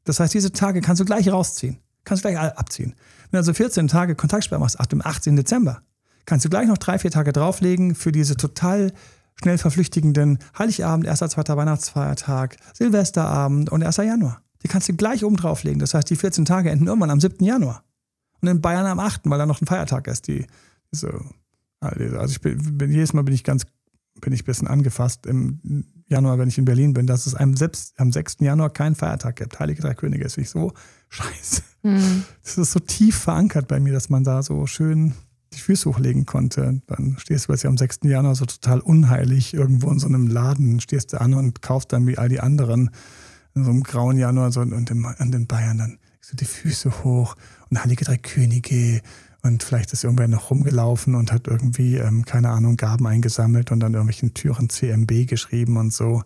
Das 0.04 0.20
heißt, 0.20 0.34
diese 0.34 0.52
Tage 0.52 0.80
kannst 0.80 1.00
du 1.00 1.04
gleich 1.04 1.28
rausziehen. 1.30 1.78
Kannst 2.04 2.24
du 2.24 2.28
gleich 2.28 2.38
abziehen. 2.38 2.94
Wenn 3.30 3.32
du 3.32 3.38
also 3.38 3.54
14 3.54 3.88
Tage 3.88 4.14
Kontaktsperre 4.14 4.60
machst, 4.60 4.78
ab 4.80 4.88
dem 4.88 5.04
18. 5.04 5.36
Dezember, 5.36 5.82
kannst 6.26 6.44
du 6.44 6.50
gleich 6.50 6.66
noch 6.66 6.78
drei, 6.78 6.98
vier 6.98 7.10
Tage 7.10 7.32
drauflegen 7.32 7.94
für 7.94 8.12
diese 8.12 8.36
total 8.36 8.92
schnell 9.36 9.58
verflüchtigenden 9.58 10.38
Heiligabend, 10.58 11.06
erster, 11.06 11.28
zweiter 11.28 11.56
Weihnachtsfeiertag, 11.56 12.56
Silvesterabend 12.74 13.70
und 13.70 13.82
1. 13.82 13.96
Januar. 13.98 14.42
Die 14.62 14.68
kannst 14.68 14.88
du 14.88 14.94
gleich 14.94 15.24
oben 15.24 15.36
drauflegen. 15.36 15.78
Das 15.78 15.94
heißt, 15.94 16.08
die 16.10 16.16
14 16.16 16.44
Tage 16.44 16.70
enden 16.70 16.86
irgendwann 16.86 17.10
am 17.10 17.20
7. 17.20 17.44
Januar. 17.44 17.84
Und 18.40 18.48
in 18.48 18.60
Bayern 18.60 18.86
am 18.86 19.00
8., 19.00 19.22
weil 19.24 19.38
da 19.38 19.46
noch 19.46 19.60
ein 19.60 19.66
Feiertag 19.66 20.06
ist. 20.08 20.28
Die, 20.28 20.46
so, 20.90 21.08
also 21.80 22.32
ich 22.32 22.40
bin, 22.40 22.78
bin, 22.78 22.90
jedes 22.90 23.12
Mal 23.12 23.22
bin 23.22 23.34
ich 23.34 23.44
ganz, 23.44 23.64
bin 24.20 24.32
ich 24.32 24.42
ein 24.42 24.46
bisschen 24.46 24.68
angefasst 24.68 25.26
im 25.26 25.86
Januar, 26.12 26.38
wenn 26.38 26.48
ich 26.48 26.58
in 26.58 26.64
Berlin 26.64 26.92
bin, 26.92 27.06
dass 27.06 27.26
es 27.26 27.34
am, 27.34 27.56
selbst, 27.56 27.94
am 27.98 28.12
6. 28.12 28.36
Januar 28.40 28.70
keinen 28.70 28.94
Feiertag 28.94 29.36
gibt. 29.36 29.58
Heilige 29.58 29.82
Drei 29.82 29.94
Könige 29.94 30.24
ist 30.24 30.38
nicht 30.38 30.50
so 30.50 30.72
scheiße. 31.08 31.62
Mhm. 31.82 32.24
Das 32.42 32.58
ist 32.58 32.72
so 32.72 32.78
tief 32.78 33.16
verankert 33.16 33.68
bei 33.68 33.80
mir, 33.80 33.92
dass 33.92 34.08
man 34.08 34.24
da 34.24 34.42
so 34.42 34.66
schön 34.66 35.14
die 35.52 35.58
Füße 35.58 35.88
hochlegen 35.88 36.24
konnte. 36.26 36.80
Dann 36.86 37.16
stehst 37.18 37.48
du 37.48 37.52
jetzt 37.52 37.64
ja 37.64 37.70
am 37.70 37.76
6. 37.76 38.00
Januar 38.04 38.34
so 38.34 38.46
total 38.46 38.80
unheilig 38.80 39.54
irgendwo 39.54 39.90
in 39.90 39.98
so 39.98 40.06
einem 40.06 40.28
Laden, 40.28 40.80
stehst 40.80 41.12
du 41.12 41.20
an 41.20 41.34
und 41.34 41.62
kaufst 41.62 41.92
dann 41.92 42.06
wie 42.06 42.18
all 42.18 42.28
die 42.28 42.40
anderen 42.40 42.90
in 43.54 43.64
so 43.64 43.70
einem 43.70 43.82
grauen 43.82 44.16
Januar 44.16 44.50
so 44.52 44.60
und 44.60 44.90
in, 44.90 45.06
in 45.18 45.32
den 45.32 45.46
Bayern 45.46 45.78
dann 45.78 45.98
so 46.20 46.36
die 46.36 46.44
Füße 46.44 47.04
hoch 47.04 47.36
und 47.68 47.82
Heilige 47.82 48.04
Drei 48.04 48.16
Könige 48.16 49.02
und 49.42 49.62
vielleicht 49.62 49.92
ist 49.92 50.04
irgendwer 50.04 50.28
noch 50.28 50.50
rumgelaufen 50.50 51.14
und 51.14 51.32
hat 51.32 51.46
irgendwie, 51.48 51.96
ähm, 51.96 52.24
keine 52.24 52.50
Ahnung, 52.50 52.76
Gaben 52.76 53.06
eingesammelt 53.06 53.72
und 53.72 53.80
dann 53.80 53.94
irgendwelchen 53.94 54.34
Türen 54.34 54.68
CMB 54.70 55.26
geschrieben 55.26 55.76
und 55.76 55.92
so 55.92 56.22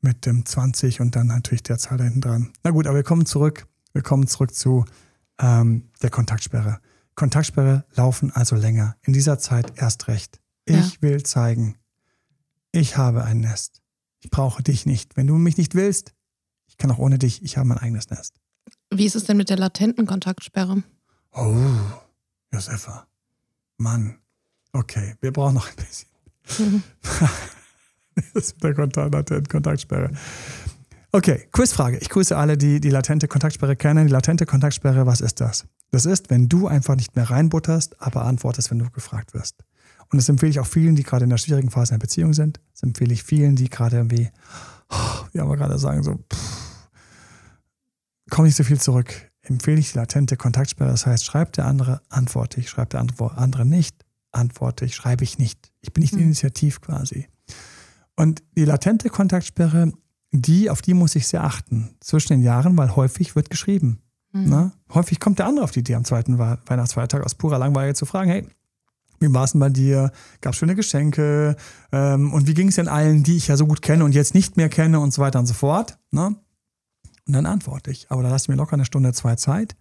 mit 0.00 0.24
dem 0.26 0.46
20 0.46 1.00
und 1.00 1.16
dann 1.16 1.26
natürlich 1.26 1.62
der 1.64 1.78
Zahl 1.78 1.98
da 1.98 2.04
hinten 2.04 2.20
dran. 2.20 2.52
Na 2.64 2.70
gut, 2.70 2.86
aber 2.86 2.96
wir 2.96 3.02
kommen 3.02 3.26
zurück. 3.26 3.66
Wir 3.92 4.02
kommen 4.02 4.26
zurück 4.26 4.54
zu 4.54 4.84
ähm, 5.40 5.90
der 6.02 6.10
Kontaktsperre. 6.10 6.80
Kontaktsperre 7.16 7.84
laufen 7.96 8.30
also 8.32 8.54
länger. 8.56 8.96
In 9.02 9.12
dieser 9.12 9.38
Zeit 9.38 9.72
erst 9.76 10.08
recht. 10.08 10.40
Ich 10.64 10.76
Ja. 10.76 11.02
will 11.02 11.22
zeigen, 11.24 11.76
ich 12.72 12.96
habe 12.96 13.24
ein 13.24 13.40
Nest. 13.40 13.82
Ich 14.20 14.30
brauche 14.30 14.62
dich 14.62 14.86
nicht. 14.86 15.16
Wenn 15.16 15.26
du 15.26 15.34
mich 15.34 15.56
nicht 15.58 15.74
willst, 15.74 16.12
ich 16.66 16.76
kann 16.76 16.90
auch 16.90 16.98
ohne 16.98 17.18
dich, 17.18 17.42
ich 17.42 17.56
habe 17.56 17.68
mein 17.68 17.78
eigenes 17.78 18.08
Nest. 18.10 18.34
Wie 18.92 19.04
ist 19.06 19.16
es 19.16 19.24
denn 19.24 19.36
mit 19.36 19.50
der 19.50 19.56
latenten 19.58 20.06
Kontaktsperre? 20.06 20.82
Oh, 21.32 21.54
Josefa. 22.52 23.06
Mann. 23.76 24.18
Okay, 24.72 25.14
wir 25.20 25.32
brauchen 25.32 25.54
noch 25.54 25.68
ein 25.68 25.76
bisschen. 25.76 26.82
Das 28.34 28.46
ist 28.46 28.54
mit 28.54 28.64
der 28.64 28.74
Kontakt 28.74 29.14
latenten 29.14 29.48
Kontaktsperre. 29.48 30.10
Okay, 31.12 31.48
Quizfrage. 31.52 31.98
Ich 31.98 32.08
grüße 32.08 32.36
alle, 32.36 32.58
die 32.58 32.80
die 32.80 32.90
latente 32.90 33.28
Kontaktsperre 33.28 33.76
kennen. 33.76 34.08
Die 34.08 34.12
latente 34.12 34.44
Kontaktsperre, 34.44 35.06
was 35.06 35.20
ist 35.20 35.40
das? 35.40 35.66
Das 35.90 36.04
ist, 36.04 36.28
wenn 36.28 36.48
du 36.48 36.66
einfach 36.66 36.96
nicht 36.96 37.16
mehr 37.16 37.30
reinbutterst, 37.30 38.02
aber 38.02 38.24
antwortest, 38.24 38.70
wenn 38.70 38.78
du 38.78 38.90
gefragt 38.90 39.34
wirst. 39.34 39.64
Und 40.10 40.18
das 40.18 40.28
empfehle 40.28 40.50
ich 40.50 40.60
auch 40.60 40.66
vielen, 40.66 40.96
die 40.96 41.02
gerade 41.02 41.24
in 41.24 41.30
der 41.30 41.38
schwierigen 41.38 41.70
Phase 41.70 41.92
einer 41.92 42.00
Beziehung 42.00 42.34
sind. 42.34 42.60
Das 42.72 42.82
empfehle 42.82 43.12
ich 43.12 43.22
vielen, 43.22 43.56
die 43.56 43.70
gerade 43.70 43.96
irgendwie, 43.96 44.30
oh, 44.90 45.24
wie 45.32 45.38
wir 45.38 45.56
gerade 45.56 45.78
sagen, 45.78 46.02
so, 46.02 46.14
pff, 46.14 46.88
komm 48.30 48.44
nicht 48.44 48.56
so 48.56 48.64
viel 48.64 48.80
zurück. 48.80 49.27
Empfehle 49.48 49.78
ich 49.80 49.92
die 49.92 49.98
latente 49.98 50.36
Kontaktsperre. 50.36 50.90
Das 50.90 51.06
heißt, 51.06 51.24
schreibt 51.24 51.56
der 51.56 51.66
andere, 51.66 52.00
antworte 52.08 52.60
ich. 52.60 52.68
Schreibt 52.70 52.92
der 52.92 53.00
andere, 53.00 53.64
nicht, 53.66 54.04
antworte 54.32 54.84
ich. 54.84 54.94
Schreibe 54.94 55.24
ich 55.24 55.38
nicht. 55.38 55.72
Ich 55.80 55.92
bin 55.92 56.02
nicht 56.02 56.12
Hm. 56.14 56.20
initiativ 56.20 56.80
quasi. 56.80 57.26
Und 58.16 58.42
die 58.56 58.64
latente 58.64 59.08
Kontaktsperre, 59.10 59.92
die, 60.32 60.68
auf 60.70 60.82
die 60.82 60.94
muss 60.94 61.14
ich 61.14 61.26
sehr 61.28 61.44
achten 61.44 61.96
zwischen 62.00 62.34
den 62.34 62.42
Jahren, 62.42 62.76
weil 62.76 62.94
häufig 62.96 63.36
wird 63.36 63.48
geschrieben. 63.50 64.00
Mhm. 64.32 64.48
Ne? 64.50 64.72
Häufig 64.92 65.20
kommt 65.20 65.38
der 65.38 65.46
andere 65.46 65.64
auf 65.64 65.70
die 65.70 65.80
Idee 65.80 65.94
am 65.94 66.04
zweiten 66.04 66.36
Wei- 66.38 66.58
Weihnachtsfeiertag 66.66 67.24
aus 67.24 67.34
purer 67.34 67.58
Langweile 67.58 67.94
zu 67.94 68.04
fragen, 68.04 68.30
hey, 68.30 68.46
wie 69.20 69.32
war 69.32 69.44
es 69.44 69.52
denn 69.52 69.60
bei 69.60 69.70
dir? 69.70 70.12
Gab 70.42 70.52
es 70.52 70.58
schöne 70.58 70.74
Geschenke? 70.76 71.56
Ähm, 71.92 72.32
und 72.32 72.46
wie 72.46 72.54
ging 72.54 72.68
es 72.68 72.74
denn 72.76 72.88
allen, 72.88 73.22
die 73.24 73.36
ich 73.36 73.48
ja 73.48 73.56
so 73.56 73.66
gut 73.66 73.82
kenne 73.82 74.04
und 74.04 74.14
jetzt 74.14 74.34
nicht 74.34 74.56
mehr 74.56 74.68
kenne 74.68 75.00
und 75.00 75.12
so 75.14 75.22
weiter 75.22 75.38
und 75.38 75.46
so 75.46 75.54
fort? 75.54 75.98
Ne? 76.10 76.36
Und 77.28 77.34
dann 77.34 77.46
antworte 77.46 77.90
ich. 77.90 78.10
Aber 78.10 78.22
da 78.22 78.30
lass 78.30 78.48
mir 78.48 78.56
locker 78.56 78.72
eine 78.72 78.84
Stunde, 78.84 79.12
zwei 79.12 79.36
Zeit. 79.36 79.76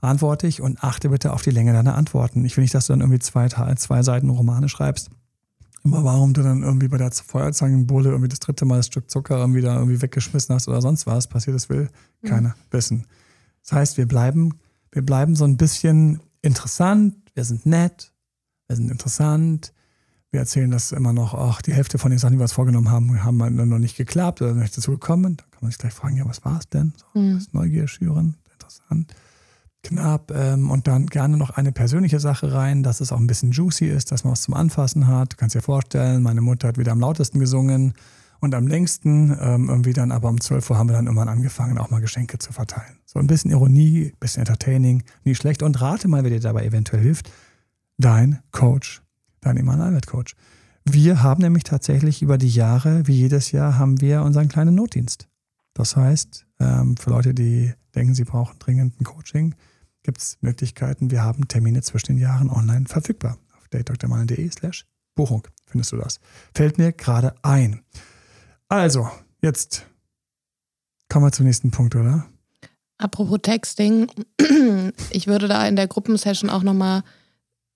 Antworte 0.00 0.46
ich 0.46 0.60
und 0.60 0.82
achte 0.82 1.08
bitte 1.08 1.32
auf 1.32 1.42
die 1.42 1.50
Länge 1.50 1.72
deiner 1.72 1.96
Antworten. 1.96 2.44
Ich 2.44 2.56
will 2.56 2.62
nicht, 2.62 2.74
dass 2.74 2.86
du 2.86 2.92
dann 2.92 3.00
irgendwie 3.00 3.18
zwei, 3.18 3.48
zwei 3.48 4.02
Seiten 4.02 4.30
Romane 4.30 4.68
schreibst. 4.68 5.10
Aber 5.84 6.04
warum 6.04 6.32
du 6.32 6.42
dann 6.42 6.62
irgendwie 6.62 6.88
bei 6.88 6.96
der 6.96 7.10
Feuerzangenbowle 7.10 8.10
irgendwie 8.10 8.28
das 8.28 8.40
dritte 8.40 8.64
Mal 8.64 8.78
das 8.78 8.86
Stück 8.86 9.10
Zucker 9.10 9.38
irgendwie 9.38 9.60
da 9.60 9.74
irgendwie 9.74 10.00
weggeschmissen 10.02 10.54
hast 10.54 10.68
oder 10.68 10.82
sonst 10.82 11.06
was 11.06 11.26
passiert 11.28 11.56
ist, 11.56 11.68
will 11.68 11.90
keiner 12.24 12.56
wissen. 12.70 13.06
Das 13.62 13.72
heißt, 13.72 13.96
wir 13.96 14.06
bleiben, 14.06 14.58
wir 14.90 15.04
bleiben 15.04 15.36
so 15.36 15.44
ein 15.44 15.56
bisschen 15.56 16.20
interessant, 16.42 17.14
wir 17.34 17.44
sind 17.44 17.66
nett, 17.66 18.12
wir 18.66 18.76
sind 18.76 18.90
interessant, 18.90 19.72
wir 20.30 20.40
erzählen 20.40 20.70
das 20.70 20.92
immer 20.92 21.12
noch, 21.12 21.34
ach, 21.34 21.62
die 21.62 21.72
Hälfte 21.72 21.98
von 21.98 22.10
den 22.10 22.18
Sachen, 22.18 22.32
die 22.32 22.38
wir 22.38 22.44
uns 22.44 22.52
vorgenommen 22.52 22.90
haben, 22.90 23.22
haben 23.22 23.42
halt 23.42 23.54
noch 23.54 23.78
nicht 23.78 23.96
geklappt 23.96 24.42
oder 24.42 24.54
nicht 24.54 24.76
dazu 24.76 24.92
gekommen. 24.92 25.36
Dann 25.36 25.55
man 25.66 25.70
sich 25.72 25.78
gleich 25.78 25.92
fragen, 25.94 26.16
ja, 26.16 26.24
was 26.26 26.44
war 26.44 26.58
es 26.58 26.68
denn? 26.68 26.92
So, 26.96 27.20
Mhm. 27.20 27.34
das 27.34 27.52
Neugier 27.52 27.88
schüren, 27.88 28.36
interessant. 28.52 29.12
Knapp 29.82 30.32
ähm, 30.34 30.70
und 30.70 30.88
dann 30.88 31.06
gerne 31.06 31.36
noch 31.36 31.50
eine 31.50 31.70
persönliche 31.70 32.18
Sache 32.18 32.52
rein, 32.52 32.82
dass 32.82 33.00
es 33.00 33.12
auch 33.12 33.18
ein 33.20 33.28
bisschen 33.28 33.52
juicy 33.52 33.86
ist, 33.86 34.10
dass 34.10 34.24
man 34.24 34.32
was 34.32 34.42
zum 34.42 34.54
Anfassen 34.54 35.06
hat. 35.06 35.34
Du 35.34 35.36
kannst 35.36 35.54
dir 35.54 35.62
vorstellen, 35.62 36.22
meine 36.24 36.40
Mutter 36.40 36.66
hat 36.68 36.78
wieder 36.78 36.90
am 36.90 36.98
lautesten 37.00 37.38
gesungen 37.38 37.94
und 38.40 38.54
am 38.56 38.66
längsten. 38.66 39.36
Ähm, 39.40 39.68
irgendwie 39.68 39.92
dann 39.92 40.10
aber 40.10 40.28
um 40.28 40.40
12 40.40 40.70
Uhr 40.70 40.78
haben 40.78 40.88
wir 40.88 40.94
dann 40.94 41.06
irgendwann 41.06 41.28
angefangen, 41.28 41.78
auch 41.78 41.90
mal 41.90 42.00
Geschenke 42.00 42.38
zu 42.38 42.52
verteilen. 42.52 42.98
So 43.04 43.20
ein 43.20 43.28
bisschen 43.28 43.52
Ironie, 43.52 44.06
ein 44.12 44.18
bisschen 44.18 44.40
Entertaining, 44.40 45.04
nie 45.22 45.36
schlecht. 45.36 45.62
Und 45.62 45.80
rate 45.80 46.08
mal, 46.08 46.24
wer 46.24 46.30
dir 46.30 46.40
dabei 46.40 46.64
eventuell 46.64 47.02
hilft. 47.02 47.30
Dein 47.96 48.40
Coach, 48.50 49.02
dein 49.40 49.56
Iman 49.56 49.80
Albert 49.80 50.08
Coach. 50.08 50.34
Wir 50.84 51.22
haben 51.22 51.42
nämlich 51.42 51.62
tatsächlich 51.64 52.22
über 52.22 52.38
die 52.38 52.48
Jahre, 52.48 53.06
wie 53.06 53.14
jedes 53.14 53.52
Jahr, 53.52 53.78
haben 53.78 54.00
wir 54.00 54.22
unseren 54.22 54.48
kleinen 54.48 54.74
Notdienst. 54.74 55.28
Das 55.76 55.94
heißt, 55.94 56.46
ähm, 56.58 56.96
für 56.96 57.10
Leute, 57.10 57.34
die 57.34 57.74
denken, 57.94 58.14
sie 58.14 58.24
brauchen 58.24 58.58
dringend 58.58 58.98
ein 58.98 59.04
Coaching, 59.04 59.54
gibt 60.02 60.22
es 60.22 60.38
Möglichkeiten. 60.40 61.10
Wir 61.10 61.22
haben 61.22 61.48
Termine 61.48 61.82
zwischen 61.82 62.14
den 62.14 62.18
Jahren 62.18 62.48
online 62.48 62.86
verfügbar. 62.86 63.36
Auf 63.58 63.68
datedoktormalen.de 63.68 64.50
slash 64.50 64.86
Buchung 65.14 65.46
findest 65.66 65.92
du 65.92 65.98
das. 65.98 66.18
Fällt 66.54 66.78
mir 66.78 66.92
gerade 66.92 67.34
ein. 67.42 67.82
Also, 68.70 69.10
jetzt 69.42 69.84
kommen 71.10 71.26
wir 71.26 71.32
zum 71.32 71.44
nächsten 71.44 71.70
Punkt, 71.70 71.94
oder? 71.94 72.26
Apropos 72.96 73.40
Texting, 73.42 74.10
ich 75.10 75.26
würde 75.26 75.46
da 75.46 75.68
in 75.68 75.76
der 75.76 75.88
Gruppensession 75.88 76.48
auch 76.48 76.62
nochmal 76.62 77.02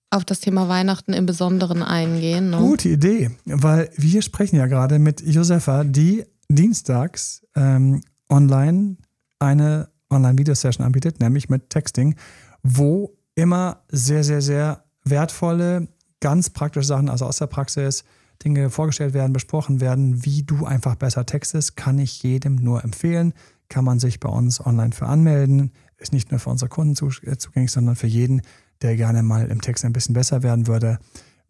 auf 0.09 0.25
das 0.25 0.39
Thema 0.39 0.67
Weihnachten 0.67 1.13
im 1.13 1.27
Besonderen 1.27 1.83
eingehen. 1.83 2.49
Ne? 2.49 2.57
Gute 2.57 2.89
Idee, 2.89 3.29
weil 3.45 3.91
wir 3.95 4.23
sprechen 4.23 4.55
ja 4.55 4.65
gerade 4.65 4.97
mit 4.97 5.21
Josefa, 5.21 5.83
die 5.83 6.25
dienstags 6.55 7.45
ähm, 7.55 8.01
online 8.29 8.97
eine 9.39 9.89
Online-Video-Session 10.09 10.85
anbietet, 10.85 11.19
nämlich 11.19 11.49
mit 11.49 11.69
Texting, 11.69 12.15
wo 12.63 13.17
immer 13.35 13.83
sehr, 13.89 14.23
sehr, 14.23 14.41
sehr 14.41 14.83
wertvolle, 15.03 15.87
ganz 16.19 16.49
praktische 16.49 16.85
Sachen, 16.85 17.09
also 17.09 17.25
aus 17.25 17.37
der 17.37 17.47
Praxis, 17.47 18.03
Dinge 18.43 18.69
vorgestellt 18.69 19.13
werden, 19.13 19.33
besprochen 19.33 19.81
werden, 19.81 20.25
wie 20.25 20.43
du 20.43 20.65
einfach 20.65 20.95
besser 20.95 21.25
textest, 21.25 21.77
kann 21.77 21.99
ich 21.99 22.23
jedem 22.23 22.55
nur 22.55 22.83
empfehlen. 22.83 23.33
Kann 23.69 23.85
man 23.85 23.99
sich 23.99 24.19
bei 24.19 24.29
uns 24.29 24.65
online 24.65 24.91
für 24.91 25.05
anmelden. 25.05 25.71
Ist 25.97 26.11
nicht 26.11 26.31
nur 26.31 26.39
für 26.39 26.49
unsere 26.49 26.69
Kunden 26.69 26.93
äh, 27.23 27.37
zugänglich, 27.37 27.71
sondern 27.71 27.95
für 27.95 28.07
jeden, 28.07 28.41
der 28.81 28.95
gerne 28.95 29.23
mal 29.23 29.47
im 29.47 29.61
Text 29.61 29.85
ein 29.85 29.93
bisschen 29.93 30.13
besser 30.13 30.43
werden 30.43 30.67
würde. 30.67 30.99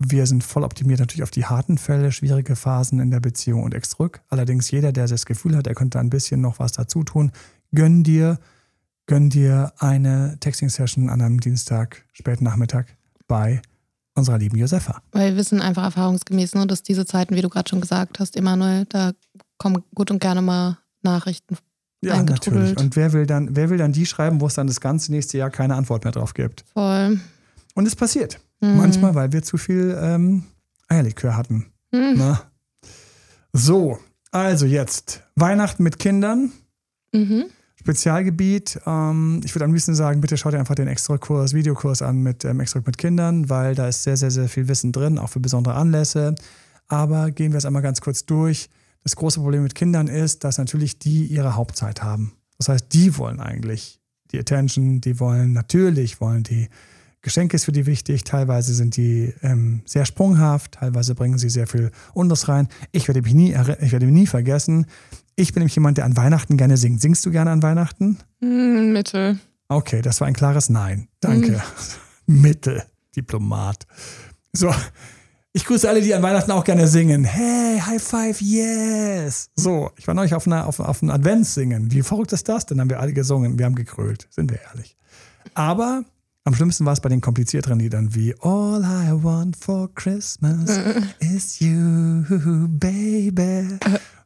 Wir 0.03 0.25
sind 0.25 0.43
voll 0.43 0.63
optimiert 0.63 0.99
natürlich 0.99 1.23
auf 1.23 1.31
die 1.31 1.45
harten 1.45 1.77
Fälle, 1.77 2.11
schwierige 2.11 2.55
Phasen 2.55 2.99
in 2.99 3.11
der 3.11 3.19
Beziehung 3.19 3.63
und 3.63 3.75
ex 3.75 3.91
zurück. 3.91 4.21
Allerdings 4.29 4.71
jeder, 4.71 4.91
der 4.91 5.07
das 5.07 5.25
Gefühl 5.25 5.55
hat, 5.55 5.67
er 5.67 5.75
könnte 5.75 5.99
ein 5.99 6.09
bisschen 6.09 6.41
noch 6.41 6.57
was 6.57 6.71
dazu 6.71 7.03
tun, 7.03 7.31
gönn 7.71 8.03
dir, 8.03 8.39
gönn 9.05 9.29
dir 9.29 9.73
eine 9.77 10.37
Texting-Session 10.39 11.09
an 11.09 11.21
einem 11.21 11.39
Dienstag, 11.39 12.03
späten 12.13 12.43
Nachmittag 12.43 12.87
bei 13.27 13.61
unserer 14.15 14.39
lieben 14.39 14.57
Josefa. 14.57 15.01
Weil 15.11 15.31
wir 15.31 15.37
wissen 15.37 15.61
einfach 15.61 15.83
erfahrungsgemäß, 15.83 16.55
ne, 16.55 16.65
dass 16.65 16.81
diese 16.81 17.05
Zeiten, 17.05 17.35
wie 17.35 17.41
du 17.41 17.49
gerade 17.49 17.69
schon 17.69 17.81
gesagt 17.81 18.19
hast, 18.19 18.35
Emanuel, 18.35 18.85
da 18.85 19.11
kommen 19.57 19.83
gut 19.93 20.09
und 20.09 20.19
gerne 20.19 20.41
mal 20.41 20.79
Nachrichten. 21.03 21.57
Ja, 22.03 22.21
natürlich. 22.23 22.75
Und 22.77 22.95
wer 22.95 23.13
will, 23.13 23.27
dann, 23.27 23.55
wer 23.55 23.69
will 23.69 23.77
dann 23.77 23.93
die 23.93 24.07
schreiben, 24.07 24.41
wo 24.41 24.47
es 24.47 24.55
dann 24.55 24.65
das 24.65 24.81
ganze 24.81 25.11
nächste 25.11 25.37
Jahr 25.37 25.51
keine 25.51 25.75
Antwort 25.75 26.03
mehr 26.03 26.11
drauf 26.11 26.33
gibt? 26.33 26.65
Voll. 26.73 27.19
Und 27.75 27.85
es 27.85 27.95
passiert. 27.95 28.39
Mhm. 28.61 28.77
Manchmal, 28.77 29.15
weil 29.15 29.33
wir 29.33 29.43
zu 29.43 29.57
viel 29.57 29.97
ähm, 30.01 30.43
Eierlikör 30.87 31.35
hatten. 31.35 31.67
Mhm. 31.91 32.13
Na? 32.15 32.51
So, 33.53 33.99
also 34.31 34.65
jetzt 34.65 35.23
Weihnachten 35.35 35.83
mit 35.83 35.99
Kindern. 35.99 36.51
Mhm. 37.13 37.45
Spezialgebiet. 37.75 38.79
Ähm, 38.85 39.41
ich 39.43 39.55
würde 39.55 39.65
am 39.65 39.73
liebsten 39.73 39.95
sagen, 39.95 40.21
bitte 40.21 40.37
schaut 40.37 40.53
ihr 40.53 40.59
einfach 40.59 40.75
den 40.75 40.87
Extra-Kurs, 40.87 41.53
Videokurs 41.53 42.01
an 42.03 42.21
mit 42.21 42.45
ähm, 42.45 42.59
Extra 42.59 42.81
mit 42.85 42.97
Kindern, 42.97 43.49
weil 43.49 43.73
da 43.73 43.87
ist 43.87 44.03
sehr, 44.03 44.17
sehr, 44.17 44.31
sehr 44.31 44.47
viel 44.47 44.67
Wissen 44.67 44.91
drin, 44.91 45.17
auch 45.17 45.29
für 45.29 45.39
besondere 45.39 45.73
Anlässe. 45.73 46.35
Aber 46.87 47.31
gehen 47.31 47.51
wir 47.51 47.57
es 47.57 47.65
einmal 47.65 47.81
ganz 47.81 47.99
kurz 47.99 48.25
durch. 48.25 48.69
Das 49.03 49.15
große 49.15 49.39
Problem 49.39 49.63
mit 49.63 49.73
Kindern 49.73 50.07
ist, 50.07 50.43
dass 50.43 50.59
natürlich 50.59 50.99
die 50.99 51.25
ihre 51.25 51.55
Hauptzeit 51.55 52.03
haben. 52.03 52.33
Das 52.59 52.69
heißt, 52.69 52.93
die 52.93 53.17
wollen 53.17 53.39
eigentlich 53.39 53.99
die 54.31 54.39
Attention, 54.39 55.01
die 55.01 55.19
wollen 55.19 55.51
natürlich, 55.51 56.21
wollen 56.21 56.43
die 56.43 56.69
Geschenke 57.21 57.55
ist 57.55 57.65
für 57.65 57.71
die 57.71 57.85
wichtig. 57.85 58.23
Teilweise 58.23 58.73
sind 58.73 58.97
die 58.97 59.33
ähm, 59.43 59.81
sehr 59.85 60.05
sprunghaft, 60.05 60.73
teilweise 60.73 61.13
bringen 61.13 61.37
sie 61.37 61.49
sehr 61.49 61.67
viel 61.67 61.91
Unlust 62.13 62.47
rein. 62.47 62.67
Ich 62.91 63.07
werde 63.07 63.21
mich 63.21 63.33
nie, 63.33 63.55
ich 63.81 63.91
werde 63.91 64.05
mich 64.05 64.15
nie 64.15 64.27
vergessen. 64.27 64.87
Ich 65.35 65.53
bin 65.53 65.61
nämlich 65.61 65.75
jemand, 65.75 65.97
der 65.97 66.05
an 66.05 66.17
Weihnachten 66.17 66.57
gerne 66.57 66.77
singt. 66.77 67.01
Singst 67.01 67.25
du 67.25 67.31
gerne 67.31 67.51
an 67.51 67.61
Weihnachten? 67.61 68.17
Mhm, 68.39 68.91
Mittel. 68.91 69.39
Okay, 69.67 70.01
das 70.01 70.19
war 70.19 70.27
ein 70.27 70.33
klares 70.33 70.69
Nein. 70.69 71.07
Danke. 71.19 71.61
Mittel, 72.25 72.83
Diplomat. 73.15 73.85
So, 74.51 74.73
ich 75.53 75.65
grüße 75.65 75.87
alle, 75.87 76.01
die 76.01 76.13
an 76.13 76.23
Weihnachten 76.23 76.51
auch 76.51 76.63
gerne 76.63 76.87
singen. 76.87 77.23
Hey, 77.23 77.79
High 77.79 78.01
Five, 78.01 78.41
yes. 78.41 79.49
So, 79.55 79.91
ich 79.97 80.07
war 80.07 80.13
neulich 80.13 80.33
auf, 80.33 80.47
einer, 80.47 80.65
auf, 80.65 80.79
auf 80.79 81.03
einem 81.03 81.11
Adventssingen. 81.11 81.91
Wie 81.91 82.01
verrückt 82.01 82.33
ist 82.33 82.49
das? 82.49 82.65
Dann 82.65 82.79
haben 82.79 82.89
wir 82.89 82.99
alle 82.99 83.13
gesungen. 83.13 83.59
Wir 83.59 83.65
haben 83.65 83.75
gekrölt, 83.75 84.27
sind 84.29 84.49
wir 84.49 84.59
ehrlich. 84.61 84.97
Aber 85.53 86.03
am 86.43 86.55
schlimmsten 86.55 86.85
war 86.85 86.93
es 86.93 86.99
bei 86.99 87.09
den 87.09 87.21
komplizierteren 87.21 87.79
Liedern 87.79 88.15
wie 88.15 88.33
All 88.41 88.81
I 88.83 89.23
want 89.23 89.55
for 89.55 89.93
Christmas 89.93 90.79
is 91.19 91.59
you, 91.59 92.23
baby. 92.67 93.77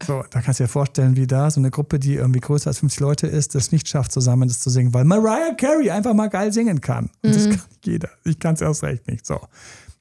So, 0.05 0.23
da 0.29 0.41
kannst 0.41 0.59
du 0.59 0.63
dir 0.63 0.67
vorstellen, 0.69 1.17
wie 1.17 1.27
da 1.27 1.51
so 1.51 1.59
eine 1.59 1.71
Gruppe, 1.71 1.99
die 1.99 2.15
irgendwie 2.15 2.39
größer 2.39 2.67
als 2.67 2.79
50 2.79 2.99
Leute 2.99 3.27
ist, 3.27 3.55
das 3.55 3.71
nicht 3.71 3.87
schafft, 3.87 4.11
zusammen 4.11 4.47
das 4.47 4.59
zu 4.59 4.69
singen, 4.69 4.93
weil 4.93 5.03
Mariah 5.03 5.55
Carey 5.57 5.89
einfach 5.89 6.13
mal 6.13 6.29
geil 6.29 6.53
singen 6.53 6.79
kann. 6.79 7.09
Und 7.21 7.35
das 7.35 7.43
kann 7.45 7.61
nicht 7.69 7.85
jeder. 7.85 8.09
Ich 8.23 8.39
kann 8.39 8.55
es 8.55 8.61
erst 8.61 8.83
recht 8.83 9.07
nicht. 9.07 9.25
So. 9.25 9.39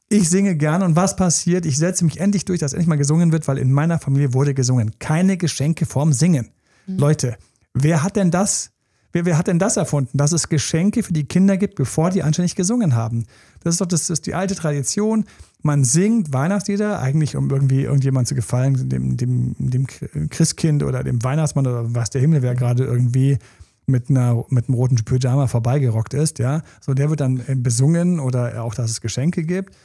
Ich 0.09 0.29
singe 0.29 0.57
gerne 0.57 0.85
und 0.85 0.95
was 0.95 1.17
passiert? 1.17 1.67
Ich 1.67 1.79
setze 1.79 2.05
mich 2.05 2.21
endlich 2.21 2.45
durch, 2.45 2.61
dass 2.61 2.75
endlich 2.75 2.89
mal 2.89 2.97
gesungen 2.97 3.33
wird, 3.33 3.49
weil 3.49 3.59
in 3.59 3.73
meiner 3.73 3.99
Familie 3.99 4.35
wurde 4.35 4.55
gesungen. 4.55 4.93
Keine 4.99 5.37
Geschenke 5.37 5.87
vorm 5.87 6.12
Singen. 6.12 6.51
Leute, 6.87 7.37
wer 7.73 8.03
hat 8.03 8.17
denn 8.17 8.31
das? 8.31 8.71
Wer, 9.15 9.25
wer 9.27 9.39
hat 9.39 9.47
denn 9.47 9.61
das 9.61 9.77
erfunden, 9.77 10.19
dass 10.19 10.33
es 10.33 10.49
Geschenke 10.49 11.05
für 11.05 11.12
die 11.12 11.23
Kinder 11.23 11.57
gibt, 11.57 11.77
bevor 11.77 12.11
die 12.11 12.25
anständig 12.25 12.57
gesungen 12.57 12.97
haben? 12.97 13.27
Das 13.62 13.75
ist 13.75 13.81
doch 13.81 13.87
das, 13.87 14.11
ist 14.11 14.27
die 14.27 14.35
alte 14.35 14.57
Tradition. 14.57 15.25
Man 15.62 15.85
singt 15.85 16.33
Weihnachtslieder, 16.33 16.99
eigentlich 16.99 17.37
um 17.37 17.49
irgendwie 17.49 17.85
irgendjemand 17.85 18.27
zu 18.27 18.35
gefallen, 18.35 18.89
dem, 18.89 19.17
dem, 19.17 19.55
dem 19.57 19.87
Christkind 20.31 20.83
oder 20.83 21.05
dem 21.05 21.23
Weihnachtsmann 21.23 21.65
oder 21.65 21.95
was 21.95 22.11
der 22.11 22.23
Himmel, 22.23 22.43
wer 22.43 22.57
gerade 22.57 22.83
irgendwie 22.85 23.39
mit, 23.87 24.11
einer, 24.11 24.45
mit 24.49 24.69
einem 24.69 24.75
roten 24.75 24.97
Pyjama 24.97 25.47
vorbeigerockt 25.47 26.12
ist, 26.12 26.41
ja. 26.41 26.62
So, 26.81 26.93
der 26.93 27.09
wird 27.09 27.21
dann 27.21 27.41
äh, 27.47 27.55
besungen 27.55 28.19
oder 28.19 28.65
auch, 28.65 28.75
dass 28.75 28.91
es 28.91 29.01
Geschenke 29.01 29.45
gibt. 29.45 29.77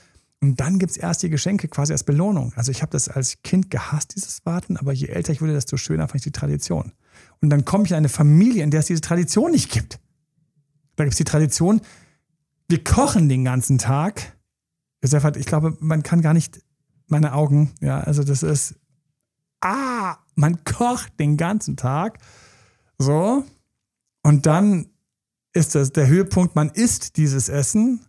Und 0.41 0.59
dann 0.61 0.79
gibt 0.79 0.91
es 0.91 0.97
erst 0.97 1.21
die 1.23 1.29
Geschenke 1.29 1.67
quasi 1.67 1.91
als 1.91 2.03
Belohnung. 2.03 2.53
Also 2.55 2.71
ich 2.71 2.81
habe 2.81 2.91
das 2.91 3.09
als 3.09 3.41
Kind 3.43 3.69
gehasst, 3.69 4.15
dieses 4.15 4.45
Warten, 4.45 4.77
aber 4.77 4.93
je 4.93 5.07
älter 5.07 5.33
ich 5.33 5.41
wurde, 5.41 5.53
desto 5.53 5.75
schöner 5.75 6.07
fand 6.07 6.17
ich 6.17 6.23
die 6.23 6.31
Tradition. 6.31 6.93
Und 7.41 7.49
dann 7.49 7.65
komme 7.65 7.85
ich 7.85 7.91
in 7.91 7.97
eine 7.97 8.09
Familie, 8.09 8.63
in 8.63 8.71
der 8.71 8.79
es 8.79 8.85
diese 8.85 9.01
Tradition 9.01 9.51
nicht 9.51 9.69
gibt. 9.71 9.99
Da 10.95 11.03
gibt 11.03 11.13
es 11.13 11.17
die 11.17 11.25
Tradition, 11.25 11.81
wir 12.69 12.83
kochen 12.83 13.27
den 13.27 13.43
ganzen 13.43 13.77
Tag. 13.77 14.37
Josef 15.03 15.23
hat, 15.23 15.37
ich 15.37 15.45
glaube, 15.45 15.75
man 15.79 16.03
kann 16.03 16.21
gar 16.21 16.33
nicht, 16.33 16.61
meine 17.07 17.33
Augen, 17.33 17.71
ja, 17.81 17.99
also 17.99 18.23
das 18.23 18.43
ist, 18.43 18.75
ah, 19.61 20.17
man 20.35 20.63
kocht 20.63 21.19
den 21.19 21.35
ganzen 21.35 21.75
Tag. 21.75 22.19
So. 22.97 23.43
Und 24.23 24.45
dann 24.45 24.87
ist 25.53 25.75
das 25.75 25.91
der 25.91 26.07
Höhepunkt, 26.07 26.55
man 26.55 26.69
isst 26.69 27.17
dieses 27.17 27.49
Essen 27.49 28.05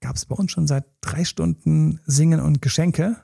gab 0.00 0.16
es 0.16 0.26
bei 0.26 0.34
uns 0.34 0.52
schon 0.52 0.66
seit 0.66 0.84
drei 1.00 1.24
Stunden 1.24 2.00
Singen 2.06 2.40
und 2.40 2.62
Geschenke. 2.62 3.16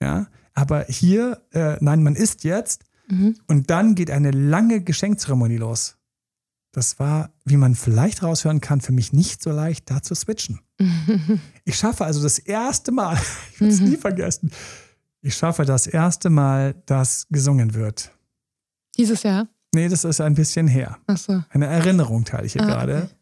Ja, 0.00 0.26
aber 0.54 0.84
hier, 0.84 1.42
äh, 1.52 1.76
nein, 1.80 2.02
man 2.02 2.16
isst 2.16 2.44
jetzt 2.44 2.84
mhm. 3.08 3.36
und 3.46 3.70
dann 3.70 3.94
geht 3.94 4.10
eine 4.10 4.30
lange 4.30 4.82
Geschenkzeremonie 4.82 5.58
los. 5.58 5.96
Das 6.72 6.98
war, 6.98 7.30
wie 7.44 7.56
man 7.56 7.74
vielleicht 7.74 8.22
raushören 8.22 8.60
kann, 8.60 8.82
für 8.82 8.92
mich 8.92 9.12
nicht 9.12 9.42
so 9.42 9.50
leicht, 9.50 9.90
da 9.90 10.02
zu 10.02 10.14
switchen. 10.14 10.60
Ich 11.68 11.76
schaffe 11.78 12.04
also 12.04 12.22
das 12.22 12.38
erste 12.38 12.92
Mal, 12.92 13.18
ich 13.52 13.60
werde 13.60 13.74
es 13.74 13.80
mhm. 13.80 13.88
nie 13.88 13.96
vergessen, 13.96 14.52
ich 15.20 15.34
schaffe 15.34 15.64
das 15.64 15.88
erste 15.88 16.30
Mal, 16.30 16.74
dass 16.86 17.26
gesungen 17.28 17.74
wird. 17.74 18.12
Dieses 18.96 19.24
Jahr? 19.24 19.48
Nee, 19.74 19.88
das 19.88 20.04
ist 20.04 20.20
ein 20.20 20.34
bisschen 20.34 20.68
her. 20.68 20.98
Ach 21.08 21.16
so. 21.16 21.42
Eine 21.50 21.66
Erinnerung 21.66 22.24
teile 22.24 22.46
ich 22.46 22.52
hier 22.52 22.62
ah, 22.62 22.66
gerade. 22.66 23.02
Okay. 23.02 23.15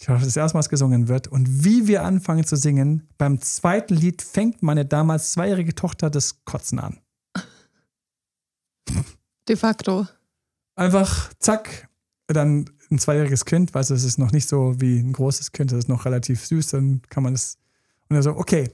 Ich 0.00 0.08
hoffe, 0.08 0.24
das 0.24 0.36
erste 0.36 0.56
Mal 0.56 0.62
gesungen 0.62 1.08
wird. 1.08 1.26
Und 1.26 1.64
wie 1.64 1.88
wir 1.88 2.04
anfangen 2.04 2.44
zu 2.44 2.56
singen, 2.56 3.08
beim 3.18 3.40
zweiten 3.40 3.94
Lied 3.94 4.22
fängt 4.22 4.62
meine 4.62 4.84
damals 4.84 5.32
zweijährige 5.32 5.74
Tochter 5.74 6.08
das 6.08 6.44
Kotzen 6.44 6.78
an. 6.78 6.98
De 9.48 9.56
facto. 9.56 10.06
Einfach 10.76 11.32
zack, 11.40 11.88
dann 12.28 12.70
ein 12.90 12.98
zweijähriges 12.98 13.44
Kind, 13.44 13.74
weißt 13.74 13.90
du, 13.90 13.94
es 13.94 14.04
ist 14.04 14.18
noch 14.18 14.30
nicht 14.30 14.48
so 14.48 14.80
wie 14.80 14.98
ein 14.98 15.12
großes 15.12 15.52
Kind, 15.52 15.72
das 15.72 15.80
ist 15.80 15.88
noch 15.88 16.04
relativ 16.04 16.46
süß, 16.46 16.68
dann 16.68 17.02
kann 17.08 17.22
man 17.22 17.34
das. 17.34 17.58
Und 18.08 18.16
er 18.16 18.22
so, 18.22 18.36
okay, 18.36 18.70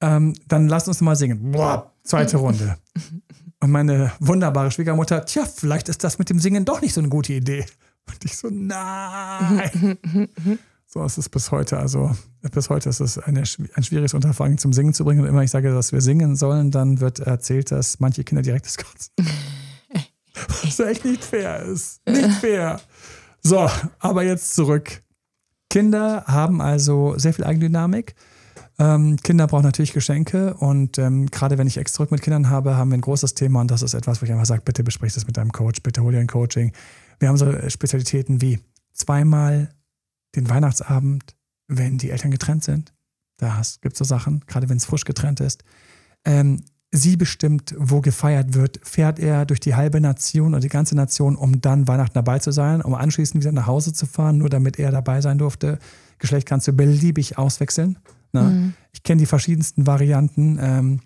ähm, 0.00 0.34
dann 0.46 0.68
lass 0.68 0.88
uns 0.88 1.00
mal 1.00 1.16
singen. 1.16 1.52
Boah, 1.52 1.92
zweite 2.02 2.36
Runde. 2.36 2.76
Und 3.60 3.70
meine 3.70 4.12
wunderbare 4.20 4.70
Schwiegermutter, 4.70 5.24
tja, 5.24 5.46
vielleicht 5.46 5.88
ist 5.88 6.04
das 6.04 6.18
mit 6.18 6.28
dem 6.28 6.38
Singen 6.38 6.66
doch 6.66 6.82
nicht 6.82 6.92
so 6.92 7.00
eine 7.00 7.08
gute 7.08 7.32
Idee. 7.32 7.64
Und 8.08 8.24
ich 8.24 8.36
so, 8.36 8.48
nein. 8.50 9.98
so 10.86 11.04
ist 11.04 11.18
es 11.18 11.28
bis 11.28 11.50
heute. 11.50 11.78
Also 11.78 12.16
bis 12.52 12.70
heute 12.70 12.88
ist 12.88 13.00
es 13.00 13.18
eine, 13.18 13.40
ein 13.40 13.82
schwieriges 13.82 14.14
Unterfangen 14.14 14.58
zum 14.58 14.72
Singen 14.72 14.94
zu 14.94 15.04
bringen. 15.04 15.20
Und 15.20 15.28
immer 15.28 15.42
ich 15.42 15.50
sage, 15.50 15.72
dass 15.72 15.92
wir 15.92 16.00
singen 16.00 16.36
sollen, 16.36 16.70
dann 16.70 17.00
wird 17.00 17.20
erzählt, 17.20 17.70
dass 17.70 18.00
manche 18.00 18.24
Kinder 18.24 18.42
direkt 18.42 18.66
das 18.66 18.76
kotzen. 18.76 19.12
Was 20.62 20.78
echt 20.80 21.04
nicht 21.04 21.24
fair 21.24 21.62
ist. 21.62 22.06
Nicht 22.06 22.32
fair. 22.40 22.80
So, 23.42 23.68
aber 23.98 24.22
jetzt 24.22 24.54
zurück. 24.54 25.02
Kinder 25.70 26.24
haben 26.26 26.60
also 26.60 27.18
sehr 27.18 27.32
viel 27.32 27.44
Eigendynamik. 27.44 28.14
Ähm, 28.78 29.16
Kinder 29.22 29.46
brauchen 29.46 29.64
natürlich 29.64 29.94
Geschenke 29.94 30.54
und 30.54 30.98
ähm, 30.98 31.26
gerade 31.26 31.56
wenn 31.56 31.66
ich 31.66 31.78
extra 31.78 32.06
mit 32.10 32.20
Kindern 32.20 32.50
habe, 32.50 32.76
haben 32.76 32.90
wir 32.90 32.98
ein 32.98 33.00
großes 33.02 33.32
Thema 33.34 33.62
und 33.62 33.70
das 33.70 33.82
ist 33.82 33.94
etwas, 33.94 34.20
wo 34.20 34.26
ich 34.26 34.32
einfach 34.32 34.44
sage, 34.44 34.62
bitte 34.64 34.84
besprich 34.84 35.14
das 35.14 35.26
mit 35.26 35.38
deinem 35.38 35.52
Coach, 35.52 35.82
bitte 35.82 36.02
hol 36.02 36.12
dir 36.12 36.18
ein 36.18 36.26
Coaching. 36.26 36.72
Wir 37.18 37.28
haben 37.28 37.36
so 37.36 37.52
Spezialitäten 37.68 38.40
wie 38.40 38.60
zweimal 38.92 39.70
den 40.34 40.48
Weihnachtsabend, 40.48 41.34
wenn 41.68 41.98
die 41.98 42.10
Eltern 42.10 42.30
getrennt 42.30 42.64
sind. 42.64 42.92
Da 43.38 43.60
gibt 43.80 43.94
es 43.94 43.98
so 43.98 44.04
Sachen, 44.04 44.40
gerade 44.46 44.68
wenn 44.68 44.76
es 44.76 44.84
frisch 44.84 45.04
getrennt 45.04 45.40
ist. 45.40 45.64
Ähm, 46.24 46.62
sie 46.90 47.16
bestimmt, 47.16 47.74
wo 47.78 48.00
gefeiert 48.00 48.54
wird. 48.54 48.80
Fährt 48.82 49.18
er 49.18 49.44
durch 49.44 49.60
die 49.60 49.74
halbe 49.74 50.00
Nation 50.00 50.54
oder 50.54 50.60
die 50.60 50.68
ganze 50.68 50.94
Nation, 50.94 51.36
um 51.36 51.60
dann 51.60 51.88
Weihnachten 51.88 52.14
dabei 52.14 52.38
zu 52.38 52.52
sein, 52.52 52.80
um 52.80 52.94
anschließend 52.94 53.42
wieder 53.42 53.52
nach 53.52 53.66
Hause 53.66 53.92
zu 53.92 54.06
fahren, 54.06 54.38
nur 54.38 54.48
damit 54.48 54.78
er 54.78 54.90
dabei 54.90 55.20
sein 55.20 55.38
durfte. 55.38 55.78
Geschlecht 56.18 56.46
kannst 56.46 56.68
du 56.68 56.72
beliebig 56.72 57.36
auswechseln. 57.38 57.98
Ne? 58.32 58.42
Mhm. 58.42 58.74
Ich 58.92 59.02
kenne 59.02 59.18
die 59.18 59.26
verschiedensten 59.26 59.86
Varianten. 59.86 60.58
Ähm, 60.60 61.00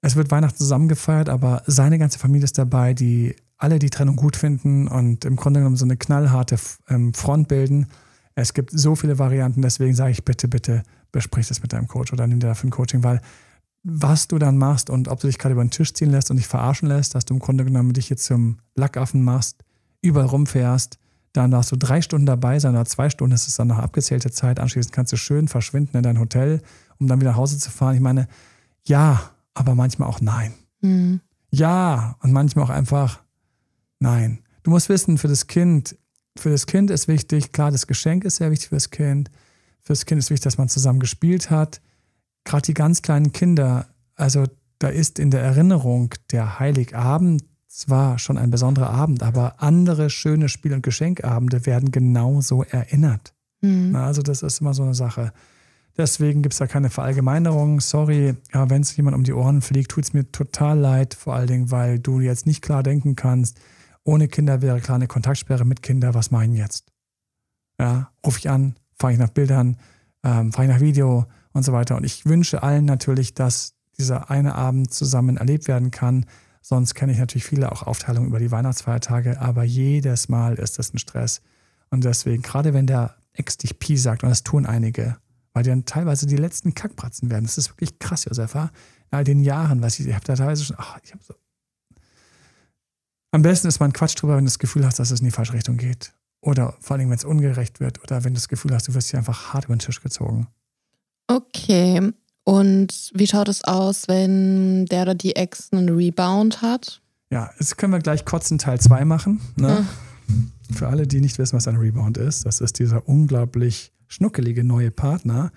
es 0.00 0.14
wird 0.14 0.30
Weihnachten 0.30 0.58
zusammen 0.58 0.88
gefeiert, 0.88 1.28
aber 1.28 1.62
seine 1.66 1.98
ganze 1.98 2.18
Familie 2.18 2.44
ist 2.44 2.58
dabei, 2.58 2.94
die 2.94 3.34
alle 3.58 3.78
die 3.78 3.90
Trennung 3.90 4.16
gut 4.16 4.36
finden 4.36 4.88
und 4.88 5.24
im 5.24 5.36
Grunde 5.36 5.60
genommen 5.60 5.76
so 5.76 5.84
eine 5.84 5.96
knallharte 5.96 6.56
ähm, 6.88 7.12
Front 7.12 7.48
bilden. 7.48 7.86
Es 8.34 8.54
gibt 8.54 8.70
so 8.72 8.94
viele 8.94 9.18
Varianten, 9.18 9.62
deswegen 9.62 9.94
sage 9.94 10.12
ich 10.12 10.24
bitte, 10.24 10.48
bitte 10.48 10.84
besprich 11.10 11.48
das 11.48 11.60
mit 11.60 11.72
deinem 11.72 11.88
Coach 11.88 12.12
oder 12.12 12.26
nimm 12.26 12.40
dir 12.40 12.48
dafür 12.48 12.68
ein 12.68 12.72
Coaching, 12.72 13.02
weil 13.02 13.20
was 13.82 14.28
du 14.28 14.38
dann 14.38 14.58
machst 14.58 14.90
und 14.90 15.08
ob 15.08 15.20
du 15.20 15.26
dich 15.26 15.38
gerade 15.38 15.54
über 15.54 15.64
den 15.64 15.70
Tisch 15.70 15.92
ziehen 15.94 16.10
lässt 16.10 16.30
und 16.30 16.36
dich 16.36 16.46
verarschen 16.46 16.88
lässt, 16.88 17.14
dass 17.14 17.24
du 17.24 17.34
im 17.34 17.40
Grunde 17.40 17.64
genommen 17.64 17.92
dich 17.92 18.10
jetzt 18.10 18.24
zum 18.24 18.58
Lackaffen 18.74 19.22
machst, 19.22 19.64
überall 20.02 20.26
rumfährst, 20.26 20.98
dann 21.32 21.50
darfst 21.50 21.72
du 21.72 21.76
drei 21.76 22.00
Stunden 22.00 22.26
dabei 22.26 22.58
sein 22.58 22.74
oder 22.74 22.84
zwei 22.84 23.10
Stunden, 23.10 23.32
das 23.32 23.46
ist 23.46 23.58
dann 23.58 23.68
noch 23.68 23.78
abgezählte 23.78 24.30
Zeit. 24.30 24.60
Anschließend 24.60 24.92
kannst 24.92 25.12
du 25.12 25.16
schön 25.16 25.48
verschwinden 25.48 25.96
in 25.96 26.02
dein 26.02 26.18
Hotel, 26.18 26.62
um 26.98 27.06
dann 27.06 27.20
wieder 27.20 27.30
nach 27.30 27.36
Hause 27.36 27.58
zu 27.58 27.70
fahren. 27.70 27.94
Ich 27.94 28.00
meine, 28.00 28.28
ja, 28.86 29.30
aber 29.54 29.74
manchmal 29.74 30.08
auch 30.08 30.20
nein. 30.20 30.54
Mhm. 30.80 31.20
Ja, 31.50 32.16
und 32.20 32.32
manchmal 32.32 32.64
auch 32.64 32.70
einfach 32.70 33.20
Nein. 34.00 34.40
Du 34.62 34.70
musst 34.70 34.88
wissen, 34.88 35.18
für 35.18 35.28
das 35.28 35.46
Kind, 35.46 35.96
für 36.36 36.50
das 36.50 36.66
Kind 36.66 36.90
ist 36.90 37.08
wichtig, 37.08 37.52
klar, 37.52 37.70
das 37.70 37.86
Geschenk 37.86 38.24
ist 38.24 38.36
sehr 38.36 38.50
wichtig 38.50 38.68
für 38.68 38.76
das 38.76 38.90
Kind. 38.90 39.30
Für 39.82 39.92
das 39.92 40.06
Kind 40.06 40.18
ist 40.18 40.30
wichtig, 40.30 40.44
dass 40.44 40.58
man 40.58 40.68
zusammen 40.68 41.00
gespielt 41.00 41.50
hat. 41.50 41.80
Gerade 42.44 42.66
die 42.66 42.74
ganz 42.74 43.02
kleinen 43.02 43.32
Kinder, 43.32 43.86
also 44.14 44.46
da 44.78 44.88
ist 44.88 45.18
in 45.18 45.30
der 45.30 45.42
Erinnerung 45.42 46.14
der 46.30 46.58
Heiligabend 46.58 47.44
zwar 47.66 48.18
schon 48.18 48.38
ein 48.38 48.50
besonderer 48.50 48.90
Abend, 48.90 49.22
aber 49.22 49.62
andere 49.62 50.10
schöne 50.10 50.48
Spiel- 50.48 50.72
und 50.72 50.82
Geschenkabende 50.82 51.66
werden 51.66 51.90
genauso 51.90 52.64
erinnert. 52.64 53.34
Mhm. 53.60 53.94
Also 53.94 54.22
das 54.22 54.42
ist 54.42 54.60
immer 54.60 54.74
so 54.74 54.82
eine 54.82 54.94
Sache. 54.94 55.32
Deswegen 55.96 56.42
gibt 56.42 56.54
es 56.54 56.58
da 56.58 56.66
keine 56.66 56.90
Verallgemeinerung. 56.90 57.80
Sorry, 57.80 58.36
ja, 58.54 58.70
wenn 58.70 58.82
es 58.82 58.96
jemand 58.96 59.16
um 59.16 59.24
die 59.24 59.32
Ohren 59.32 59.62
fliegt, 59.62 59.90
tut 59.90 60.04
es 60.04 60.12
mir 60.12 60.30
total 60.30 60.78
leid, 60.78 61.14
vor 61.14 61.34
allen 61.34 61.48
Dingen, 61.48 61.70
weil 61.70 61.98
du 61.98 62.20
jetzt 62.20 62.46
nicht 62.46 62.62
klar 62.62 62.82
denken 62.82 63.16
kannst, 63.16 63.58
ohne 64.08 64.26
Kinder 64.26 64.62
wäre 64.62 64.80
klar 64.80 64.96
eine 64.96 65.06
Kontaktsperre 65.06 65.66
mit 65.66 65.82
Kindern. 65.82 66.14
Was 66.14 66.30
meinen 66.30 66.54
jetzt? 66.54 66.92
Ja, 67.78 68.10
rufe 68.24 68.38
ich 68.38 68.48
an, 68.48 68.76
fahre 68.98 69.12
ich 69.12 69.18
nach 69.18 69.28
Bildern, 69.28 69.76
ähm, 70.24 70.50
fahre 70.50 70.66
ich 70.66 70.72
nach 70.72 70.80
Video 70.80 71.26
und 71.52 71.62
so 71.62 71.74
weiter. 71.74 71.94
Und 71.94 72.04
ich 72.04 72.24
wünsche 72.24 72.62
allen 72.62 72.86
natürlich, 72.86 73.34
dass 73.34 73.74
dieser 73.98 74.30
eine 74.30 74.54
Abend 74.54 74.94
zusammen 74.94 75.36
erlebt 75.36 75.68
werden 75.68 75.90
kann. 75.90 76.24
Sonst 76.62 76.94
kenne 76.94 77.12
ich 77.12 77.18
natürlich 77.18 77.44
viele 77.44 77.70
auch 77.70 77.82
Aufteilungen 77.82 78.28
über 78.28 78.38
die 78.38 78.50
Weihnachtsfeiertage, 78.50 79.42
aber 79.42 79.62
jedes 79.62 80.30
Mal 80.30 80.54
ist 80.54 80.78
das 80.78 80.94
ein 80.94 80.98
Stress. 80.98 81.42
Und 81.90 82.04
deswegen, 82.04 82.42
gerade 82.42 82.72
wenn 82.72 82.86
der 82.86 83.14
Ex 83.34 83.58
dich 83.58 83.78
Pi 83.78 83.98
sagt, 83.98 84.22
und 84.22 84.30
das 84.30 84.42
tun 84.42 84.64
einige, 84.64 85.18
weil 85.52 85.64
die 85.64 85.70
dann 85.70 85.84
teilweise 85.84 86.26
die 86.26 86.36
letzten 86.36 86.74
Kackbratzen 86.74 87.30
werden. 87.30 87.44
Das 87.44 87.58
ist 87.58 87.68
wirklich 87.68 87.98
krass, 87.98 88.24
Josefa. 88.24 88.70
In 89.10 89.18
all 89.18 89.24
den 89.24 89.40
Jahren, 89.40 89.82
was 89.82 90.00
ich, 90.00 90.06
ich 90.06 90.14
habe 90.14 90.24
da 90.24 90.34
teilweise 90.34 90.64
schon, 90.64 90.76
ach, 90.78 90.98
ich 91.04 91.12
habe 91.12 91.22
so 91.22 91.34
am 93.30 93.42
besten 93.42 93.68
ist 93.68 93.80
man 93.80 93.92
Quatsch 93.92 94.20
drüber, 94.20 94.36
wenn 94.36 94.44
du 94.44 94.48
das 94.48 94.58
Gefühl 94.58 94.86
hast, 94.86 94.98
dass 94.98 95.10
es 95.10 95.20
in 95.20 95.26
die 95.26 95.32
falsche 95.32 95.52
Richtung 95.52 95.76
geht. 95.76 96.12
Oder 96.40 96.76
vor 96.80 96.96
allem, 96.96 97.10
wenn 97.10 97.16
es 97.16 97.24
ungerecht 97.24 97.80
wird 97.80 98.02
oder 98.02 98.24
wenn 98.24 98.32
du 98.32 98.38
das 98.38 98.48
Gefühl 98.48 98.72
hast, 98.72 98.88
du 98.88 98.94
wirst 98.94 99.10
hier 99.10 99.18
einfach 99.18 99.52
hart 99.52 99.64
über 99.66 99.74
den 99.74 99.80
Tisch 99.80 100.00
gezogen. 100.02 100.46
Okay. 101.26 102.12
Und 102.44 103.10
wie 103.14 103.26
schaut 103.26 103.48
es 103.48 103.64
aus, 103.64 104.08
wenn 104.08 104.86
der 104.86 105.02
oder 105.02 105.14
die 105.14 105.36
Ex 105.36 105.68
einen 105.72 105.90
Rebound 105.90 106.62
hat? 106.62 107.02
Ja, 107.30 107.50
jetzt 107.58 107.76
können 107.76 107.92
wir 107.92 107.98
gleich 107.98 108.24
kotzen 108.24 108.58
Teil 108.58 108.80
2 108.80 109.04
machen. 109.04 109.40
Ne? 109.56 109.84
Ah. 109.84 110.72
Für 110.72 110.88
alle, 110.88 111.06
die 111.06 111.20
nicht 111.20 111.38
wissen, 111.38 111.56
was 111.56 111.68
ein 111.68 111.76
Rebound 111.76 112.16
ist, 112.16 112.46
das 112.46 112.60
ist 112.60 112.78
dieser 112.78 113.06
unglaublich 113.06 113.92
schnuckelige 114.06 114.64
neue 114.64 114.90
Partner, 114.90 115.50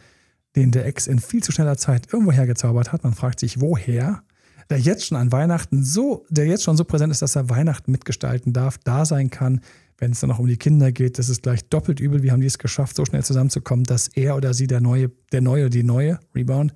den 0.55 0.71
der 0.71 0.85
Ex 0.85 1.07
in 1.07 1.19
viel 1.19 1.41
zu 1.41 1.51
schneller 1.51 1.77
Zeit 1.77 2.11
irgendwo 2.11 2.31
hergezaubert 2.31 2.91
hat. 2.91 3.03
Man 3.03 3.13
fragt 3.13 3.39
sich, 3.39 3.61
woher? 3.61 4.23
Der 4.69 4.79
jetzt 4.79 5.05
schon 5.05 5.17
an 5.17 5.31
Weihnachten 5.31 5.83
so, 5.83 6.25
der 6.29 6.45
jetzt 6.45 6.63
schon 6.63 6.77
so 6.77 6.83
präsent 6.83 7.11
ist, 7.11 7.21
dass 7.21 7.35
er 7.35 7.49
Weihnachten 7.49 7.91
mitgestalten 7.91 8.53
darf, 8.53 8.77
da 8.77 9.05
sein 9.05 9.29
kann. 9.29 9.61
Wenn 9.97 10.11
es 10.11 10.19
dann 10.19 10.29
noch 10.29 10.39
um 10.39 10.47
die 10.47 10.57
Kinder 10.57 10.91
geht, 10.91 11.19
das 11.19 11.29
ist 11.29 11.43
gleich 11.43 11.63
doppelt 11.69 11.99
übel. 11.99 12.23
Wie 12.23 12.31
haben 12.31 12.41
die 12.41 12.47
es 12.47 12.57
geschafft, 12.57 12.95
so 12.95 13.05
schnell 13.05 13.23
zusammenzukommen, 13.23 13.85
dass 13.85 14.07
er 14.07 14.35
oder 14.35 14.53
sie 14.53 14.67
der 14.67 14.81
neue, 14.81 15.11
der 15.31 15.41
neue 15.41 15.63
oder 15.63 15.69
die 15.69 15.83
neue 15.83 16.19
Rebound 16.33 16.73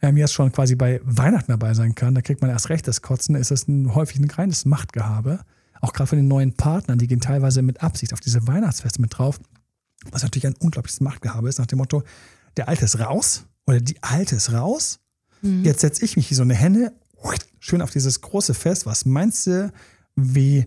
ähm, 0.00 0.16
jetzt 0.16 0.32
schon 0.32 0.52
quasi 0.52 0.76
bei 0.76 1.00
Weihnachten 1.04 1.50
dabei 1.50 1.74
sein 1.74 1.94
kann. 1.94 2.14
Da 2.14 2.22
kriegt 2.22 2.40
man 2.40 2.50
erst 2.50 2.68
recht 2.68 2.86
das 2.86 3.02
Kotzen. 3.02 3.34
Ist 3.34 3.50
es 3.50 3.68
ein, 3.68 3.94
häufig 3.94 4.18
ein 4.18 4.30
reines 4.30 4.64
Machtgehabe. 4.64 5.40
auch 5.80 5.92
gerade 5.92 6.08
von 6.08 6.18
den 6.18 6.28
neuen 6.28 6.52
Partnern, 6.54 6.98
die 6.98 7.08
gehen 7.08 7.20
teilweise 7.20 7.62
mit 7.62 7.82
Absicht 7.82 8.12
auf 8.12 8.20
diese 8.20 8.46
Weihnachtsfeste 8.46 9.00
mit 9.00 9.18
drauf, 9.18 9.40
was 10.10 10.22
natürlich 10.22 10.46
ein 10.46 10.54
unglaubliches 10.54 11.00
Machtgehabe 11.00 11.48
ist, 11.48 11.58
nach 11.58 11.66
dem 11.66 11.78
Motto, 11.78 12.02
der 12.56 12.68
Alte 12.68 12.84
ist 12.84 13.00
raus 13.00 13.46
oder 13.66 13.80
die 13.80 14.00
Alte 14.02 14.36
ist 14.36 14.52
raus. 14.52 15.00
Mhm. 15.40 15.64
Jetzt 15.64 15.80
setze 15.80 16.04
ich 16.04 16.16
mich 16.16 16.30
wie 16.30 16.34
so 16.34 16.42
eine 16.42 16.54
Henne 16.54 16.92
schön 17.58 17.82
auf 17.82 17.90
dieses 17.90 18.20
große 18.20 18.54
Fest. 18.54 18.86
Was 18.86 19.04
meinst 19.04 19.46
du, 19.46 19.72
wie 20.16 20.66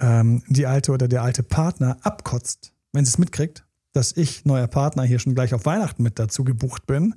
ähm, 0.00 0.42
die 0.48 0.66
Alte 0.66 0.92
oder 0.92 1.08
der 1.08 1.22
alte 1.22 1.42
Partner 1.42 1.96
abkotzt, 2.02 2.72
wenn 2.92 3.04
sie 3.04 3.10
es 3.10 3.18
mitkriegt, 3.18 3.64
dass 3.92 4.12
ich, 4.12 4.44
neuer 4.44 4.66
Partner, 4.66 5.04
hier 5.04 5.18
schon 5.18 5.34
gleich 5.34 5.54
auf 5.54 5.66
Weihnachten 5.66 6.02
mit 6.02 6.18
dazu 6.18 6.44
gebucht 6.44 6.86
bin? 6.86 7.14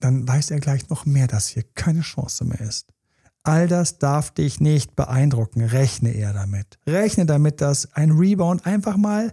Dann 0.00 0.26
weiß 0.26 0.50
er 0.50 0.60
gleich 0.60 0.88
noch 0.88 1.06
mehr, 1.06 1.26
dass 1.26 1.48
hier 1.48 1.64
keine 1.74 2.02
Chance 2.02 2.44
mehr 2.44 2.60
ist. 2.60 2.86
All 3.42 3.68
das 3.68 3.98
darf 3.98 4.30
dich 4.30 4.60
nicht 4.60 4.96
beeindrucken. 4.96 5.62
Rechne 5.62 6.12
eher 6.12 6.32
damit. 6.32 6.78
Rechne 6.86 7.26
damit, 7.26 7.60
dass 7.60 7.92
ein 7.92 8.10
Rebound 8.10 8.64
einfach 8.66 8.96
mal 8.96 9.32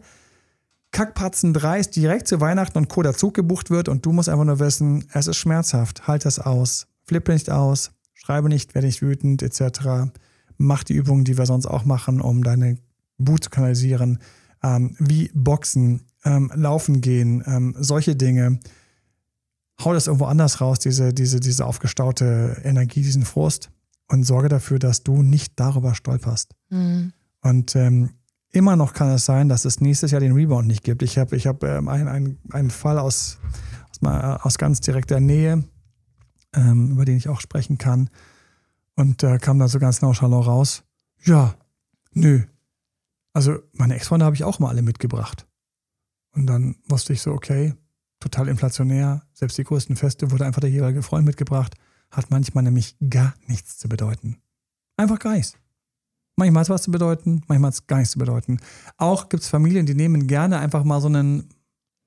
Kackpatzen 0.91 1.53
dreist 1.53 1.95
direkt 1.95 2.27
zu 2.27 2.41
Weihnachten 2.41 2.77
und 2.77 2.89
Co. 2.89 3.01
dazu 3.01 3.31
gebucht 3.31 3.69
wird 3.69 3.87
und 3.87 4.05
du 4.05 4.11
musst 4.11 4.27
einfach 4.27 4.43
nur 4.43 4.59
wissen, 4.59 5.05
es 5.13 5.27
ist 5.27 5.37
schmerzhaft. 5.37 6.07
Halt 6.07 6.25
das 6.25 6.39
aus. 6.39 6.87
Flippe 7.05 7.31
nicht 7.31 7.49
aus. 7.49 7.91
Schreibe 8.23 8.49
nicht, 8.49 8.75
werde 8.75 8.87
nicht 8.87 9.01
wütend, 9.01 9.41
etc. 9.41 10.11
Mach 10.57 10.83
die 10.83 10.93
Übungen, 10.93 11.23
die 11.23 11.37
wir 11.37 11.45
sonst 11.45 11.65
auch 11.65 11.85
machen, 11.85 12.21
um 12.21 12.43
deine 12.43 12.77
Wut 13.17 13.45
zu 13.45 13.49
kanalisieren. 13.49 14.19
Ähm, 14.63 14.95
wie 14.99 15.31
Boxen, 15.33 16.03
ähm, 16.23 16.51
Laufen 16.53 17.01
gehen, 17.01 17.43
ähm, 17.47 17.75
solche 17.79 18.15
Dinge. 18.15 18.59
Hau 19.83 19.93
das 19.93 20.05
irgendwo 20.05 20.25
anders 20.25 20.61
raus, 20.61 20.77
diese, 20.77 21.13
diese, 21.13 21.39
diese 21.39 21.65
aufgestaute 21.65 22.61
Energie, 22.63 23.01
diesen 23.01 23.25
Frust 23.25 23.71
und 24.07 24.23
sorge 24.23 24.49
dafür, 24.49 24.77
dass 24.77 25.01
du 25.03 25.23
nicht 25.23 25.53
darüber 25.55 25.95
stolperst. 25.95 26.53
Mhm. 26.69 27.13
Und 27.41 27.75
ähm, 27.75 28.11
immer 28.51 28.75
noch 28.75 28.93
kann 28.93 29.09
es 29.09 29.25
sein, 29.25 29.49
dass 29.49 29.65
es 29.65 29.81
nächstes 29.81 30.11
Jahr 30.11 30.21
den 30.21 30.33
Rebound 30.33 30.67
nicht 30.67 30.83
gibt. 30.83 31.01
Ich 31.01 31.17
habe 31.17 31.35
ich 31.35 31.47
hab, 31.47 31.63
ähm, 31.63 31.87
einen, 31.87 32.07
einen, 32.07 32.37
einen 32.51 32.69
Fall 32.69 32.99
aus, 32.99 33.39
aus, 33.89 34.13
aus 34.43 34.57
ganz 34.59 34.81
direkter 34.81 35.19
Nähe, 35.19 35.63
ähm, 36.53 36.91
über 36.91 37.05
den 37.05 37.17
ich 37.17 37.29
auch 37.29 37.41
sprechen 37.41 37.77
kann. 37.77 38.09
Und 38.95 39.23
da 39.23 39.35
äh, 39.35 39.39
kam 39.39 39.59
da 39.59 39.67
so 39.67 39.79
ganz 39.79 40.01
nonchalant 40.01 40.45
raus, 40.45 40.83
ja, 41.23 41.55
nö. 42.13 42.41
Also 43.33 43.59
meine 43.73 43.95
Ex-Freunde 43.95 44.25
habe 44.25 44.35
ich 44.35 44.43
auch 44.43 44.59
mal 44.59 44.69
alle 44.69 44.81
mitgebracht. 44.81 45.47
Und 46.33 46.47
dann 46.47 46.75
wusste 46.87 47.13
ich 47.13 47.21
so, 47.21 47.31
okay, 47.31 47.73
total 48.19 48.47
inflationär. 48.47 49.23
Selbst 49.33 49.57
die 49.57 49.63
größten 49.63 49.95
Feste 49.95 50.31
wurde 50.31 50.45
einfach 50.45 50.61
der 50.61 50.69
jeweilige 50.69 51.03
Freund 51.03 51.25
mitgebracht 51.25 51.75
hat 52.11 52.29
manchmal 52.29 52.63
nämlich 52.63 52.95
gar 53.09 53.33
nichts 53.47 53.77
zu 53.77 53.89
bedeuten. 53.89 54.37
Einfach 54.97 55.19
gar 55.19 55.33
nichts. 55.33 55.55
Manchmal 56.35 56.61
hat 56.61 56.67
es 56.67 56.69
was 56.69 56.83
zu 56.83 56.91
bedeuten, 56.91 57.41
manchmal 57.47 57.69
hat 57.69 57.75
es 57.75 57.87
gar 57.87 57.97
nichts 57.97 58.11
zu 58.11 58.19
bedeuten. 58.19 58.59
Auch 58.97 59.29
gibt 59.29 59.43
es 59.43 59.49
Familien, 59.49 59.85
die 59.85 59.95
nehmen 59.95 60.27
gerne 60.27 60.59
einfach 60.59 60.83
mal 60.83 61.01
so 61.01 61.07
einen 61.07 61.49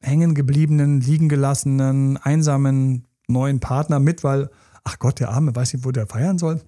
hängen 0.00 0.34
gebliebenen, 0.34 1.00
liegen 1.00 1.28
gelassenen, 1.28 2.16
einsamen 2.18 3.06
neuen 3.28 3.60
Partner 3.60 3.98
mit, 3.98 4.24
weil, 4.24 4.50
ach 4.84 4.98
Gott, 4.98 5.20
der 5.20 5.30
Arme 5.30 5.54
weiß 5.54 5.72
nicht, 5.72 5.84
wo 5.84 5.90
der 5.90 6.06
feiern 6.06 6.38
soll. 6.38 6.60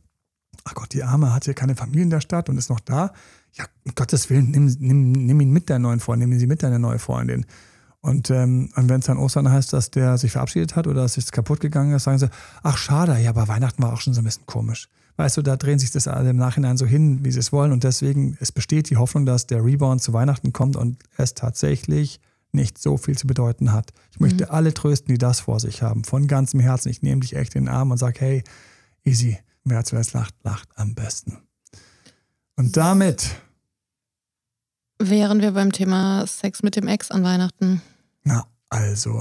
Ach 0.65 0.75
Gott, 0.75 0.93
die 0.93 1.03
Arme 1.03 1.33
hat 1.33 1.45
hier 1.45 1.55
keine 1.55 1.77
Familie 1.77 2.05
in 2.05 2.11
der 2.11 2.21
Stadt 2.21 2.49
und 2.49 2.57
ist 2.57 2.71
noch 2.71 2.81
da. 2.81 3.13
Ja, 3.53 3.65
um 3.85 3.93
Gottes 3.95 4.31
Willen, 4.31 4.51
nimm, 4.51 4.67
nimm, 4.79 5.13
nimm 5.13 5.41
ihn 5.41 5.51
mit 5.51 5.69
der 5.69 5.79
neuen 5.79 6.01
Freundin, 6.01 6.29
nimm 6.29 6.39
sie 6.39 6.47
mit 6.47 6.63
deiner 6.63 6.79
neuen 6.79 6.99
Freundin. 6.99 7.47
Und, 8.01 8.31
ähm, 8.31 8.71
und 8.77 8.89
wenn 8.89 9.01
es 9.01 9.07
dann 9.07 9.19
Ostern 9.19 9.51
heißt, 9.51 9.73
dass 9.73 9.91
der 9.91 10.19
sich 10.19 10.33
verabschiedet 10.33 10.77
hat 10.77 10.87
oder 10.87 11.03
dass 11.03 11.17
es 11.17 11.33
kaputt 11.33 11.61
gegangen 11.61 11.93
ist, 11.95 12.05
sagen 12.05 12.19
sie, 12.19 12.31
ach 12.63 12.77
schade, 12.77 13.19
ja, 13.19 13.31
aber 13.31 13.49
Weihnachten 13.49 13.83
war 13.83 13.93
auch 13.93 14.01
schon 14.01 14.15
so 14.15 14.21
ein 14.21 14.25
bisschen 14.25 14.47
komisch. 14.47 14.89
Weißt 15.17 15.37
du, 15.39 15.43
da 15.43 15.57
drehen 15.57 15.79
sich 15.79 15.91
das 15.91 16.09
alle 16.09 16.31
im 16.31 16.37
Nachhinein 16.37 16.77
so 16.77 16.87
hin, 16.87 17.25
wie 17.25 17.33
sie 17.33 17.41
es 17.41 17.53
wollen. 17.53 17.73
Und 17.73 17.85
deswegen, 17.85 18.37
es 18.39 18.53
besteht 18.53 18.91
die 18.91 18.97
Hoffnung, 18.97 19.25
dass 19.25 19.47
der 19.47 19.65
Rebound 19.65 20.03
zu 20.03 20.13
Weihnachten 20.13 20.53
kommt 20.53 20.77
und 20.77 20.99
es 21.17 21.35
tatsächlich 21.35 22.21
nicht 22.53 22.79
so 22.79 22.97
viel 22.97 23.17
zu 23.17 23.27
bedeuten 23.27 23.73
hat. 23.73 23.93
Ich 24.11 24.21
möchte 24.21 24.45
mhm. 24.45 24.51
alle 24.51 24.75
trösten, 24.75 25.15
die 25.15 25.19
das 25.19 25.41
vor 25.41 25.61
sich 25.61 25.83
haben. 25.83 26.05
Von 26.05 26.27
ganzem 26.27 26.61
Herzen. 26.61 26.89
Ich 26.89 27.03
nehme 27.03 27.21
dich 27.21 27.37
echt 27.37 27.55
in 27.55 27.65
den 27.65 27.75
Arm 27.75 27.91
und 27.91 27.99
sage, 27.99 28.21
hey, 28.21 28.45
easy, 29.05 29.39
wer 29.65 29.85
zuerst 29.85 30.13
lacht, 30.13 30.35
lacht 30.43 30.69
am 30.77 30.95
besten. 30.95 31.39
Und 32.57 32.77
damit 32.77 33.37
wären 34.99 35.41
wir 35.41 35.53
beim 35.53 35.73
Thema 35.73 36.27
Sex 36.27 36.63
mit 36.63 36.77
dem 36.77 36.89
Ex 36.89 37.11
an 37.11 37.23
Weihnachten. 37.23 37.83
Na, 38.25 38.47
also. 38.71 39.21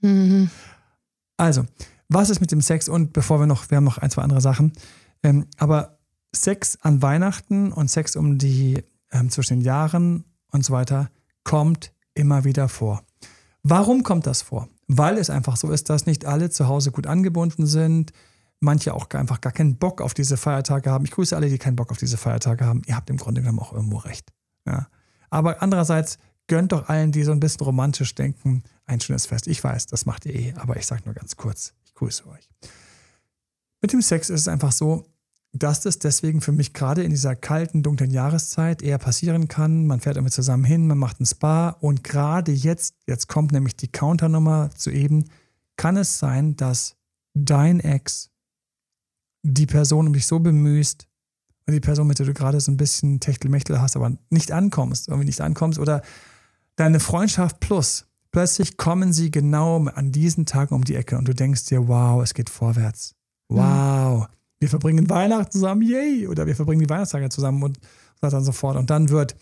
Mhm. 0.00 0.50
Also, 1.36 1.66
was 2.08 2.30
ist 2.30 2.40
mit 2.40 2.52
dem 2.52 2.60
Sex? 2.60 2.88
Und 2.88 3.12
bevor 3.12 3.40
wir 3.40 3.46
noch, 3.46 3.70
wir 3.70 3.76
haben 3.76 3.84
noch 3.84 3.98
ein, 3.98 4.10
zwei 4.10 4.22
andere 4.22 4.40
Sachen. 4.40 4.72
Ähm, 5.22 5.46
aber 5.56 5.98
Sex 6.34 6.78
an 6.82 7.02
Weihnachten 7.02 7.72
und 7.72 7.90
Sex 7.90 8.16
um 8.16 8.38
die 8.38 8.84
ähm, 9.10 9.30
zwischen 9.30 9.58
den 9.58 9.64
Jahren 9.64 10.24
und 10.50 10.64
so 10.64 10.72
weiter 10.72 11.10
kommt 11.44 11.92
immer 12.18 12.44
wieder 12.44 12.68
vor. 12.68 13.02
Warum 13.62 14.02
kommt 14.02 14.26
das 14.26 14.42
vor? 14.42 14.68
Weil 14.86 15.18
es 15.18 15.30
einfach 15.30 15.56
so 15.56 15.70
ist, 15.70 15.90
dass 15.90 16.06
nicht 16.06 16.24
alle 16.24 16.50
zu 16.50 16.68
Hause 16.68 16.90
gut 16.90 17.06
angebunden 17.06 17.66
sind, 17.66 18.12
manche 18.60 18.94
auch 18.94 19.08
einfach 19.10 19.40
gar 19.40 19.52
keinen 19.52 19.76
Bock 19.76 20.00
auf 20.00 20.14
diese 20.14 20.36
Feiertage 20.36 20.90
haben. 20.90 21.04
Ich 21.04 21.10
grüße 21.10 21.36
alle, 21.36 21.48
die 21.48 21.58
keinen 21.58 21.76
Bock 21.76 21.90
auf 21.90 21.98
diese 21.98 22.16
Feiertage 22.16 22.64
haben. 22.64 22.82
Ihr 22.86 22.96
habt 22.96 23.10
im 23.10 23.16
Grunde 23.16 23.40
genommen 23.40 23.60
auch 23.60 23.72
irgendwo 23.72 23.98
recht. 23.98 24.32
Ja. 24.66 24.88
Aber 25.30 25.62
andererseits 25.62 26.18
gönnt 26.46 26.72
doch 26.72 26.88
allen, 26.88 27.12
die 27.12 27.22
so 27.22 27.32
ein 27.32 27.40
bisschen 27.40 27.64
romantisch 27.64 28.14
denken, 28.14 28.62
ein 28.86 29.00
schönes 29.00 29.26
Fest. 29.26 29.46
Ich 29.46 29.62
weiß, 29.62 29.86
das 29.86 30.06
macht 30.06 30.26
ihr 30.26 30.34
eh, 30.34 30.54
aber 30.56 30.76
ich 30.76 30.86
sage 30.86 31.02
nur 31.04 31.14
ganz 31.14 31.36
kurz, 31.36 31.74
ich 31.84 31.94
grüße 31.94 32.26
euch. 32.26 32.48
Mit 33.80 33.92
dem 33.92 34.02
Sex 34.02 34.30
ist 34.30 34.40
es 34.40 34.48
einfach 34.48 34.72
so, 34.72 35.04
dass 35.52 35.80
das 35.80 35.98
deswegen 35.98 36.40
für 36.40 36.52
mich 36.52 36.72
gerade 36.72 37.02
in 37.02 37.10
dieser 37.10 37.34
kalten, 37.34 37.82
dunklen 37.82 38.10
Jahreszeit 38.10 38.82
eher 38.82 38.98
passieren 38.98 39.48
kann. 39.48 39.86
Man 39.86 40.00
fährt 40.00 40.16
damit 40.16 40.32
zusammen 40.32 40.64
hin, 40.64 40.86
man 40.86 40.98
macht 40.98 41.20
ein 41.20 41.26
Spa 41.26 41.70
und 41.80 42.04
gerade 42.04 42.52
jetzt, 42.52 42.94
jetzt 43.06 43.28
kommt 43.28 43.52
nämlich 43.52 43.76
die 43.76 43.88
Counternummer 43.88 44.70
zu 44.74 44.90
eben, 44.90 45.24
kann 45.76 45.96
es 45.96 46.18
sein, 46.18 46.56
dass 46.56 46.96
dein 47.34 47.80
Ex 47.80 48.30
die 49.42 49.66
Person 49.66 50.08
um 50.08 50.12
dich 50.12 50.26
so 50.26 50.38
bemüßt 50.38 51.06
und 51.66 51.74
die 51.74 51.80
Person, 51.80 52.06
mit 52.06 52.18
der 52.18 52.26
du 52.26 52.34
gerade 52.34 52.60
so 52.60 52.70
ein 52.70 52.76
bisschen 52.76 53.20
Techtelmechtel 53.20 53.80
hast, 53.80 53.96
aber 53.96 54.12
nicht 54.30 54.52
ankommst, 54.52 55.08
irgendwie 55.08 55.26
nicht 55.26 55.40
ankommst 55.40 55.78
oder 55.78 56.02
deine 56.76 57.00
Freundschaft 57.00 57.60
plus. 57.60 58.06
Plötzlich 58.30 58.76
kommen 58.76 59.12
sie 59.12 59.30
genau 59.30 59.86
an 59.86 60.12
diesen 60.12 60.44
Tagen 60.44 60.74
um 60.74 60.84
die 60.84 60.94
Ecke 60.94 61.16
und 61.16 61.26
du 61.26 61.34
denkst 61.34 61.66
dir, 61.66 61.88
wow, 61.88 62.22
es 62.22 62.34
geht 62.34 62.50
vorwärts. 62.50 63.14
Wow, 63.48 64.28
mhm. 64.28 64.37
Wir 64.60 64.68
verbringen 64.68 65.08
Weihnachten 65.08 65.52
zusammen, 65.52 65.82
yay! 65.82 66.26
Oder 66.26 66.46
wir 66.46 66.56
verbringen 66.56 66.80
die 66.80 66.90
Weihnachtstage 66.90 67.28
zusammen 67.28 67.62
und 67.62 67.78
so 68.16 68.22
weiter 68.22 68.38
und 68.38 68.44
so 68.44 68.52
fort. 68.52 68.76
Und 68.76 68.90
dann 68.90 69.08
wird, 69.08 69.36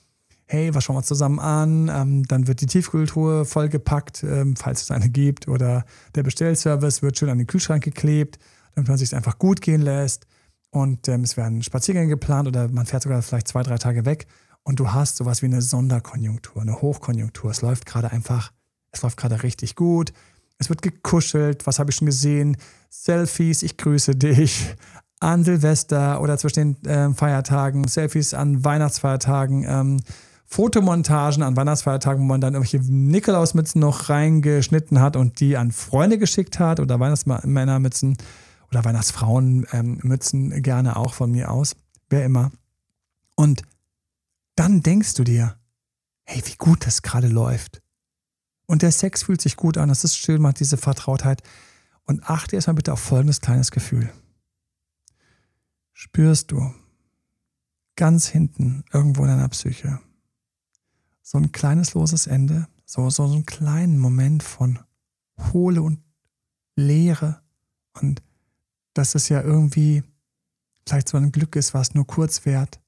hey, 0.47 0.75
was 0.75 0.85
schauen 0.85 0.97
wir 0.97 1.03
zusammen 1.03 1.39
an? 1.39 1.91
Ähm, 1.93 2.23
dann 2.25 2.47
wird 2.47 2.61
die 2.61 2.67
Tiefkultur 2.67 3.45
vollgepackt, 3.45 4.23
ähm, 4.23 4.57
falls 4.57 4.83
es 4.83 4.91
eine 4.91 5.09
gibt. 5.09 5.49
Oder 5.49 5.85
der 6.15 6.23
Bestellservice 6.23 7.03
wird 7.03 7.19
schön 7.19 7.31
an 7.31 7.39
den 7.39 7.47
Kühlschrank 7.47 7.83
geklebt, 7.83 8.39
damit 8.75 8.89
man 8.89 8.99
sich 8.99 9.15
einfach 9.15 9.39
gut 9.39 9.61
gehen 9.61 9.83
lässt. 9.83 10.27
Und 10.71 11.09
ähm, 11.09 11.23
es 11.23 11.37
werden 11.37 11.63
Spaziergänge 11.63 12.09
geplant 12.09 12.49
oder 12.49 12.69
man 12.69 12.87
fährt 12.87 13.03
sogar 13.03 13.23
vielleicht 13.23 13.49
zwei, 13.49 13.63
drei 13.63 13.79
Tage 13.79 14.05
weg 14.05 14.27
und 14.63 14.81
du 14.81 14.93
hast 14.93 15.17
sowas 15.17 15.43
wie 15.43 15.47
eine 15.47 15.63
Sonderkonjunktur, 15.63 16.61
eine 16.61 16.83
Hochkonjunktur. 16.83 17.51
Es 17.51 17.63
läuft 17.63 17.87
gerade 17.87 18.11
einfach, 18.11 18.53
es 18.91 19.01
läuft 19.03 19.17
gerade 19.17 19.43
richtig 19.43 19.77
gut. 19.77 20.13
Es 20.59 20.69
wird 20.69 20.83
gekuschelt. 20.83 21.67
Was 21.67 21.79
habe 21.79 21.91
ich 21.91 21.97
schon 21.97 22.07
gesehen? 22.07 22.57
Selfies, 22.91 23.63
ich 23.63 23.77
grüße 23.77 24.17
dich. 24.17 24.75
An 25.19 25.45
Silvester 25.45 26.21
oder 26.21 26.37
zwischen 26.39 26.77
den 26.83 26.91
äh, 26.91 27.15
Feiertagen, 27.15 27.89
Selfies 27.89 28.35
an 28.35 28.65
Weihnachtsfeiertagen, 28.65 29.65
ähm, 29.67 30.01
Fotomontagen 30.45 31.43
an 31.43 31.57
Weihnachtsfeiertagen, 31.57 32.23
wo 32.23 32.27
man 32.27 32.41
dann 32.41 32.55
irgendwelche 32.55 32.85
Nikolausmützen 32.85 33.81
noch 33.81 34.09
reingeschnitten 34.09 35.01
hat 35.01 35.17
und 35.17 35.41
die 35.41 35.57
an 35.57 35.73
Freunde 35.73 36.19
geschickt 36.19 36.61
hat 36.61 36.81
oder 36.81 37.01
Weihnachtsmännermützen 37.01 38.17
oder 38.71 38.85
Weihnachtsfrauenmützen 38.85 40.53
ähm, 40.53 40.63
gerne 40.63 40.97
auch 40.97 41.15
von 41.15 41.31
mir 41.31 41.51
aus, 41.51 41.77
wer 42.11 42.25
immer. 42.25 42.53
Und 43.35 43.63
dann 44.55 44.83
denkst 44.83 45.15
du 45.15 45.25
dir, 45.25 45.57
hey, 46.25 46.43
wie 46.45 46.57
gut 46.57 46.87
das 46.87 47.03
gerade 47.03 47.29
läuft. 47.29 47.83
Und 48.67 48.83
der 48.83 48.93
Sex 48.93 49.25
fühlt 49.25 49.41
sich 49.41 49.57
gut 49.57 49.79
an, 49.79 49.89
das 49.89 50.05
ist 50.05 50.17
schön, 50.17 50.43
man 50.43 50.51
hat 50.51 50.61
diese 50.61 50.77
Vertrautheit. 50.77 51.43
Und 52.05 52.29
achte 52.29 52.57
erstmal 52.57 52.75
bitte 52.75 52.93
auf 52.93 53.01
folgendes 53.01 53.41
kleines 53.41 53.71
Gefühl. 53.71 54.11
Spürst 55.99 56.53
du 56.53 56.75
ganz 57.97 58.29
hinten 58.29 58.85
irgendwo 58.93 59.23
in 59.23 59.29
deiner 59.29 59.49
Psyche 59.49 59.99
so 61.23 61.39
ein 61.39 61.53
kleines 61.53 61.95
loses 61.95 62.27
Ende, 62.27 62.69
so, 62.85 63.09
so, 63.09 63.25
einen 63.25 63.47
kleinen 63.47 63.99
Moment 63.99 64.43
von 64.43 64.79
Hohle 65.55 65.81
und 65.81 66.03
Leere 66.77 67.41
und 67.95 68.23
dass 68.93 69.15
es 69.15 69.31
ja 69.31 69.41
irgendwie 69.41 70.03
vielleicht 70.87 71.09
so 71.09 71.17
ein 71.17 71.33
Glück 71.33 71.57
ist, 71.57 71.73
was 71.73 71.95
nur 71.95 72.07
kurz 72.07 72.45
währt 72.45 72.79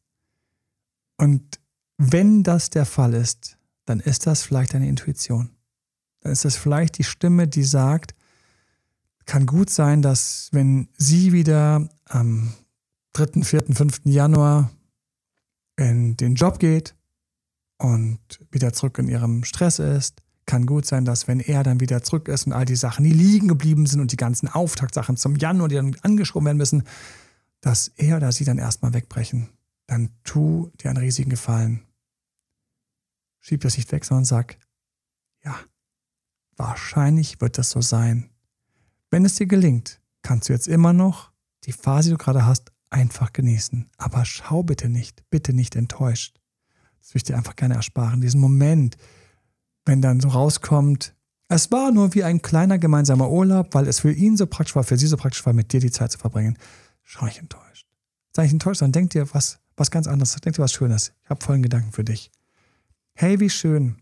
und 1.16 1.60
wenn 1.96 2.42
das 2.42 2.68
der 2.68 2.84
Fall 2.84 3.14
ist, 3.14 3.56
dann 3.86 4.00
ist 4.00 4.26
das 4.26 4.42
vielleicht 4.42 4.74
eine 4.74 4.86
Intuition. 4.86 5.48
Dann 6.20 6.32
ist 6.32 6.44
das 6.44 6.56
vielleicht 6.56 6.98
die 6.98 7.04
Stimme, 7.04 7.48
die 7.48 7.64
sagt, 7.64 8.14
kann 9.24 9.46
gut 9.46 9.70
sein, 9.70 10.02
dass 10.02 10.50
wenn 10.52 10.90
sie 10.98 11.32
wieder 11.32 11.88
am 12.04 12.52
3., 13.12 13.42
4., 13.42 13.64
5. 13.74 14.00
Januar 14.04 14.70
in 15.76 16.16
den 16.16 16.34
Job 16.34 16.58
geht 16.58 16.94
und 17.78 18.18
wieder 18.50 18.72
zurück 18.72 18.98
in 18.98 19.08
ihrem 19.08 19.44
Stress 19.44 19.78
ist. 19.78 20.22
Kann 20.46 20.66
gut 20.66 20.86
sein, 20.86 21.04
dass 21.04 21.28
wenn 21.28 21.40
er 21.40 21.62
dann 21.62 21.80
wieder 21.80 22.02
zurück 22.02 22.28
ist 22.28 22.46
und 22.46 22.52
all 22.52 22.64
die 22.64 22.76
Sachen, 22.76 23.04
die 23.04 23.12
liegen 23.12 23.48
geblieben 23.48 23.86
sind 23.86 24.00
und 24.00 24.12
die 24.12 24.16
ganzen 24.16 24.48
Auftaktsachen 24.48 25.16
zum 25.16 25.36
Januar, 25.36 25.68
die 25.68 25.76
dann 25.76 25.94
angeschoben 26.02 26.46
werden 26.46 26.58
müssen, 26.58 26.84
dass 27.60 27.88
er 27.96 28.16
oder 28.16 28.32
sie 28.32 28.44
dann 28.44 28.58
erstmal 28.58 28.94
wegbrechen. 28.94 29.50
Dann 29.86 30.10
tu 30.24 30.70
dir 30.80 30.90
einen 30.90 30.98
riesigen 30.98 31.30
Gefallen. 31.30 31.82
Schieb 33.40 33.60
das 33.60 33.76
nicht 33.76 33.90
weg, 33.92 34.04
sondern 34.04 34.24
sag, 34.24 34.58
ja, 35.44 35.58
wahrscheinlich 36.56 37.40
wird 37.40 37.58
das 37.58 37.70
so 37.70 37.80
sein. 37.80 38.30
Wenn 39.10 39.24
es 39.24 39.36
dir 39.36 39.46
gelingt, 39.46 40.00
kannst 40.22 40.48
du 40.48 40.52
jetzt 40.52 40.68
immer 40.68 40.92
noch 40.92 41.30
die 41.64 41.72
Phase, 41.72 42.08
die 42.08 42.16
du 42.16 42.18
gerade 42.18 42.44
hast, 42.44 42.72
einfach 42.90 43.32
genießen. 43.32 43.88
Aber 43.96 44.24
schau 44.24 44.62
bitte 44.62 44.88
nicht, 44.88 45.22
bitte 45.30 45.52
nicht 45.52 45.76
enttäuscht. 45.76 46.40
Das 47.00 47.10
würde 47.10 47.18
ich 47.18 47.24
dir 47.24 47.36
einfach 47.36 47.56
gerne 47.56 47.74
ersparen. 47.74 48.20
Diesen 48.20 48.40
Moment, 48.40 48.96
wenn 49.84 50.02
dann 50.02 50.20
so 50.20 50.28
rauskommt, 50.28 51.14
es 51.48 51.72
war 51.72 51.90
nur 51.92 52.14
wie 52.14 52.24
ein 52.24 52.42
kleiner 52.42 52.78
gemeinsamer 52.78 53.30
Urlaub, 53.30 53.74
weil 53.74 53.88
es 53.88 54.00
für 54.00 54.12
ihn 54.12 54.36
so 54.36 54.46
praktisch 54.46 54.76
war, 54.76 54.84
für 54.84 54.98
sie 54.98 55.06
so 55.06 55.16
praktisch 55.16 55.44
war, 55.46 55.54
mit 55.54 55.72
dir 55.72 55.80
die 55.80 55.90
Zeit 55.90 56.12
zu 56.12 56.18
verbringen. 56.18 56.58
Schau 57.02 57.24
nicht 57.24 57.38
enttäuscht. 57.38 57.86
Sei 58.36 58.42
nicht 58.42 58.52
enttäuscht, 58.52 58.82
dann 58.82 58.92
denk 58.92 59.10
dir 59.10 59.32
was, 59.32 59.58
was 59.76 59.90
ganz 59.90 60.06
anderes, 60.06 60.34
denk 60.36 60.56
dir 60.56 60.62
was 60.62 60.72
Schönes. 60.72 61.12
Ich 61.24 61.30
habe 61.30 61.42
vollen 61.42 61.62
Gedanken 61.62 61.92
für 61.92 62.04
dich. 62.04 62.30
Hey, 63.14 63.40
wie 63.40 63.48
schön, 63.48 63.96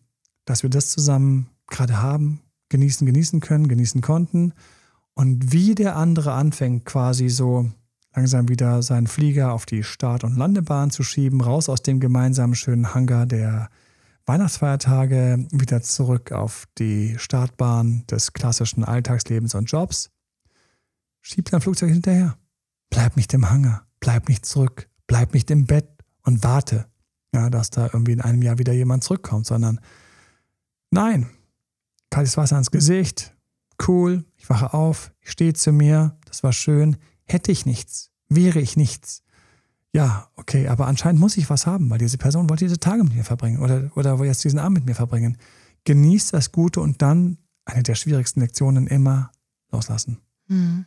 dass 0.45 0.64
wir 0.64 0.70
das 0.70 0.91
zusammen 0.91 1.49
gerade 1.68 2.03
haben, 2.03 2.41
genießen, 2.68 3.07
genießen 3.07 3.41
können, 3.41 3.68
genießen 3.68 4.01
konnten. 4.01 4.53
Und 5.14 5.53
wie 5.53 5.74
der 5.74 5.97
andere 5.97 6.32
anfängt, 6.32 6.84
quasi 6.84 7.28
so 7.28 7.70
langsam 8.17 8.49
wieder 8.49 8.83
seinen 8.83 9.07
Flieger 9.07 9.53
auf 9.53 9.67
die 9.67 9.83
Start- 9.83 10.25
und 10.25 10.37
Landebahn 10.37 10.91
zu 10.91 11.03
schieben, 11.03 11.43
raus 11.43 11.69
aus 11.69 11.83
dem 11.83 12.01
gemeinsamen 12.01 12.55
schönen 12.55 12.95
Hangar 12.95 13.27
der 13.27 13.69
Weihnachtsfeiertage, 14.25 15.47
wieder 15.53 15.83
zurück 15.83 16.33
auf 16.33 16.67
die 16.79 17.17
Startbahn 17.19 18.05
des 18.11 18.33
klassischen 18.33 18.85
Alltagslebens 18.85 19.55
und 19.55 19.71
Jobs. 19.71 20.11
Schieb 21.21 21.51
dein 21.51 21.61
Flugzeug 21.61 21.91
hinterher. 21.91 22.37
Bleib 22.89 23.17
nicht 23.17 23.35
im 23.35 23.51
Hangar, 23.51 23.87
bleib 24.01 24.29
nicht 24.29 24.47
zurück, 24.47 24.89
bleib 25.07 25.35
nicht 25.35 25.51
im 25.51 25.67
Bett 25.67 25.89
und 26.23 26.43
warte, 26.43 26.87
ja, 27.35 27.51
dass 27.51 27.71
da 27.71 27.91
irgendwie 27.93 28.12
in 28.12 28.23
einem 28.23 28.43
Jahr 28.43 28.59
wieder 28.59 28.73
jemand 28.73 29.05
zurückkommt, 29.05 29.47
sondern 29.47 29.81
nein, 30.91 31.29
kaltes 32.11 32.37
Wasser 32.37 32.57
ins 32.57 32.71
Gesicht, 32.71 33.37
cool, 33.87 34.25
ich 34.37 34.49
wache 34.49 34.73
auf, 34.73 35.12
ich 35.21 35.33
stehe 35.33 35.53
zu 35.53 35.73
mir, 35.73 36.17
das 36.25 36.43
war 36.43 36.53
schön, 36.53 36.97
hätte 37.27 37.53
ich 37.53 37.66
nichts, 37.66 38.11
wäre 38.29 38.61
ich 38.61 38.77
nichts. 38.77 39.22
Ja, 39.93 40.29
okay, 40.37 40.68
aber 40.68 40.87
anscheinend 40.87 41.20
muss 41.20 41.37
ich 41.37 41.49
was 41.49 41.66
haben, 41.66 41.89
weil 41.91 41.99
diese 41.99 42.18
Person 42.18 42.51
wollte 42.51 42.64
diese 42.64 42.79
Tage 42.79 43.03
mit 43.03 43.14
mir 43.14 43.24
verbringen 43.24 43.61
oder, 43.61 43.91
oder 43.97 44.18
will 44.18 44.27
jetzt 44.27 44.45
diesen 44.45 44.59
Abend 44.59 44.79
mit 44.79 44.87
mir 44.87 44.95
verbringen. 44.95 45.39
Genieß 45.85 46.33
das 46.33 46.53
Gute 46.53 46.81
und 46.81 47.01
dann, 47.01 47.39
eine 47.64 47.83
der 47.83 47.95
schwierigsten 47.95 48.41
Lektionen, 48.41 48.87
immer 48.87 49.31
loslassen. 49.70 50.18
Mhm. 50.49 50.87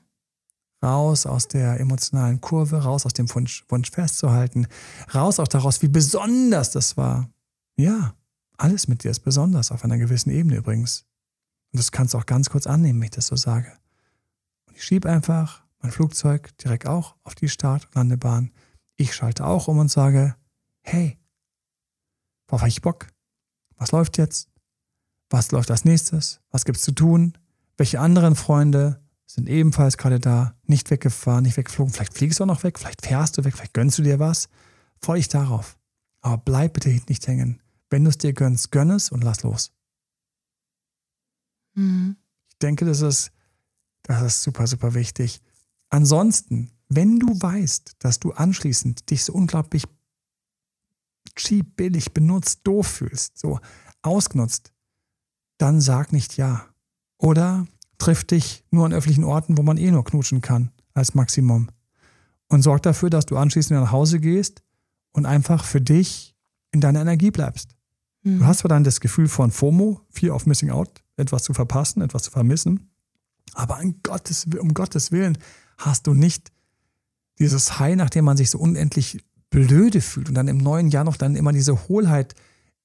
Raus 0.84 1.26
aus 1.26 1.48
der 1.48 1.80
emotionalen 1.80 2.40
Kurve, 2.40 2.84
raus 2.84 3.06
aus 3.06 3.14
dem 3.14 3.34
Wunsch, 3.34 3.66
Wunsch 3.68 3.92
festzuhalten, 3.92 4.68
raus 5.14 5.40
auch 5.40 5.48
daraus, 5.48 5.82
wie 5.82 5.88
besonders 5.90 6.72
das 6.72 6.96
war. 6.96 7.30
Ja, 7.78 8.14
alles 8.58 8.88
mit 8.88 9.04
dir 9.04 9.12
ist 9.12 9.22
besonders, 9.22 9.72
auf 9.72 9.84
einer 9.84 9.98
gewissen 9.98 10.30
Ebene 10.30 10.58
übrigens. 10.58 11.06
Und 11.72 11.80
das 11.80 11.92
kannst 11.92 12.14
du 12.14 12.18
auch 12.18 12.26
ganz 12.26 12.50
kurz 12.50 12.68
annehmen, 12.68 13.00
wenn 13.00 13.06
ich 13.06 13.12
das 13.12 13.28
so 13.28 13.36
sage. 13.36 13.72
Und 14.68 14.78
ich 14.78 14.84
schiebe 14.84 15.10
einfach 15.10 15.64
mein 15.80 15.92
Flugzeug 15.92 16.56
direkt 16.58 16.88
auch 16.88 17.16
auf 17.24 17.36
die 17.36 17.50
Start- 17.50 17.86
und 17.88 17.96
Landebahn. 17.96 18.52
Ich 18.98 19.16
schalte 19.16 19.46
auch 19.46 19.68
um 19.68 19.80
und 19.80 19.90
sage, 19.90 20.36
hey, 20.82 21.18
worauf 22.48 22.62
habe 22.62 22.70
ich 22.70 22.82
Bock? 22.82 23.08
Was 23.78 23.92
läuft 23.92 24.18
jetzt? 24.18 24.50
Was 25.30 25.52
läuft 25.52 25.72
als 25.72 25.86
nächstes? 25.86 26.42
Was 26.50 26.66
gibt's 26.66 26.82
zu 26.82 26.92
tun? 26.92 27.38
Welche 27.78 28.00
anderen 28.00 28.36
Freunde 28.36 29.02
sind 29.26 29.48
ebenfalls 29.48 29.98
gerade 29.98 30.20
da? 30.20 30.56
Nicht 30.64 30.90
weggefahren, 30.90 31.44
nicht 31.44 31.56
weggeflogen. 31.56 31.94
Vielleicht 31.94 32.16
fliegst 32.16 32.40
du 32.40 32.44
auch 32.44 32.48
noch 32.48 32.64
weg, 32.64 32.80
vielleicht 32.80 33.06
fährst 33.06 33.38
du 33.38 33.46
weg, 33.46 33.56
vielleicht 33.56 33.74
gönnst 33.74 33.98
du 33.98 34.02
dir 34.02 34.20
was. 34.20 34.50
Freu 35.02 35.16
dich 35.16 35.30
darauf. 35.30 35.78
Aber 36.22 36.38
bleib 36.38 36.74
bitte 36.74 36.90
nicht 37.08 37.28
hängen. 37.28 37.62
Wenn 37.90 38.04
du 38.04 38.10
es 38.10 38.18
dir 38.18 38.34
gönnst, 38.34 38.72
gönn 38.72 38.90
es 38.90 39.10
und 39.12 39.24
lass 39.24 39.44
los. 39.44 39.72
Mhm. 41.76 42.18
Ich 42.50 42.58
denke, 42.58 42.86
das 42.86 43.02
ist, 43.02 43.32
das 44.04 44.22
ist 44.24 44.42
super, 44.42 44.68
super 44.68 44.94
wichtig. 44.94 45.42
Ansonsten, 45.90 46.72
wenn 46.88 47.20
du 47.20 47.28
weißt, 47.40 47.98
dass 48.00 48.20
du 48.20 48.32
anschließend 48.32 49.10
dich 49.10 49.24
so 49.24 49.34
unglaublich 49.34 49.86
cheap, 51.36 51.76
billig, 51.76 52.14
benutzt, 52.14 52.62
doof 52.64 52.88
fühlst, 52.88 53.38
so 53.38 53.60
ausgenutzt, 54.02 54.72
dann 55.58 55.82
sag 55.82 56.14
nicht 56.14 56.38
ja. 56.38 56.68
Oder 57.18 57.68
triff 57.98 58.24
dich 58.24 58.64
nur 58.72 58.86
an 58.86 58.94
öffentlichen 58.94 59.24
Orten, 59.24 59.58
wo 59.58 59.64
man 59.64 59.78
eh 59.78 59.92
nur 59.92 60.04
knutschen 60.04 60.42
kann, 60.42 60.72
als 60.94 61.16
Maximum. 61.16 61.70
Und 62.48 62.62
sorg 62.62 62.82
dafür, 62.84 63.10
dass 63.10 63.26
du 63.26 63.38
anschließend 63.38 63.80
nach 63.80 63.92
Hause 63.92 64.20
gehst 64.20 64.64
und 65.12 65.26
einfach 65.26 65.64
für 65.64 65.82
dich 65.82 66.36
in 66.72 66.82
deiner 66.82 67.02
Energie 67.02 67.32
bleibst. 67.32 67.76
Mhm. 68.24 68.40
Du 68.40 68.46
hast 68.46 68.60
zwar 68.60 68.70
dann 68.70 68.84
das 68.84 69.00
Gefühl 69.00 69.28
von 69.28 69.52
FOMO, 69.52 70.02
Fear 70.10 70.36
of 70.36 70.46
Missing 70.46 70.72
Out, 70.72 71.04
etwas 71.18 71.44
zu 71.44 71.54
verpassen, 71.54 72.02
etwas 72.02 72.24
zu 72.24 72.32
vermissen, 72.32 72.90
aber 73.54 73.82
Gottes, 74.04 74.48
um 74.60 74.74
Gottes 74.74 75.12
Willen 75.12 75.38
hast 75.80 76.08
du 76.08 76.14
nicht 76.14 76.52
dieses 77.40 77.80
High, 77.80 77.96
nachdem 77.96 78.26
man 78.26 78.38
sich 78.38 78.50
so 78.50 78.60
unendlich 78.60 79.24
blöde 79.50 80.02
fühlt 80.02 80.30
und 80.30 80.36
dann 80.36 80.48
im 80.48 80.58
neuen 80.58 80.90
Jahr 80.90 81.04
noch 81.04 81.18
dann 81.18 81.36
immer 81.36 81.54
diese 81.54 81.88
Hohlheit. 81.88 82.36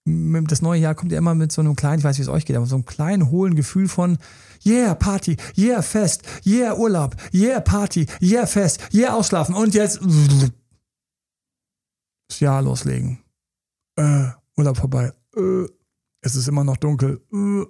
Das 0.07 0.63
neue 0.63 0.81
Jahr 0.81 0.95
kommt 0.95 1.13
ja 1.13 1.19
immer 1.19 1.35
mit 1.35 1.51
so 1.51 1.61
einem 1.61 1.77
kleinen, 1.77 1.99
ich 1.99 2.05
weiß, 2.05 2.19
wie 2.19 2.23
es 2.23 2.29
euch 2.29 2.45
geht, 2.47 2.57
aber 2.57 2.67
so 2.67 2.77
einem 2.77 2.85
kleinen, 2.85 3.31
hohlen 3.31 3.55
Gefühl 3.55 3.89
von, 3.89 4.19
yeah, 4.65 4.95
Party, 4.95 5.37
yeah, 5.57 5.83
Fest, 5.83 6.23
yeah, 6.47 6.75
Urlaub, 6.75 7.17
yeah, 7.33 7.61
Party, 7.61 8.07
yeah, 8.21 8.47
Fest, 8.47 8.81
yeah, 8.93 9.15
ausschlafen 9.15 9.55
und 9.55 9.75
jetzt 9.75 10.01
das 12.29 12.41
Jahr 12.41 12.63
loslegen. 12.63 13.19
Äh, 13.97 14.29
Urlaub 14.57 14.77
vorbei. 14.77 15.13
Äh, 15.37 15.67
es 16.21 16.37
ist 16.37 16.49
immer 16.49 16.65
noch 16.65 16.77
dunkel. 16.77 17.21
Äh. 17.33 17.65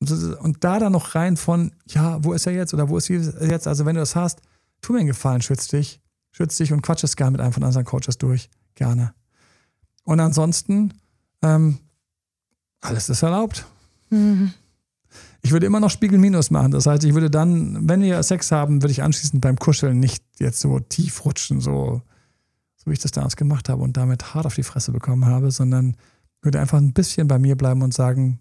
Und 0.00 0.62
da 0.62 0.78
dann 0.78 0.92
noch 0.92 1.14
rein 1.14 1.36
von, 1.36 1.72
ja, 1.86 2.22
wo 2.22 2.32
ist 2.32 2.46
er 2.46 2.52
jetzt 2.52 2.72
oder 2.72 2.88
wo 2.88 2.98
ist 2.98 3.06
sie 3.06 3.14
jetzt? 3.14 3.66
Also, 3.66 3.84
wenn 3.84 3.94
du 3.94 4.00
das 4.00 4.14
hast, 4.14 4.40
tu 4.80 4.92
mir 4.92 5.00
einen 5.00 5.08
Gefallen, 5.08 5.42
schütz 5.42 5.66
dich. 5.68 6.00
Schütz 6.30 6.56
dich 6.56 6.72
und 6.72 6.82
quatsch 6.82 7.02
es 7.02 7.16
gerne 7.16 7.32
mit 7.32 7.40
einem 7.40 7.52
von 7.52 7.64
unseren 7.64 7.84
Coaches 7.84 8.18
durch. 8.18 8.48
Gerne. 8.74 9.12
Und 10.04 10.20
ansonsten, 10.20 10.94
ähm, 11.42 11.78
alles 12.80 13.08
ist 13.08 13.22
erlaubt. 13.22 13.66
Mhm. 14.10 14.52
Ich 15.42 15.52
würde 15.52 15.66
immer 15.66 15.80
noch 15.80 15.90
Spiegel 15.90 16.18
Minus 16.18 16.50
machen. 16.50 16.70
Das 16.70 16.86
heißt, 16.86 17.04
ich 17.04 17.14
würde 17.14 17.30
dann, 17.30 17.88
wenn 17.88 18.02
wir 18.02 18.22
Sex 18.22 18.52
haben, 18.52 18.82
würde 18.82 18.92
ich 18.92 19.02
anschließend 19.02 19.40
beim 19.40 19.56
Kuscheln 19.56 19.98
nicht 19.98 20.22
jetzt 20.38 20.60
so 20.60 20.78
tief 20.78 21.24
rutschen, 21.24 21.60
so, 21.60 22.02
so 22.76 22.90
wie 22.90 22.92
ich 22.92 22.98
das 23.00 23.12
damals 23.12 23.36
gemacht 23.36 23.68
habe 23.68 23.82
und 23.82 23.96
damit 23.96 24.34
hart 24.34 24.46
auf 24.46 24.54
die 24.54 24.62
Fresse 24.62 24.92
bekommen 24.92 25.26
habe, 25.26 25.50
sondern 25.50 25.96
würde 26.42 26.60
einfach 26.60 26.78
ein 26.78 26.92
bisschen 26.92 27.28
bei 27.28 27.38
mir 27.38 27.56
bleiben 27.56 27.82
und 27.82 27.94
sagen, 27.94 28.40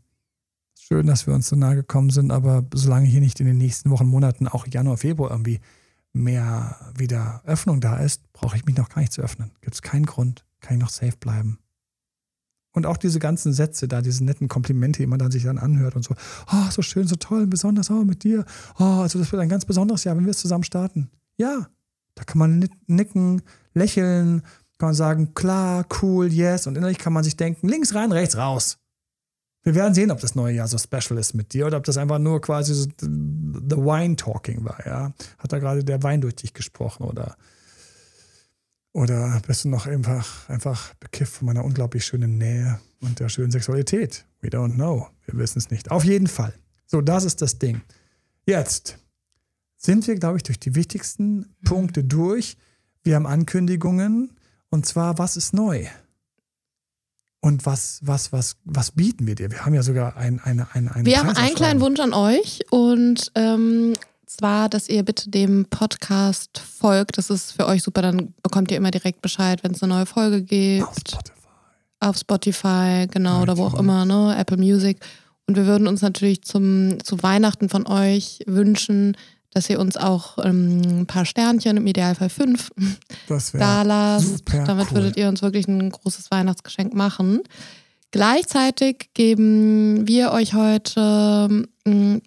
schön, 0.88 1.06
dass 1.06 1.28
wir 1.28 1.34
uns 1.34 1.50
so 1.50 1.56
nahe 1.56 1.76
gekommen 1.76 2.10
sind, 2.10 2.32
aber 2.32 2.66
solange 2.74 3.08
hier 3.08 3.20
nicht 3.20 3.40
in 3.42 3.46
den 3.46 3.58
nächsten 3.58 3.90
Wochen, 3.90 4.08
Monaten, 4.08 4.48
auch 4.48 4.66
Januar, 4.68 4.98
Februar 4.98 5.32
irgendwie 5.32 5.60
mehr 6.14 6.78
wieder 6.98 7.42
Öffnung 7.46 7.82
da 7.82 7.98
ist, 7.98 8.32
brauche 8.32 8.56
ich 8.56 8.66
mich 8.66 8.78
noch 8.78 8.90
gar 8.90 9.02
nicht 9.02 9.12
zu 9.12 9.22
öffnen. 9.22 9.52
Gibt 9.62 9.76
es 9.76 9.82
keinen 9.82 10.06
Grund, 10.06 10.46
kann 10.62 10.78
ich 10.78 10.82
noch 10.82 10.90
safe 10.90 11.18
bleiben. 11.20 11.60
Und 12.72 12.86
auch 12.86 12.98
diese 12.98 13.20
ganzen 13.20 13.54
Sätze 13.54 13.88
da, 13.88 14.02
diese 14.02 14.24
netten 14.24 14.48
Komplimente, 14.48 15.02
die 15.02 15.08
man 15.08 15.20
dann 15.20 15.32
sich 15.32 15.44
dann 15.44 15.58
anhört 15.58 15.96
und 15.96 16.04
so, 16.04 16.16
oh, 16.52 16.70
so 16.70 16.82
schön, 16.82 17.08
so 17.08 17.16
toll, 17.16 17.48
besonders, 17.48 17.90
oh, 17.90 18.06
mit 18.06 18.24
dir. 18.24 18.46
Oh, 18.80 19.02
also 19.02 19.20
das 19.20 19.32
wird 19.32 19.42
ein 19.42 19.50
ganz 19.50 19.66
besonderes 19.66 20.04
Jahr, 20.06 20.16
wenn 20.16 20.26
wir 20.26 20.32
es 20.32 20.40
zusammen 20.40 20.64
starten. 20.64 21.10
Ja, 21.38 21.68
da 22.16 22.24
kann 22.24 22.38
man 22.38 22.70
nicken, 22.86 23.42
lächeln, 23.74 24.42
kann 24.78 24.90
man 24.90 24.96
sagen, 24.96 25.34
klar, 25.34 25.86
cool, 26.02 26.32
yes. 26.32 26.66
Und 26.66 26.78
innerlich 26.78 27.00
kann 27.00 27.14
man 27.14 27.24
sich 27.24 27.36
denken, 27.36 27.68
links 27.68 27.94
rein, 27.94 28.12
rechts 28.12 28.38
raus. 28.38 28.78
Wir 29.64 29.76
werden 29.76 29.94
sehen, 29.94 30.12
ob 30.12 30.20
das 30.22 30.36
neue 30.36 30.56
Jahr 30.56 30.68
so 30.68 30.78
special 30.78 31.20
ist 31.20 31.34
mit 31.34 31.54
dir 31.54 31.68
oder 31.68 31.78
ob 31.78 31.84
das 31.84 31.98
einfach 31.98 32.20
nur 32.20 32.40
quasi 32.42 32.74
so 32.74 32.86
the 33.00 33.76
wine 33.76 34.16
talking 34.16 34.64
war, 34.64 34.86
ja. 34.86 35.14
Hat 35.38 35.52
da 35.52 35.60
gerade 35.60 35.84
der 35.84 36.04
Wein 36.04 36.22
durch 36.22 36.36
dich 36.36 36.54
gesprochen 36.54 37.04
oder, 37.04 37.36
oder 38.94 39.42
bist 39.46 39.66
du 39.66 39.70
noch 39.70 39.86
einfach, 39.86 40.50
einfach 40.50 40.94
bekifft 40.96 41.34
von 41.34 41.48
meiner 41.48 41.66
unglaublich 41.66 42.06
schönen 42.06 42.38
Nähe 42.38 42.80
und 43.02 43.20
der 43.20 43.30
schönen 43.30 43.52
Sexualität? 43.52 44.26
We 44.42 44.50
don't 44.50 44.76
know. 44.76 45.08
Wir 45.26 45.38
wissen 45.38 45.60
es 45.60 45.70
nicht. 45.70 45.92
Auf 45.92 46.04
jeden 46.06 46.28
Fall. 46.28 46.54
So, 46.86 47.02
das 47.02 47.26
ist 47.26 47.42
das 47.42 47.60
Ding. 47.60 47.82
Jetzt 48.46 48.98
sind 49.76 50.08
wir, 50.08 50.16
glaube 50.16 50.38
ich, 50.38 50.44
durch 50.44 50.60
die 50.60 50.76
wichtigsten 50.76 51.38
mhm. 51.38 51.46
Punkte 51.66 52.04
durch. 52.04 52.58
Wir 53.04 53.16
haben 53.16 53.26
Ankündigungen 53.26 54.32
und 54.70 54.86
zwar, 54.86 55.18
was 55.18 55.38
ist 55.38 55.54
neu? 55.54 55.86
Und 57.48 57.66
was, 57.66 58.02
was, 58.04 58.34
was, 58.34 58.58
was 58.66 58.92
bieten 58.92 59.26
wir 59.26 59.36
dir? 59.36 59.50
Wir 59.50 59.66
haben 59.66 59.74
ja 59.74 59.82
sogar 59.82 60.18
ein, 60.18 60.42
eine, 60.42 60.68
eine, 60.74 60.94
eine 60.94 61.06
Wir 61.06 61.20
haben 61.20 61.30
einen 61.30 61.56
kleinen 61.56 61.80
Wunsch 61.80 62.02
an 62.02 62.14
euch 62.14 62.60
und 62.72 63.32
ähm, 63.36 63.94
zwar, 64.26 64.68
dass 64.68 64.90
ihr 64.90 65.02
bitte 65.04 65.30
dem 65.30 65.64
Podcast 65.70 66.60
folgt. 66.60 67.18
Das 67.18 67.30
ist 67.30 67.54
für 67.54 67.66
euch 67.66 67.84
super. 67.84 68.02
Dann 68.02 68.34
bekommt 68.44 68.70
ihr 68.70 68.76
immer 68.76 68.92
direkt 68.92 69.22
Bescheid, 69.22 69.64
wenn 69.64 69.72
es 69.72 69.82
eine 69.82 69.94
neue 69.94 70.06
Folge 70.06 70.42
gibt. 70.42 70.84
Auf 70.90 70.98
Spotify. 70.98 71.32
Auf 72.02 72.18
Spotify, 72.18 73.08
genau, 73.10 73.44
oder 73.44 73.56
wo 73.56 73.64
auch 73.64 73.80
immer, 73.80 74.04
ne? 74.04 74.36
Apple 74.38 74.58
Music. 74.58 75.00
Und 75.46 75.56
wir 75.56 75.68
würden 75.68 75.88
uns 75.88 76.02
natürlich 76.02 76.42
zum, 76.44 77.02
zu 77.02 77.24
Weihnachten 77.24 77.70
von 77.70 77.88
euch 77.88 78.42
wünschen, 78.46 79.16
dass 79.52 79.70
ihr 79.70 79.80
uns 79.80 79.98
auch 79.98 80.38
ähm, 80.44 81.02
ein 81.02 81.06
paar 81.06 81.26
Sternchen, 81.26 81.78
im 81.78 81.88
Idealfall 81.88 82.30
fünf, 82.30 82.72
Das 83.28 83.52
da 83.52 83.82
lasst. 83.84 84.44
Damit 84.52 84.88
cool. 84.92 84.98
würdet 84.98 85.18
ihr 85.18 85.28
uns 85.30 85.42
wirklich 85.42 85.68
ein 85.68 85.90
großes 85.90 86.30
Weihnachtsgeschenk 86.32 86.94
machen. 86.94 87.42
Gleichzeitig 88.12 89.10
geben 89.14 90.08
wir 90.08 90.32
euch 90.32 90.54
heute 90.54 91.66
ähm, 91.86 92.22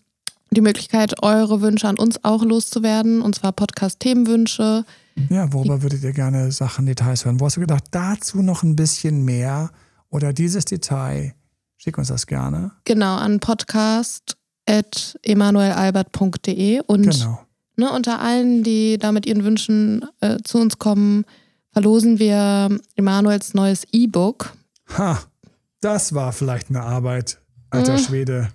die 0.51 0.61
Möglichkeit, 0.61 1.23
eure 1.23 1.61
Wünsche 1.63 1.89
an 1.89 1.99
uns 1.99 2.25
auch 2.25 2.45
loszuwerden, 2.45 3.23
und 3.23 3.35
zwar 3.35 3.53
Podcast-Themenwünsche. 3.53 4.85
Ja, 5.29 5.53
worüber 5.53 5.83
würdet 5.83 6.03
ihr 6.03 6.13
gerne 6.13 6.51
Sachen, 6.53 6.87
Details 6.87 7.25
hören? 7.25 7.41
Wo 7.41 7.47
hast 7.47 7.57
du 7.57 7.61
gedacht, 7.61 7.85
dazu 7.93 8.43
noch 8.43 8.63
ein 8.63 8.77
bisschen 8.77 9.25
mehr 9.25 9.71
oder 10.11 10.33
dieses 10.33 10.65
Detail? 10.65 11.35
Schick 11.77 11.97
uns 11.99 12.09
das 12.09 12.27
gerne. 12.27 12.73
Genau, 12.85 13.17
an 13.17 13.41
podcast.emanuelalbert.de 14.71 16.81
und 16.87 17.03
Genau. 17.11 17.41
ne, 17.77 17.91
unter 17.93 18.21
allen, 18.21 18.63
die 18.63 18.99
da 18.99 19.13
mit 19.13 19.27
ihren 19.27 19.45
Wünschen 19.45 20.05
äh, 20.21 20.39
zu 20.45 20.59
uns 20.59 20.79
kommen, 20.79 21.25
verlosen 21.73 22.19
wir 22.19 22.79
Emanuels 22.97 23.55
neues 23.55 23.87
E-Book. 23.93 24.53
Ha, 24.97 25.19
das 25.81 26.15
war 26.15 26.33
vielleicht 26.33 26.71
eine 26.71 26.83
Arbeit, 26.83 27.41
alter 27.71 27.95
Mhm. 27.95 27.99
Schwede. 27.99 28.49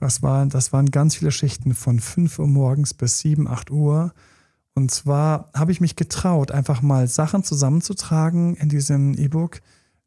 Das, 0.00 0.22
war, 0.22 0.44
das 0.46 0.72
waren 0.72 0.90
ganz 0.90 1.14
viele 1.16 1.30
Schichten 1.30 1.74
von 1.74 2.00
5 2.00 2.38
Uhr 2.40 2.48
morgens 2.48 2.92
bis 2.94 3.20
7, 3.20 3.46
8 3.46 3.70
Uhr. 3.70 4.12
Und 4.74 4.90
zwar 4.90 5.50
habe 5.54 5.70
ich 5.70 5.80
mich 5.80 5.96
getraut, 5.96 6.50
einfach 6.50 6.82
mal 6.82 7.06
Sachen 7.06 7.44
zusammenzutragen 7.44 8.56
in 8.56 8.68
diesem 8.68 9.14
E-Book 9.14 9.60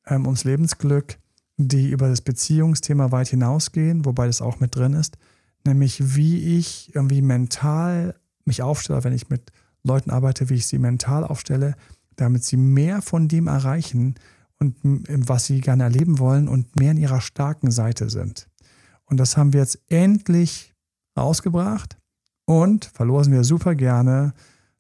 ähm, 0.08 0.26
ums 0.26 0.44
Lebensglück, 0.44 1.18
die 1.58 1.90
über 1.90 2.10
das 2.10 2.22
Beziehungsthema 2.22 3.12
weit 3.12 3.30
hinausgehen, 3.30 4.06
wobei 4.06 4.28
das 4.28 4.42
auch 4.42 4.60
mit 4.60 4.76
drin 4.76 4.94
ist. 4.94 5.18
Nämlich, 5.66 6.16
wie 6.16 6.58
ich 6.58 6.94
irgendwie 6.94 7.22
mental 7.22 8.16
mich 8.46 8.62
aufstelle, 8.62 9.04
wenn 9.04 9.14
ich 9.14 9.30
mit 9.30 9.52
Leuten 9.84 10.12
arbeite, 10.12 10.50
wie 10.50 10.56
ich 10.56 10.68
sie 10.68 10.78
mental 10.78 11.24
aufstelle, 11.24 11.76
damit 12.16 12.44
sie 12.44 12.58
mehr 12.58 13.02
von 13.02 13.28
dem 13.28 13.48
erreichen 13.48 14.16
und 14.60 14.76
was 14.84 15.46
sie 15.46 15.62
gerne 15.62 15.84
erleben 15.84 16.20
wollen 16.20 16.48
und 16.48 16.80
mehr 16.80 16.92
in 16.92 16.98
ihrer 16.98 17.22
starken 17.22 17.72
Seite 17.72 18.10
sind. 18.10 18.48
Und 19.06 19.18
das 19.18 19.38
haben 19.38 19.54
wir 19.54 19.60
jetzt 19.60 19.80
endlich 19.90 20.74
rausgebracht 21.18 21.98
und 22.46 22.86
verlosen 22.86 23.34
wir 23.34 23.44
super 23.44 23.76
gerne 23.76 24.34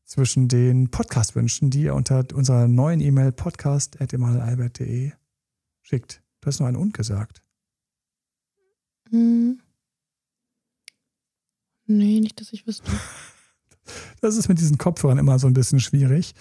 zwischen 0.04 0.48
den 0.48 0.90
Podcast-Wünschen, 0.90 1.70
die 1.72 1.84
ihr 1.84 1.96
unter 1.96 2.26
unserer 2.34 2.68
neuen 2.68 3.02
E-Mail 3.02 3.32
podcast.emanuelalbert.de 3.32 5.12
schickt. 5.82 6.25
Du 6.46 6.50
hast 6.50 6.60
noch 6.60 6.68
ein 6.68 6.76
Und 6.76 6.94
gesagt. 6.94 7.42
Hm. 9.10 9.60
Nee, 11.88 12.20
nicht, 12.20 12.40
dass 12.40 12.54
ich 12.54 12.68
wüsste. 12.68 12.92
Das 14.20 14.36
ist 14.36 14.50
mit 14.50 14.58
diesen 14.58 14.80
Kopfhörern 14.80 15.20
immer 15.20 15.38
so 15.38 15.46
ein 15.46 15.54
bisschen 15.54 15.80
schwierig. 15.80 16.34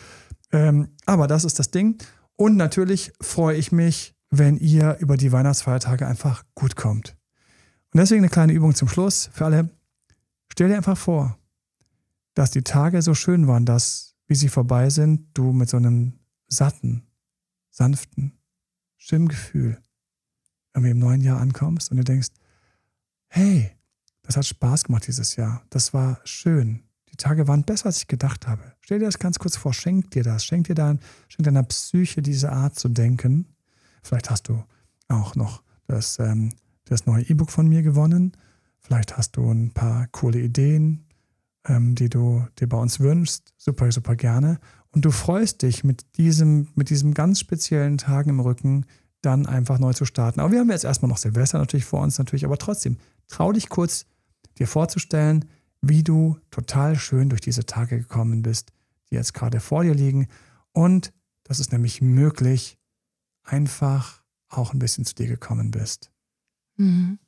Ähm, 0.51 0.89
aber 1.05 1.27
das 1.27 1.45
ist 1.45 1.59
das 1.59 1.71
Ding. 1.71 1.99
Und 2.37 2.57
natürlich 2.57 3.13
freue 3.21 3.59
ich 3.59 3.71
mich, 3.71 4.15
wenn 4.31 4.57
ihr 4.57 4.97
über 5.01 5.19
die 5.19 5.31
Weihnachtsfeiertage 5.31 6.07
einfach 6.07 6.45
gut 6.55 6.75
kommt. 6.75 7.19
Und 7.93 8.01
deswegen 8.01 8.23
eine 8.23 8.31
kleine 8.31 8.55
Übung 8.55 8.75
zum 8.75 8.89
Schluss 8.89 9.29
für 9.35 9.45
alle. 9.45 9.69
Stell 10.51 10.69
dir 10.69 10.77
einfach 10.77 10.97
vor, 10.97 11.39
dass 12.33 12.51
die 12.51 12.63
Tage 12.63 13.03
so 13.03 13.13
schön 13.13 13.47
waren, 13.47 13.67
dass, 13.67 14.17
wie 14.27 14.37
sie 14.37 14.49
vorbei 14.49 14.89
sind, 14.89 15.29
du 15.35 15.53
mit 15.53 15.69
so 15.69 15.77
einem 15.77 16.15
satten, 16.49 17.07
sanften, 17.69 18.33
schönen 18.97 19.29
Gefühl 19.29 19.85
irgendwie 20.75 20.91
im 20.91 20.99
neuen 20.99 21.21
Jahr 21.21 21.41
ankommst 21.41 21.91
und 21.91 21.97
du 21.97 22.05
denkst, 22.05 22.29
hey, 23.29 23.71
das 24.23 24.37
hat 24.37 24.47
Spaß 24.47 24.85
gemacht 24.85 25.07
dieses 25.07 25.37
Jahr. 25.37 25.63
Das 25.71 25.95
war 25.95 26.21
schön. 26.25 26.83
Die 27.11 27.17
Tage 27.17 27.47
waren 27.47 27.63
besser, 27.63 27.87
als 27.87 27.99
ich 27.99 28.09
gedacht 28.09 28.49
habe. 28.49 28.73
Stell 28.81 28.99
dir 28.99 29.05
das 29.05 29.19
ganz 29.19 29.39
kurz 29.39 29.57
vor, 29.57 29.73
schenk 29.73 30.11
dir 30.11 30.25
das. 30.25 30.45
Schenk 30.45 30.67
dir 30.67 30.75
dein, 30.75 30.99
schenk 31.29 31.45
deiner 31.45 31.63
Psyche 31.63 32.23
diese 32.23 32.51
Art 32.51 32.77
zu 32.79 32.89
denken. 32.89 33.47
Vielleicht 34.03 34.31
hast 34.31 34.49
du 34.49 34.65
auch 35.09 35.37
noch 35.37 35.63
das, 35.87 36.19
ähm, 36.19 36.53
das 36.87 37.07
neue 37.07 37.23
E-Book 37.23 37.51
von 37.51 37.69
mir 37.69 37.83
gewonnen. 37.83 38.33
Vielleicht 38.81 39.17
hast 39.17 39.37
du 39.37 39.51
ein 39.51 39.71
paar 39.71 40.09
coole 40.09 40.41
Ideen, 40.41 41.07
ähm, 41.67 41.95
die 41.95 42.09
du 42.09 42.47
dir 42.59 42.69
bei 42.69 42.79
uns 42.79 43.01
wünschst. 43.01 43.55
Super, 43.57 43.93
super 43.93 44.17
gerne. 44.17 44.59
Und 44.91 45.05
du 45.05 45.11
freust 45.11 45.63
dich 45.63 45.85
mit 45.85 46.17
diesem, 46.17 46.69
mit 46.75 46.91
diesem 46.91 47.15
ganz 47.15 47.41
speziellen 47.41 47.99
Tagen 47.99 48.31
im 48.31 48.41
Rücken, 48.41 48.87
dann 49.25 49.47
einfach 49.47 49.79
neu 49.79 49.93
zu 49.93 50.05
starten. 50.05 50.41
Aber 50.41 50.53
wir 50.53 50.61
haben 50.61 50.71
jetzt 50.71 50.85
erstmal 50.85 51.09
noch 51.09 51.19
Silvester 51.19 51.59
natürlich 51.59 51.85
vor 51.85 52.03
uns 52.03 52.19
natürlich, 52.19 52.45
aber 52.45 52.59
trotzdem, 52.59 52.99
trau 53.29 53.53
dich 53.53 53.69
kurz, 53.69 54.07
dir 54.59 54.67
vorzustellen, 54.67 55.45
wie 55.81 56.03
du 56.03 56.39
total 56.51 56.97
schön 56.97 57.29
durch 57.29 57.41
diese 57.41 57.67
Tage 57.67 57.99
gekommen 57.99 58.43
bist, 58.43 58.73
die 59.11 59.17
jetzt 59.17 59.35
gerade 59.35 59.61
vor 59.61 59.85
dir 59.85 59.95
liegen. 59.95 60.29
Und 60.73 61.13
das 61.45 61.61
ist 61.61 61.73
nämlich 61.73 62.01
möglich, 62.01 62.79
einfach 63.43 64.23
auch 64.49 64.73
ein 64.73 64.79
bisschen 64.79 65.05
zu 65.05 65.15
dir 65.15 65.27
gekommen 65.27 65.71
bist. 65.71 66.11
Mhm. 66.77 67.19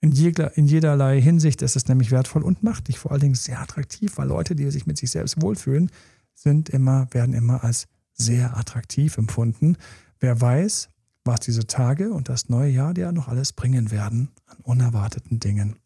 In, 0.00 0.12
jeder, 0.12 0.56
in 0.56 0.66
jederlei 0.66 1.20
Hinsicht 1.20 1.62
ist 1.62 1.76
es 1.76 1.86
nämlich 1.86 2.10
wertvoll 2.10 2.42
und 2.42 2.62
macht 2.62 2.88
dich 2.88 2.98
vor 2.98 3.12
allen 3.12 3.20
Dingen 3.20 3.34
sehr 3.34 3.60
attraktiv, 3.60 4.16
weil 4.16 4.28
Leute, 4.28 4.56
die 4.56 4.70
sich 4.70 4.86
mit 4.86 4.96
sich 4.96 5.10
selbst 5.10 5.40
wohlfühlen, 5.42 5.90
sind 6.34 6.70
immer, 6.70 7.08
werden 7.12 7.34
immer 7.34 7.62
als 7.64 7.86
sehr 8.14 8.56
attraktiv 8.56 9.18
empfunden. 9.18 9.76
Wer 10.20 10.40
weiß, 10.40 10.88
was 11.24 11.40
diese 11.40 11.66
Tage 11.66 12.12
und 12.12 12.28
das 12.28 12.48
neue 12.48 12.70
Jahr 12.70 12.94
dir 12.94 13.10
noch 13.12 13.26
alles 13.28 13.52
bringen 13.52 13.90
werden 13.90 14.30
an 14.46 14.56
unerwarteten 14.62 15.38
Dingen. 15.40 15.76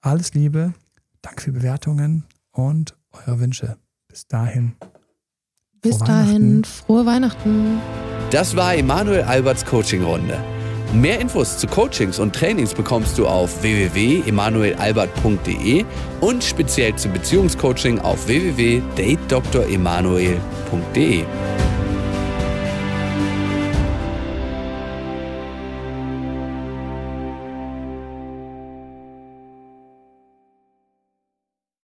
Alles 0.00 0.32
Liebe, 0.34 0.72
Dank 1.20 1.42
für 1.42 1.52
Bewertungen 1.52 2.24
und 2.50 2.96
eure 3.12 3.38
Wünsche. 3.40 3.76
Bis 4.08 4.26
dahin. 4.26 4.72
Bis 5.80 5.98
Frohe 5.98 6.06
dahin, 6.06 6.42
Weihnachten. 6.42 6.64
frohe 6.64 7.06
Weihnachten. 7.06 7.78
Das 8.30 8.54
war 8.56 8.74
Emanuel 8.74 9.22
Alberts 9.22 9.64
Coaching-Runde. 9.64 10.38
Mehr 10.92 11.20
Infos 11.20 11.56
zu 11.58 11.66
Coachings 11.66 12.18
und 12.18 12.34
Trainings 12.34 12.74
bekommst 12.74 13.16
du 13.18 13.26
auf 13.26 13.62
www.emanuelalbert.de 13.62 15.86
und 16.20 16.44
speziell 16.44 16.94
zum 16.96 17.14
Beziehungscoaching 17.14 17.98
auf 18.00 18.26
www.datedremanuel.de. 18.26 21.24